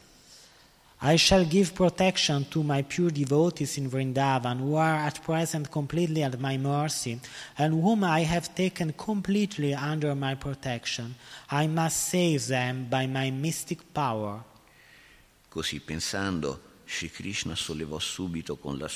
I 1.01 1.17
shall 1.17 1.45
give 1.45 1.73
protection 1.73 2.47
to 2.47 2.63
my 2.63 2.81
pure 2.83 3.11
devotees 3.11 3.75
in 3.75 3.89
Vrindavan, 3.89 4.61
who 4.61 4.77
are 4.77 5.05
at 5.05 5.19
present 5.25 5.67
completely 5.67 6.23
at 6.23 6.37
my 6.39 6.57
mercy, 6.57 7.19
and 7.57 7.73
whom 7.73 8.05
I 8.05 8.23
have 8.23 8.53
taken 8.53 8.95
completely 8.95 9.73
under 9.73 10.15
my 10.15 10.33
protection. 10.33 11.13
I 11.49 11.67
must 11.67 12.07
save 12.07 12.47
them 12.47 12.87
by 12.87 13.07
my 13.07 13.29
mystic 13.29 13.91
power. 13.91 14.41
Così 15.49 15.81
pensando, 15.81 16.61
Shri 16.85 17.11
Krishna 17.11 17.55
sollevò 17.55 17.99
subito 17.99 18.55
con, 18.55 18.77
la, 18.77 18.89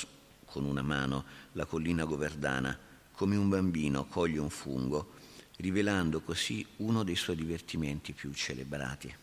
con 0.46 0.64
una 0.64 0.80
mano 0.80 1.22
la 1.52 1.66
collina 1.66 2.04
Govardhana, 2.04 2.78
come 3.22 3.36
un 3.36 3.48
bambino 3.48 4.04
coglie 4.06 4.40
un 4.40 4.50
fungo, 4.50 5.12
rivelando 5.58 6.22
così 6.22 6.66
uno 6.78 7.04
dei 7.04 7.14
suoi 7.14 7.36
divertimenti 7.36 8.12
più 8.12 8.32
celebrati. 8.32 9.14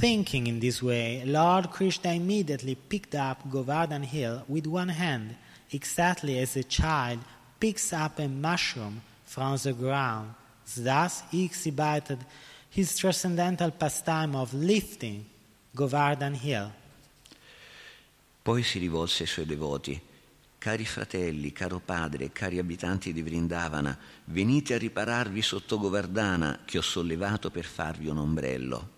Thinking 0.00 0.48
in 0.48 0.58
this 0.58 0.82
way, 0.82 1.24
Lord 1.24 1.68
Krishna 1.68 2.10
immediately 2.10 2.74
picked 2.74 3.14
up 3.14 3.48
Govardhan 3.48 4.02
Hill 4.02 4.42
with 4.48 4.66
one 4.66 4.90
hand, 4.92 5.36
exactly 5.68 6.40
as 6.40 6.56
a 6.56 6.64
child 6.64 7.20
picks 7.58 7.92
up 7.92 8.18
a 8.18 8.26
mushroom 8.26 9.00
from 9.22 9.56
the 9.58 9.72
ground. 9.74 10.34
Thus, 10.74 11.22
he 11.30 11.44
exhibited 11.44 12.18
his 12.68 12.96
transcendental 12.96 13.70
pastime 13.70 14.34
of 14.34 14.52
lifting 14.52 15.24
Govardhan 15.72 16.34
Hill. 16.34 16.72
Poi 18.42 18.64
si 18.64 18.80
rivolse 18.80 19.22
ai 19.22 19.28
suoi 19.28 19.46
devoti. 19.46 20.00
Cari 20.60 20.84
fratelli, 20.84 21.52
caro 21.52 21.80
padre, 21.82 22.32
cari 22.32 22.58
abitanti 22.58 23.14
di 23.14 23.22
Vrindavana, 23.22 23.96
venite 24.26 24.74
a 24.74 24.76
ripararvi 24.76 25.40
sotto 25.40 25.78
Govardhana 25.78 26.58
che 26.66 26.76
ho 26.76 26.82
sollevato 26.82 27.50
per 27.50 27.64
farvi 27.64 28.08
un 28.08 28.18
ombrello. 28.18 28.88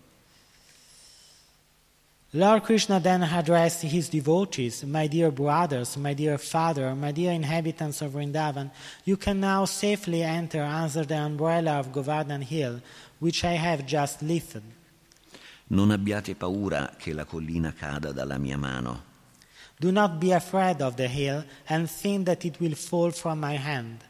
Lord 2.31 2.63
Krishna 2.63 2.99
then 2.99 3.23
addressed 3.23 3.89
his 3.89 4.09
devotees, 4.09 4.83
My 4.83 5.07
dear 5.07 5.31
brothers, 5.31 5.95
my 5.95 6.13
dear 6.13 6.37
father, 6.37 6.93
my 6.95 7.13
dear 7.13 7.31
inhabitants 7.31 8.01
of 8.01 8.11
Vrindavan, 8.11 8.69
you 9.05 9.15
can 9.15 9.39
now 9.39 9.63
safely 9.63 10.21
enter 10.21 10.61
under 10.61 11.05
the 11.05 11.15
umbrella 11.15 11.79
of 11.79 11.93
Govardhan 11.93 12.41
Hill, 12.41 12.81
which 13.19 13.45
I 13.45 13.53
have 13.53 13.85
just 13.85 14.21
lifted. 14.21 14.63
Non 15.67 15.91
abbiate 15.91 16.35
paura 16.35 16.95
che 16.97 17.13
la 17.13 17.23
collina 17.23 17.71
cada 17.71 18.11
dalla 18.11 18.37
mia 18.37 18.57
mano. 18.57 19.12
Do 19.83 19.91
not 19.91 20.17
be 20.17 20.31
afraid 20.31 20.79
of 20.79 20.95
the 20.95 21.09
hill 21.09 21.43
and 21.67 21.89
think 21.89 22.25
that 22.27 22.45
it 22.45 22.57
will 22.61 22.73
fall 22.73 23.11
from 23.11 23.39
my 23.39 23.57
hand. 23.57 24.01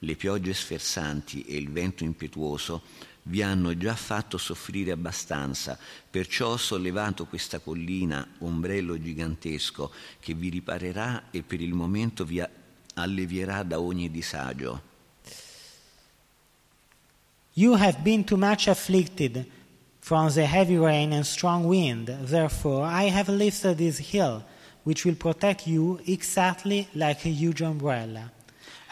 Le 0.00 0.16
piogge 0.16 0.52
sferzanti 0.52 1.44
e 1.44 1.56
il 1.56 1.70
vento 1.70 2.02
impetuoso 2.02 2.82
vi 3.22 3.42
hanno 3.42 3.76
già 3.76 3.94
fatto 3.94 4.36
soffrire 4.38 4.90
abbastanza, 4.90 5.78
perciò 6.10 6.48
ho 6.48 6.56
sollevato 6.56 7.26
questa 7.26 7.60
collina, 7.60 8.26
ombrello 8.38 9.00
gigantesco, 9.00 9.92
che 10.18 10.34
vi 10.34 10.48
riparerà 10.48 11.30
e 11.30 11.44
per 11.44 11.60
il 11.60 11.72
momento 11.72 12.24
vi 12.24 12.44
allevierà 12.94 13.62
da 13.62 13.78
ogni 13.78 14.10
disagio. 14.10 14.82
You 17.52 17.74
have 17.74 18.00
been 18.02 18.24
too 18.24 18.36
much 18.36 18.66
afflicted 18.66 19.48
from 20.00 20.28
the 20.32 20.44
heavy 20.44 20.76
rain 20.76 21.12
and 21.12 21.24
strong 21.24 21.66
wind, 21.66 22.08
therefore 22.24 22.84
I 22.84 23.10
have 23.10 23.30
lifted 23.30 23.76
this 23.76 24.12
hill, 24.12 24.42
which 24.86 25.04
will 25.04 25.16
protect 25.16 25.66
you 25.66 25.98
exactly 26.06 26.86
like 26.94 27.24
a 27.26 27.28
huge 27.28 27.60
umbrella. 27.60 28.30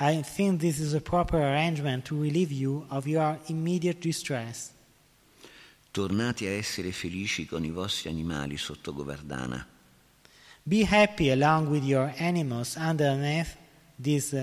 I 0.00 0.22
think 0.22 0.60
this 0.60 0.80
is 0.80 0.92
a 0.92 1.00
proper 1.00 1.40
arrangement 1.40 2.04
to 2.06 2.20
relieve 2.20 2.50
you 2.50 2.84
of 2.90 3.06
your 3.06 3.38
immediate 3.46 4.00
distress. 4.00 4.72
Tornate 5.92 6.48
a 6.48 6.56
essere 6.56 6.90
felici 6.90 7.46
con 7.46 7.64
i 7.64 7.70
vostri 7.70 8.10
animali 8.10 8.56
sotto 8.56 8.92
Govardhana. 8.92 9.64
Be 10.64 10.84
happy 10.84 11.30
along 11.30 11.68
with 11.68 11.84
your 11.84 12.12
animals 12.18 12.74
underneath 12.76 13.56
this 13.96 14.34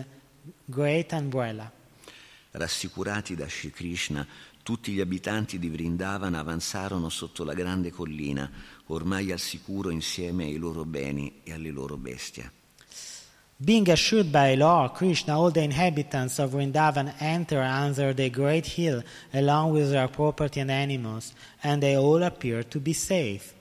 great 0.64 1.11
umbrella. 1.11 1.69
Rassicurati 2.52 3.36
da 3.36 3.49
Shri 3.49 3.72
Krishna, 3.72 4.26
tutti 4.63 4.91
gli 4.91 5.01
abitanti 5.01 5.59
di 5.59 5.69
Vrindavana 5.69 6.39
avanzarono 6.39 7.09
sotto 7.09 7.43
la 7.43 7.53
grande 7.53 7.91
collina, 7.91 8.49
ormai 8.88 9.31
al 9.31 9.39
sicuro 9.39 9.89
insieme 9.89 10.45
ai 10.45 10.57
loro 10.57 10.85
beni 10.85 11.41
e 11.43 11.53
alle 11.53 11.71
loro 11.71 11.97
bestie. 11.97 12.59
Being 13.63 13.89
assured 13.89 14.31
by 14.31 14.55
Lord 14.55 14.93
Krishna, 14.93 15.35
all 15.35 15.51
the 15.51 15.61
inhabitants 15.61 16.39
of 16.39 16.51
Vrindavan 16.51 17.13
enter 17.19 17.59
under 17.59 18.11
the 18.11 18.27
great 18.31 18.65
hill 18.75 19.03
along 19.33 19.73
with 19.73 19.91
their 19.91 20.09
property 20.09 20.59
and 20.59 20.71
animals, 20.71 21.33
and 21.61 21.79
they 21.79 21.95
all 21.95 22.23
appear 22.23 22.67
to 22.67 22.79
be 22.79 22.93
safe. 22.93 23.53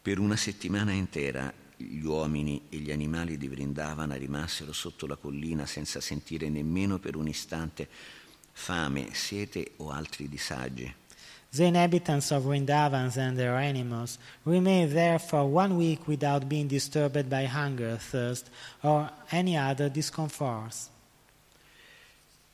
Per 0.00 0.20
una 0.20 0.36
settimana 0.36 0.92
intera 0.92 1.52
gli 1.76 2.04
uomini 2.04 2.62
e 2.68 2.78
gli 2.78 2.92
animali 2.92 3.36
di 3.36 3.48
Vrindavana 3.48 4.14
rimasero 4.14 4.72
sotto 4.72 5.06
la 5.06 5.16
collina 5.16 5.66
senza 5.66 6.00
sentire 6.00 6.48
nemmeno 6.48 6.98
per 6.98 7.16
un 7.16 7.26
istante 7.26 7.88
fame, 8.58 9.14
sete 9.14 9.72
o 9.76 9.90
altri 9.90 10.28
disagi. 10.28 10.92
The 11.50 11.64
inhabitants 11.64 12.30
of 12.30 12.44
Vrindavans 12.44 13.16
and 13.16 13.38
their 13.38 13.56
animals 13.56 14.18
remained 14.44 14.92
there 14.92 15.18
for 15.18 15.44
one 15.44 15.76
week 15.76 16.06
without 16.06 16.46
being 16.46 16.66
disturbed 16.66 17.28
by 17.30 17.46
hunger, 17.46 17.96
thirst, 17.96 18.50
or 18.82 19.10
any 19.30 19.56
other 19.56 19.88
discomforts. 19.88 20.90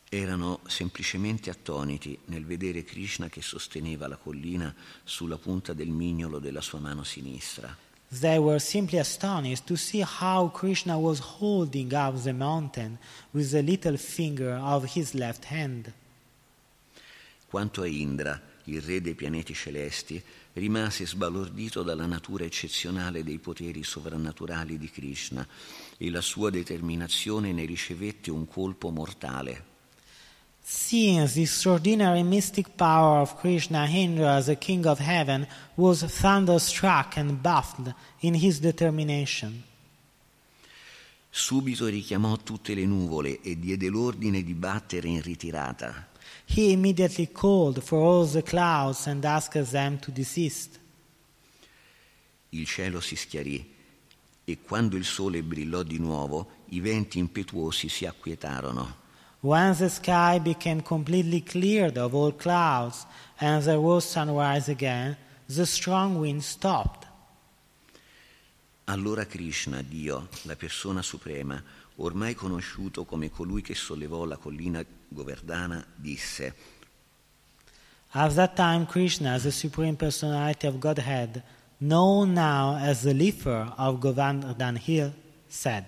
Erano 0.09 0.60
semplicemente 0.68 1.51
attoniti 1.51 2.16
nel 2.26 2.44
vedere 2.44 2.85
Krishna 2.85 3.28
che 3.28 3.43
sosteneva 3.43 4.06
la 4.06 4.16
collina 4.16 4.72
sulla 5.02 5.39
punta 5.39 5.72
del 5.72 5.89
mignolo 5.89 6.39
della 6.39 6.60
sua 6.60 6.78
mano 6.78 7.02
sinistra. 7.02 7.76
They 8.09 8.39
were 8.39 8.60
simply 8.60 8.98
astonished 8.98 9.66
to 9.66 9.76
see 9.76 10.02
how 10.02 10.48
Krishna 10.48 10.97
was 10.97 11.18
holding 11.18 11.93
up 11.93 12.22
the 12.22 12.32
mountain 12.32 12.98
with 13.32 13.51
the 13.51 13.62
little 13.62 13.97
finger 13.97 14.55
of 14.55 14.94
his 14.94 15.14
left 15.14 15.47
hand. 15.47 15.93
Quanto 17.48 17.82
a 17.82 17.89
Indra, 17.89 18.40
il 18.64 18.81
re 18.81 19.01
dei 19.01 19.14
pianeti 19.14 19.55
celesti, 19.55 20.22
rimase 20.55 21.06
sbalordito 21.06 21.82
dalla 21.82 22.06
natura 22.06 22.44
eccezionale 22.44 23.24
dei 23.24 23.39
poteri 23.39 23.82
sovrannaturali 23.82 24.78
di 24.78 24.90
Krishna 24.90 25.47
e 25.97 26.10
la 26.10 26.20
sua 26.20 26.51
determinazione 26.51 27.52
ne 27.52 27.64
ricevette 27.64 28.31
un 28.31 28.47
colpo 28.47 28.90
mortale. 28.90 29.73
Seeing 30.66 31.27
the 31.27 31.43
extraordinary 31.43 32.23
mystic 32.23 32.74
power 32.78 33.20
of 33.20 33.36
Krishna, 33.36 33.86
Indra, 33.86 34.41
the 34.41 34.57
king 34.57 34.86
of 34.86 34.99
heaven, 34.99 35.47
was 35.77 36.03
thunderstruck 36.03 37.19
and 37.19 37.43
baffled 37.43 37.93
in 38.20 38.32
his 38.32 38.61
determination. 38.61 39.62
Subito 41.28 41.86
richiamò 41.86 42.39
tutte 42.39 42.74
le 42.74 42.86
nuvole 42.86 43.43
e 43.43 43.59
diede 43.59 43.91
l'ordine 43.91 44.43
di 44.43 44.55
battere 44.55 45.09
in 45.09 45.20
ritirata. 45.20 46.09
He 46.47 46.70
immediately 46.70 47.31
called 47.31 47.82
for 47.82 48.01
all 48.01 48.27
the 48.27 48.43
clouds 48.43 49.07
and 49.07 49.23
asked 49.23 49.70
them 49.70 49.99
to 49.99 50.11
desist. 50.11 50.81
Il 52.51 52.65
cielo 52.65 53.01
si 53.01 53.16
schiarì 53.16 53.70
e 54.45 54.59
quando 54.62 54.97
il 54.97 55.05
sole 55.05 55.43
brillò 55.43 55.82
di 55.82 55.99
nuovo, 55.99 56.62
i 56.69 56.81
venti 56.81 57.19
impetuosi 57.19 57.91
si 57.91 58.07
acquietarono. 58.07 59.03
When 59.44 59.74
the 59.74 59.90
sky 59.90 60.38
became 60.38 60.80
completely 60.80 61.42
cleared 61.42 61.98
of 61.98 62.14
all 62.14 62.32
clouds 62.32 63.04
and 63.38 63.62
there 63.62 63.78
was 63.78 64.06
sunrise 64.06 64.70
again, 64.70 65.18
the 65.46 65.66
strong 65.66 66.18
wind 66.18 66.42
stopped. 66.42 67.06
Allora 68.86 69.26
Krishna, 69.26 69.82
Dio, 69.82 70.28
la 70.44 70.56
persona 70.56 71.02
suprema, 71.02 71.62
ormai 71.96 72.34
conosciuto 72.34 73.04
come 73.04 73.28
colui 73.28 73.60
che 73.60 73.74
sollevò 73.74 74.24
la 74.24 74.38
collina 74.38 74.82
Govardhana, 75.08 75.84
disse, 75.94 76.54
At 78.12 78.32
that 78.36 78.56
time, 78.56 78.86
Krishna, 78.86 79.38
the 79.38 79.50
Supreme 79.50 79.96
Personality 79.96 80.66
of 80.66 80.78
Godhead, 80.78 81.42
known 81.80 82.32
now 82.32 82.76
as 82.76 83.02
the 83.02 83.12
lifter 83.12 83.70
of 83.76 84.00
Govardhan 84.00 84.76
Hill, 84.76 85.12
said, 85.48 85.84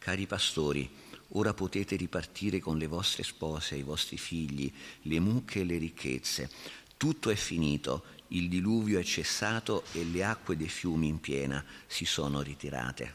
Cari 0.00 0.26
pastori, 0.26 1.01
ora 1.34 1.54
potete 1.54 1.96
ripartire 1.96 2.58
con 2.58 2.78
le 2.78 2.86
vostre 2.86 3.22
spose 3.22 3.76
i 3.76 3.82
vostri 3.82 4.18
figli, 4.18 4.72
le 5.02 5.20
mucche 5.20 5.60
e 5.60 5.64
le 5.64 5.78
ricchezze. 5.78 6.50
Tutto 6.96 7.30
è 7.30 7.34
finito, 7.34 8.04
il 8.28 8.48
diluvio 8.48 8.98
è 8.98 9.02
cessato 9.02 9.84
e 9.92 10.04
le 10.04 10.24
acque 10.24 10.56
dei 10.56 10.68
fiumi 10.68 11.08
in 11.08 11.20
piena 11.20 11.64
si 11.86 12.04
sono 12.04 12.40
ritirate. 12.42 13.14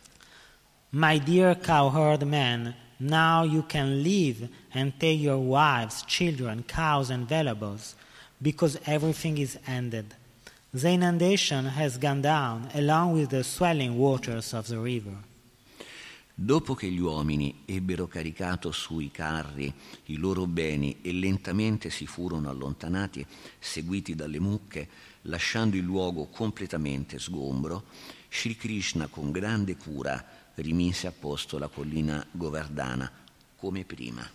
My 0.90 1.20
dear 1.20 1.60
cowherd 1.60 2.24
men, 2.24 2.74
now 2.98 3.44
you 3.44 3.66
can 3.68 4.02
leave 4.02 4.48
and 4.72 4.94
take 4.98 5.20
your 5.20 5.38
wives, 5.38 6.04
children, 6.06 6.64
cows, 6.66 7.10
and 7.10 7.28
valuables, 7.28 7.96
because 8.42 8.80
everything 8.86 9.38
is 9.38 9.58
ended. 9.66 10.16
The 10.74 10.90
inundation 10.90 11.66
has 11.66 11.98
gone 11.98 12.22
down 12.22 12.70
along 12.74 13.14
with 13.14 13.30
the 13.30 13.44
swelling 13.44 13.98
waters 13.98 14.54
of 14.54 14.68
the 14.68 14.80
river. 14.80 15.27
Dopo 16.40 16.76
che 16.76 16.88
gli 16.92 17.00
uomini 17.00 17.64
ebbero 17.66 18.06
caricato 18.06 18.72
sui 18.72 19.10
carri 19.10 19.74
i 20.06 20.18
loro 20.18 20.46
beni 20.46 20.98
e 21.02 21.12
lentamente 21.12 21.90
si 21.90 22.06
furono 22.06 22.48
allontanati, 22.48 23.26
seguiti 23.58 24.14
dalle 24.14 24.40
mucche, 24.40 24.88
lasciando 25.24 25.78
il 25.78 25.82
luogo 25.82 26.28
completamente 26.28 27.18
sgombro, 27.18 27.86
Sri 28.30 28.56
Krishna 28.56 29.08
con 29.08 29.32
grande 29.32 29.78
cura 29.78 30.24
rimise 30.54 31.08
a 31.08 31.12
posto 31.12 31.58
la 31.58 31.70
collina 31.70 32.24
Govardhana 32.30 33.12
come 33.56 33.84
prima. 33.84 34.30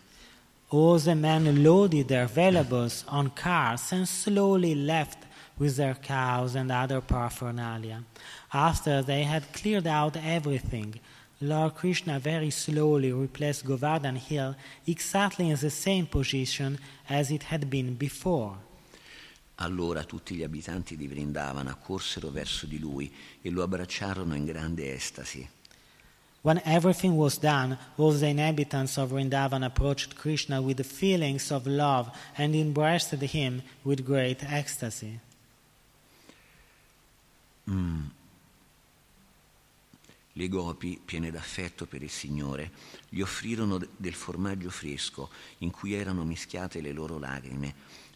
All 0.70 1.00
the 1.00 1.14
men 1.14 1.62
loaded 1.62 2.08
their 2.08 2.26
valuables 2.26 3.04
on 3.06 3.32
cars 3.32 3.92
and 3.92 4.06
slowly 4.06 4.74
left 4.74 5.18
with 5.56 5.76
their 5.76 5.96
cows 6.00 6.56
and 6.56 6.72
other 6.72 7.00
paraphernalia. 7.00 8.02
After 8.48 9.04
they 9.04 9.22
had 9.22 9.52
cleared 9.52 9.86
out 9.86 10.16
everything, 10.16 10.98
Lord 11.42 11.74
Krishna 11.74 12.18
very 12.20 12.50
slowly 12.50 13.12
replaced 13.12 13.64
Govardhan 13.64 14.16
Hill 14.16 14.54
exactly 14.86 15.50
in 15.50 15.56
the 15.56 15.70
same 15.70 16.06
position 16.06 16.78
as 17.08 17.30
it 17.30 17.44
had 17.44 17.68
been 17.68 17.96
before. 17.96 18.56
Allora 19.56 20.04
tutti 20.04 20.34
gli 20.34 20.42
abitanti 20.42 20.96
di 20.96 21.06
Vrindavana 21.06 21.74
corsero 21.74 22.30
verso 22.30 22.66
di 22.66 22.78
lui 22.78 23.12
e 23.42 23.50
lo 23.50 23.62
abbracciarono 23.62 24.34
in 24.34 24.44
grande 24.44 24.92
estasi. 24.94 25.48
When 26.42 26.60
everything 26.64 27.16
was 27.16 27.38
done, 27.38 27.78
all 27.96 28.12
the 28.12 28.26
inhabitants 28.26 28.96
of 28.96 29.10
Vrindavan 29.10 29.64
approached 29.64 30.16
Krishna 30.16 30.60
with 30.60 30.84
feelings 30.84 31.52
of 31.52 31.66
love 31.66 32.10
and 32.36 32.54
embraced 32.54 33.14
him 33.14 33.62
with 33.84 34.04
great 34.04 34.42
ecstasy. 34.42 35.20
Le 40.34 40.48
gopi, 40.48 41.00
piene 41.04 41.30
d'affetto 41.30 41.86
per 41.86 42.02
il 42.02 42.10
Signore, 42.10 42.70
gli 43.08 43.20
offrirono 43.20 43.78
de- 43.78 43.88
del 43.96 44.14
formaggio 44.14 44.70
fresco 44.70 45.28
in 45.58 45.70
cui 45.70 45.92
erano 45.92 46.24
mischiate 46.24 46.80
le 46.80 46.92
loro 46.92 47.18
lacrime 47.18 47.74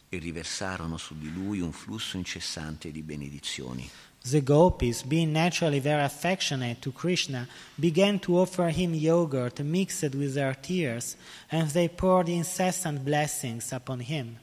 e 0.09 0.19
riversarono 0.19 0.97
su 0.97 1.19
di 1.19 1.31
lui 1.33 1.61
un 1.61 1.73
flusso 1.73 2.17
incessante 2.17 2.91
di 2.91 3.03
benedizioni. 3.03 3.89
The 4.29 4.43
gopis, 4.43 5.05
being 5.05 5.31
naturally 5.31 5.79
very 5.79 6.03
affectionate 6.03 6.81
to 6.81 6.91
Krishna, 6.91 7.47
began 7.77 8.19
to 8.21 8.39
offer 8.39 8.69
him 8.75 8.93
yogurt 8.93 9.61
mixed 9.61 10.15
with 10.15 10.33
their 10.33 10.59
tears, 10.59 11.17
and 11.49 11.71
they 11.71 11.89
poured 11.89 12.29
incessant 12.29 13.03
blessings 13.03 13.71
upon 13.71 14.01
him. 14.01 14.39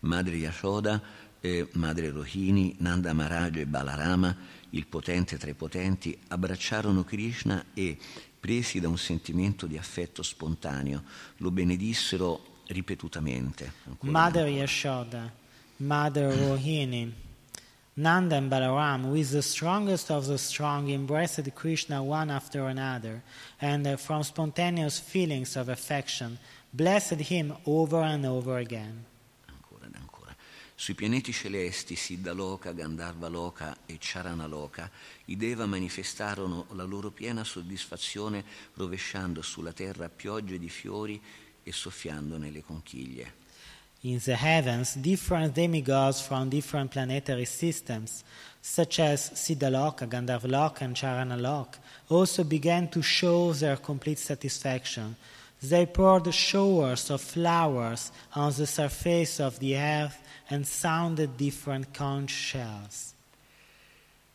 Madre 0.00 0.36
Yashoda, 0.36 1.00
eh, 1.40 1.66
Madre 1.72 2.10
Rohini, 2.10 2.74
Nanda 2.78 3.14
Maharaj 3.14 3.56
e 3.56 3.66
Balarama, 3.66 4.36
il 4.70 4.86
potente 4.86 5.36
tra 5.38 5.50
i 5.50 5.54
potenti, 5.54 6.16
abbracciarono 6.28 7.04
Krishna 7.04 7.64
e, 7.74 7.96
presi 8.38 8.80
da 8.80 8.88
un 8.88 8.98
sentimento 8.98 9.66
di 9.66 9.76
affetto 9.76 10.22
spontaneo, 10.22 11.02
lo 11.38 11.50
benedissero 11.50 12.62
ripetutamente. 12.68 13.72
Mother 14.00 14.48
Yashoda, 14.48 15.30
Mother 15.76 16.34
Rohini, 16.34 17.12
Nanda 17.94 18.36
and 18.36 18.48
Balaram, 18.48 19.10
with 19.10 19.30
the 19.30 19.42
strongest 19.42 20.10
of 20.10 20.26
the 20.26 20.38
strong, 20.38 20.88
embraced 20.88 21.52
Krishna 21.54 22.02
one 22.02 22.30
after 22.30 22.66
another, 22.66 23.22
and 23.60 23.86
uh, 23.86 23.96
from 23.96 24.22
spontaneous 24.22 24.98
feelings 24.98 25.56
of 25.56 25.68
affection, 25.68 26.38
blessed 26.72 27.20
him 27.20 27.54
over 27.66 28.00
and 28.00 28.24
over 28.24 28.58
again. 28.58 29.04
Sui 30.80 30.94
pianeti 30.94 31.30
celesti, 31.30 31.94
Siddhaloka, 31.94 32.72
Gandharvaloka 32.72 33.76
e 33.84 33.98
Charanaloka, 34.00 34.90
i 35.26 35.36
Deva 35.36 35.66
manifestarono 35.66 36.68
la 36.70 36.84
loro 36.84 37.10
piena 37.10 37.44
soddisfazione 37.44 38.42
rovesciando 38.76 39.42
sulla 39.42 39.74
terra 39.74 40.08
piogge 40.08 40.58
di 40.58 40.70
fiori 40.70 41.20
e 41.62 41.70
soffiando 41.70 42.38
nelle 42.38 42.62
conchiglie. 42.62 43.32
In 44.04 44.22
the 44.22 44.34
heavens, 44.34 44.96
different 44.96 45.52
demigods 45.52 46.22
from 46.22 46.48
different 46.48 46.90
planetary 46.90 47.44
systems, 47.44 48.24
such 48.62 49.00
as 49.00 49.32
Siddhaloka, 49.34 50.06
Gandharvaloka, 50.06 50.80
and 50.80 50.96
Charanaloka, 50.96 51.78
also 52.06 52.42
began 52.42 52.88
to 52.88 53.02
show 53.02 53.52
their 53.52 53.78
complete 53.78 54.18
satisfaction. 54.18 55.14
They 55.60 55.84
poured 55.84 56.32
showers 56.32 57.10
of 57.10 57.20
flowers 57.20 58.10
on 58.32 58.54
the 58.54 58.66
surface 58.66 59.40
of 59.40 59.58
the 59.58 59.76
earth 59.76 60.16
and 60.50 60.64
sounded 60.64 61.36
different 61.36 61.96
conch 61.96 62.30
shells. 62.30 63.14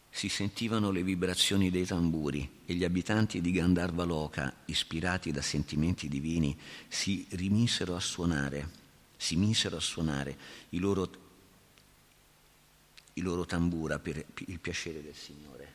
Si 0.09 0.29
sentivano 0.29 0.91
le 0.91 1.03
vibrazioni 1.03 1.69
dei 1.69 1.85
tamburi 1.85 2.49
e 2.65 2.73
gli 2.73 2.85
abitanti 2.85 3.41
di 3.41 3.51
Gandharvaloka, 3.51 4.61
ispirati 4.65 5.31
da 5.31 5.41
sentimenti 5.41 6.07
divini, 6.07 6.57
si 6.87 7.25
rimisero 7.31 7.95
a 7.95 7.99
suonare, 7.99 8.69
si 9.17 9.35
misero 9.35 9.75
a 9.75 9.81
suonare 9.81 10.37
i 10.69 10.79
loro, 10.79 11.09
i 13.13 13.21
loro 13.21 13.45
tambura 13.45 13.99
per 13.99 14.25
il 14.47 14.59
piacere 14.59 15.03
del 15.03 15.15
Signore. 15.15 15.73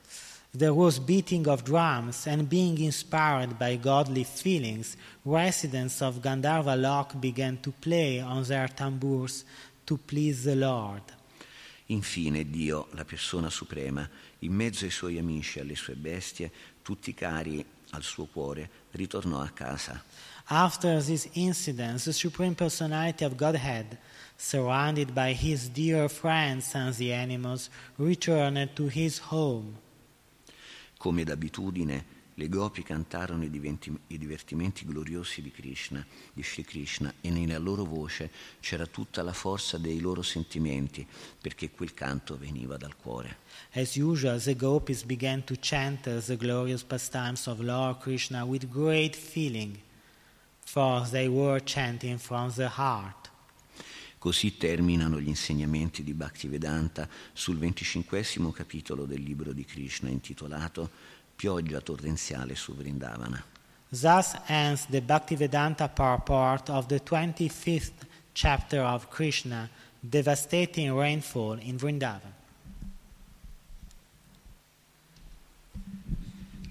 There 0.57 0.73
was 0.73 0.99
beating 0.99 1.47
of 1.47 1.63
drums, 1.63 2.27
and 2.27 2.49
being 2.49 2.79
inspired 2.79 3.57
by 3.57 3.77
godly 3.77 4.25
feelings, 4.25 4.97
residents 5.23 6.01
of 6.01 6.21
Gandharva 6.21 6.75
Lok 6.75 7.15
began 7.21 7.61
to 7.61 7.73
play 7.79 8.21
on 8.21 8.43
their 8.45 8.69
tambours 8.69 9.45
to 9.91 9.97
please 9.97 10.45
the 10.45 10.55
Lord. 10.55 11.03
Infine 11.87 12.49
Dio, 12.49 12.87
la 12.93 13.05
persona 13.05 13.51
suprema, 13.51 14.09
in 14.39 14.53
mezzo 14.53 14.85
ai 14.85 14.91
suoi 14.93 15.19
amici 15.19 15.59
e 15.59 15.63
alle 15.63 15.75
sue 15.75 15.95
bestie, 15.95 16.49
tutti 16.81 17.13
cari 17.13 17.65
al 17.91 18.05
suo 18.05 18.27
cuore, 18.27 18.71
ritornò 18.93 19.41
a 19.41 19.49
casa. 19.49 20.01
After 20.45 21.03
this 21.03 21.29
incident, 21.33 22.05
the 22.05 22.13
Supreme 22.13 22.55
Personality 22.55 23.25
of 23.25 23.35
Godhead, 23.35 23.99
surrounded 24.37 25.13
by 25.13 25.33
his 25.33 25.69
dear 25.69 26.09
friends 26.09 26.73
and 26.77 26.95
the 26.95 27.13
animals, 27.13 27.69
returned 27.97 28.73
to 28.75 28.87
his 28.87 29.19
home. 29.19 29.77
Come 30.99 31.25
d'abitudine, 31.25 32.05
le 32.41 32.49
gopi 32.49 32.83
cantarono 32.83 33.45
i, 33.45 33.51
diventi- 33.51 33.95
i 34.07 34.17
divertimenti 34.17 34.87
gloriosi 34.87 35.43
di 35.43 35.51
Krishna, 35.51 36.05
di 36.33 36.43
Sri 36.43 36.65
Krishna, 36.65 37.13
e 37.21 37.29
nella 37.29 37.59
loro 37.59 37.85
voce 37.85 38.31
c'era 38.61 38.87
tutta 38.87 39.23
la 39.23 39.35
forza 39.35 39.77
dei 39.77 40.01
loro 40.01 40.23
sentimenti, 40.23 41.07
perché 41.39 41.71
quel 41.71 41.93
canto 41.93 42.39
veniva 42.39 42.79
dal 42.79 42.97
cuore. 42.97 43.37
As 43.73 43.95
usual, 43.97 44.41
the 44.41 44.57
gopis 44.57 45.03
began 45.03 45.45
to 45.45 45.55
chant 45.61 46.09
the 46.25 46.37
glorious 46.39 46.83
pastimes 46.83 47.47
of 47.47 47.61
Lord 47.61 47.99
Krishna 47.99 48.43
with 48.47 48.67
great 48.71 49.15
feeling, 49.15 49.79
for 50.65 51.07
they 51.11 51.29
were 51.29 51.63
chanting 51.63 52.19
from 52.19 52.51
the 52.55 52.71
heart. 52.75 53.29
Così 54.17 54.59
terminano 54.59 55.19
gli 55.19 55.29
insegnamenti 55.29 56.03
di 56.03 56.13
Bhaktivedanta 56.13 57.09
sul 57.33 57.57
venticinquesimo 57.57 58.51
capitolo 58.51 59.07
del 59.07 59.23
libro 59.23 59.55
di 59.55 59.65
Krishna 59.65 60.11
intitolato 60.11 60.91
Pioggia 61.41 61.81
torrenziale 61.81 62.55
su 62.55 62.75
Vrindavana. 62.75 63.43
Thus 63.89 64.35
ends 64.45 64.85
the 64.91 65.01
Bhaktivedanta 65.01 65.89
purport 65.89 66.69
of 66.69 66.85
the 66.85 67.01
25th 67.03 68.05
chapter 68.33 68.83
of 68.83 69.09
Krishna, 69.09 69.71
devastating 70.01 70.95
rainfall 70.95 71.59
in 71.63 71.79
Vrindavan. 71.79 72.35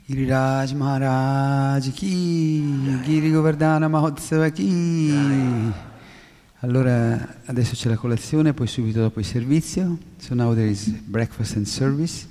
Giriraj 0.05 0.73
Maharaj 0.73 1.91
chi, 1.91 3.01
Giri 3.03 3.31
Govardhana 3.31 3.87
Mahotsava 3.87 4.49
chi. 4.49 5.73
Allora 6.59 7.37
adesso 7.45 7.73
c'è 7.73 7.89
la 7.89 7.97
colazione, 7.97 8.53
poi 8.53 8.67
subito 8.67 8.99
dopo 8.99 9.19
il 9.19 9.25
servizio. 9.25 9.97
So 10.17 10.35
now 10.35 10.53
there 10.53 10.69
is 10.69 10.89
breakfast 10.89 11.55
and 11.55 11.65
service. 11.65 12.27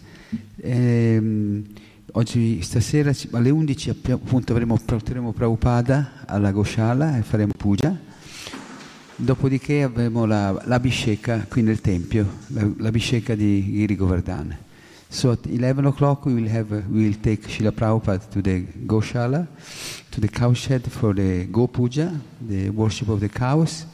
Ehm, 0.60 1.66
oggi 2.13 2.63
stasera 2.63 3.13
alle 3.33 3.51
11 3.51 3.91
appi- 3.91 4.13
appunto 4.13 4.53
avremo, 4.53 4.79
porteremo 4.83 5.33
Prabhupada 5.33 6.25
alla 6.27 6.51
Goshala 6.53 7.19
e 7.19 7.23
faremo 7.23 7.53
puja. 7.57 7.97
Dopodiché 9.21 9.83
avremo 9.83 10.25
la, 10.27 10.63
l'abhisheka 10.65 11.47
qui 11.49 11.63
nel 11.63 11.81
tempio, 11.81 12.27
la, 12.49 12.69
l'abhisheka 12.79 13.35
di 13.35 13.65
Giri 13.73 13.97
Govardhana. 13.97 14.57
So 15.11 15.31
at 15.31 15.47
11 15.47 15.87
o'clock 15.87 16.27
we 16.27 16.35
will 16.35 16.49
have 16.49 16.85
we 16.89 17.03
will 17.05 17.19
take 17.19 17.49
Srila 17.49 17.73
Prabhupada 17.73 18.29
to 18.31 18.41
the 18.41 18.65
Goshala, 18.87 19.47
to 20.11 20.21
the 20.21 20.29
cowshed 20.29 20.87
for 20.89 21.15
the 21.15 21.47
Go 21.51 21.67
Puja, 21.67 22.13
the 22.41 22.69
worship 22.71 23.09
of 23.09 23.19
the 23.21 23.29
cows. 23.29 23.87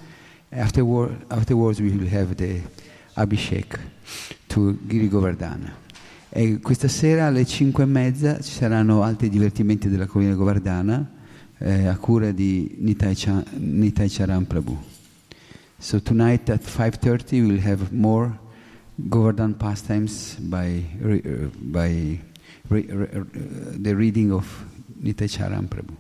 Afterward, 0.51 1.17
afterwards 1.31 1.81
we 1.81 1.91
will 1.91 2.09
have 2.09 2.37
the 2.37 2.61
Abhishek 3.17 3.79
to 4.49 4.75
Giri 4.87 5.09
Govardhana. 5.09 5.84
E 6.37 6.59
questa 6.59 6.89
sera 6.89 7.27
alle 7.27 7.47
5 7.47 7.85
e 7.85 7.87
mezza 7.87 8.41
ci 8.41 8.51
saranno 8.51 9.05
altri 9.05 9.29
divertimenti 9.29 9.89
della 9.89 10.07
collina 10.07 10.35
Govardhana 10.35 11.09
eh, 11.59 11.87
a 11.87 11.97
cura 11.97 12.33
di 12.33 12.75
Nitai, 12.81 13.15
Cha- 13.15 13.45
Nitai 13.57 14.09
Charan 14.09 14.45
Prabhu. 14.45 14.77
So 15.79 16.03
tonight 16.03 16.51
at 16.51 16.65
5:30 16.65 17.41
we 17.41 17.47
will 17.47 17.61
have 17.65 17.93
more 17.93 18.37
Govardhan 18.97 19.55
pastimes 19.57 20.35
by 20.41 20.85
uh, 21.05 21.51
by 21.57 22.19
re, 22.69 22.85
re, 22.89 23.09
uh, 23.15 23.25
the 23.81 23.95
reading 23.95 24.33
of 24.33 24.45
Nitai 25.01 25.29
Charan 25.29 25.69
Prabhu. 25.69 25.95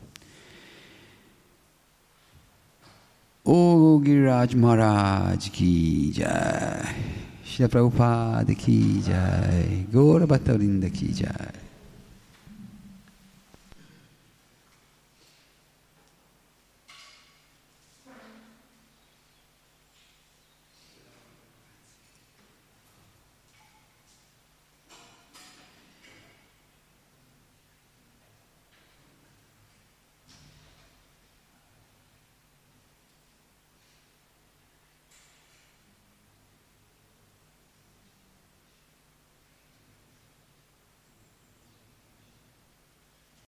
O 3.45 4.01
Giriraj 4.03 4.55
Maharaj 4.57 5.49
ki 5.53 6.11
jai, 6.11 6.89
Srila 7.45 7.69
Prabhupada 7.69 8.55
ki 8.57 9.03
jai, 9.05 9.87
Gaura 9.93 10.27
Bhattavrinda 10.27 10.89
ki 10.89 11.13
jai. 11.13 11.64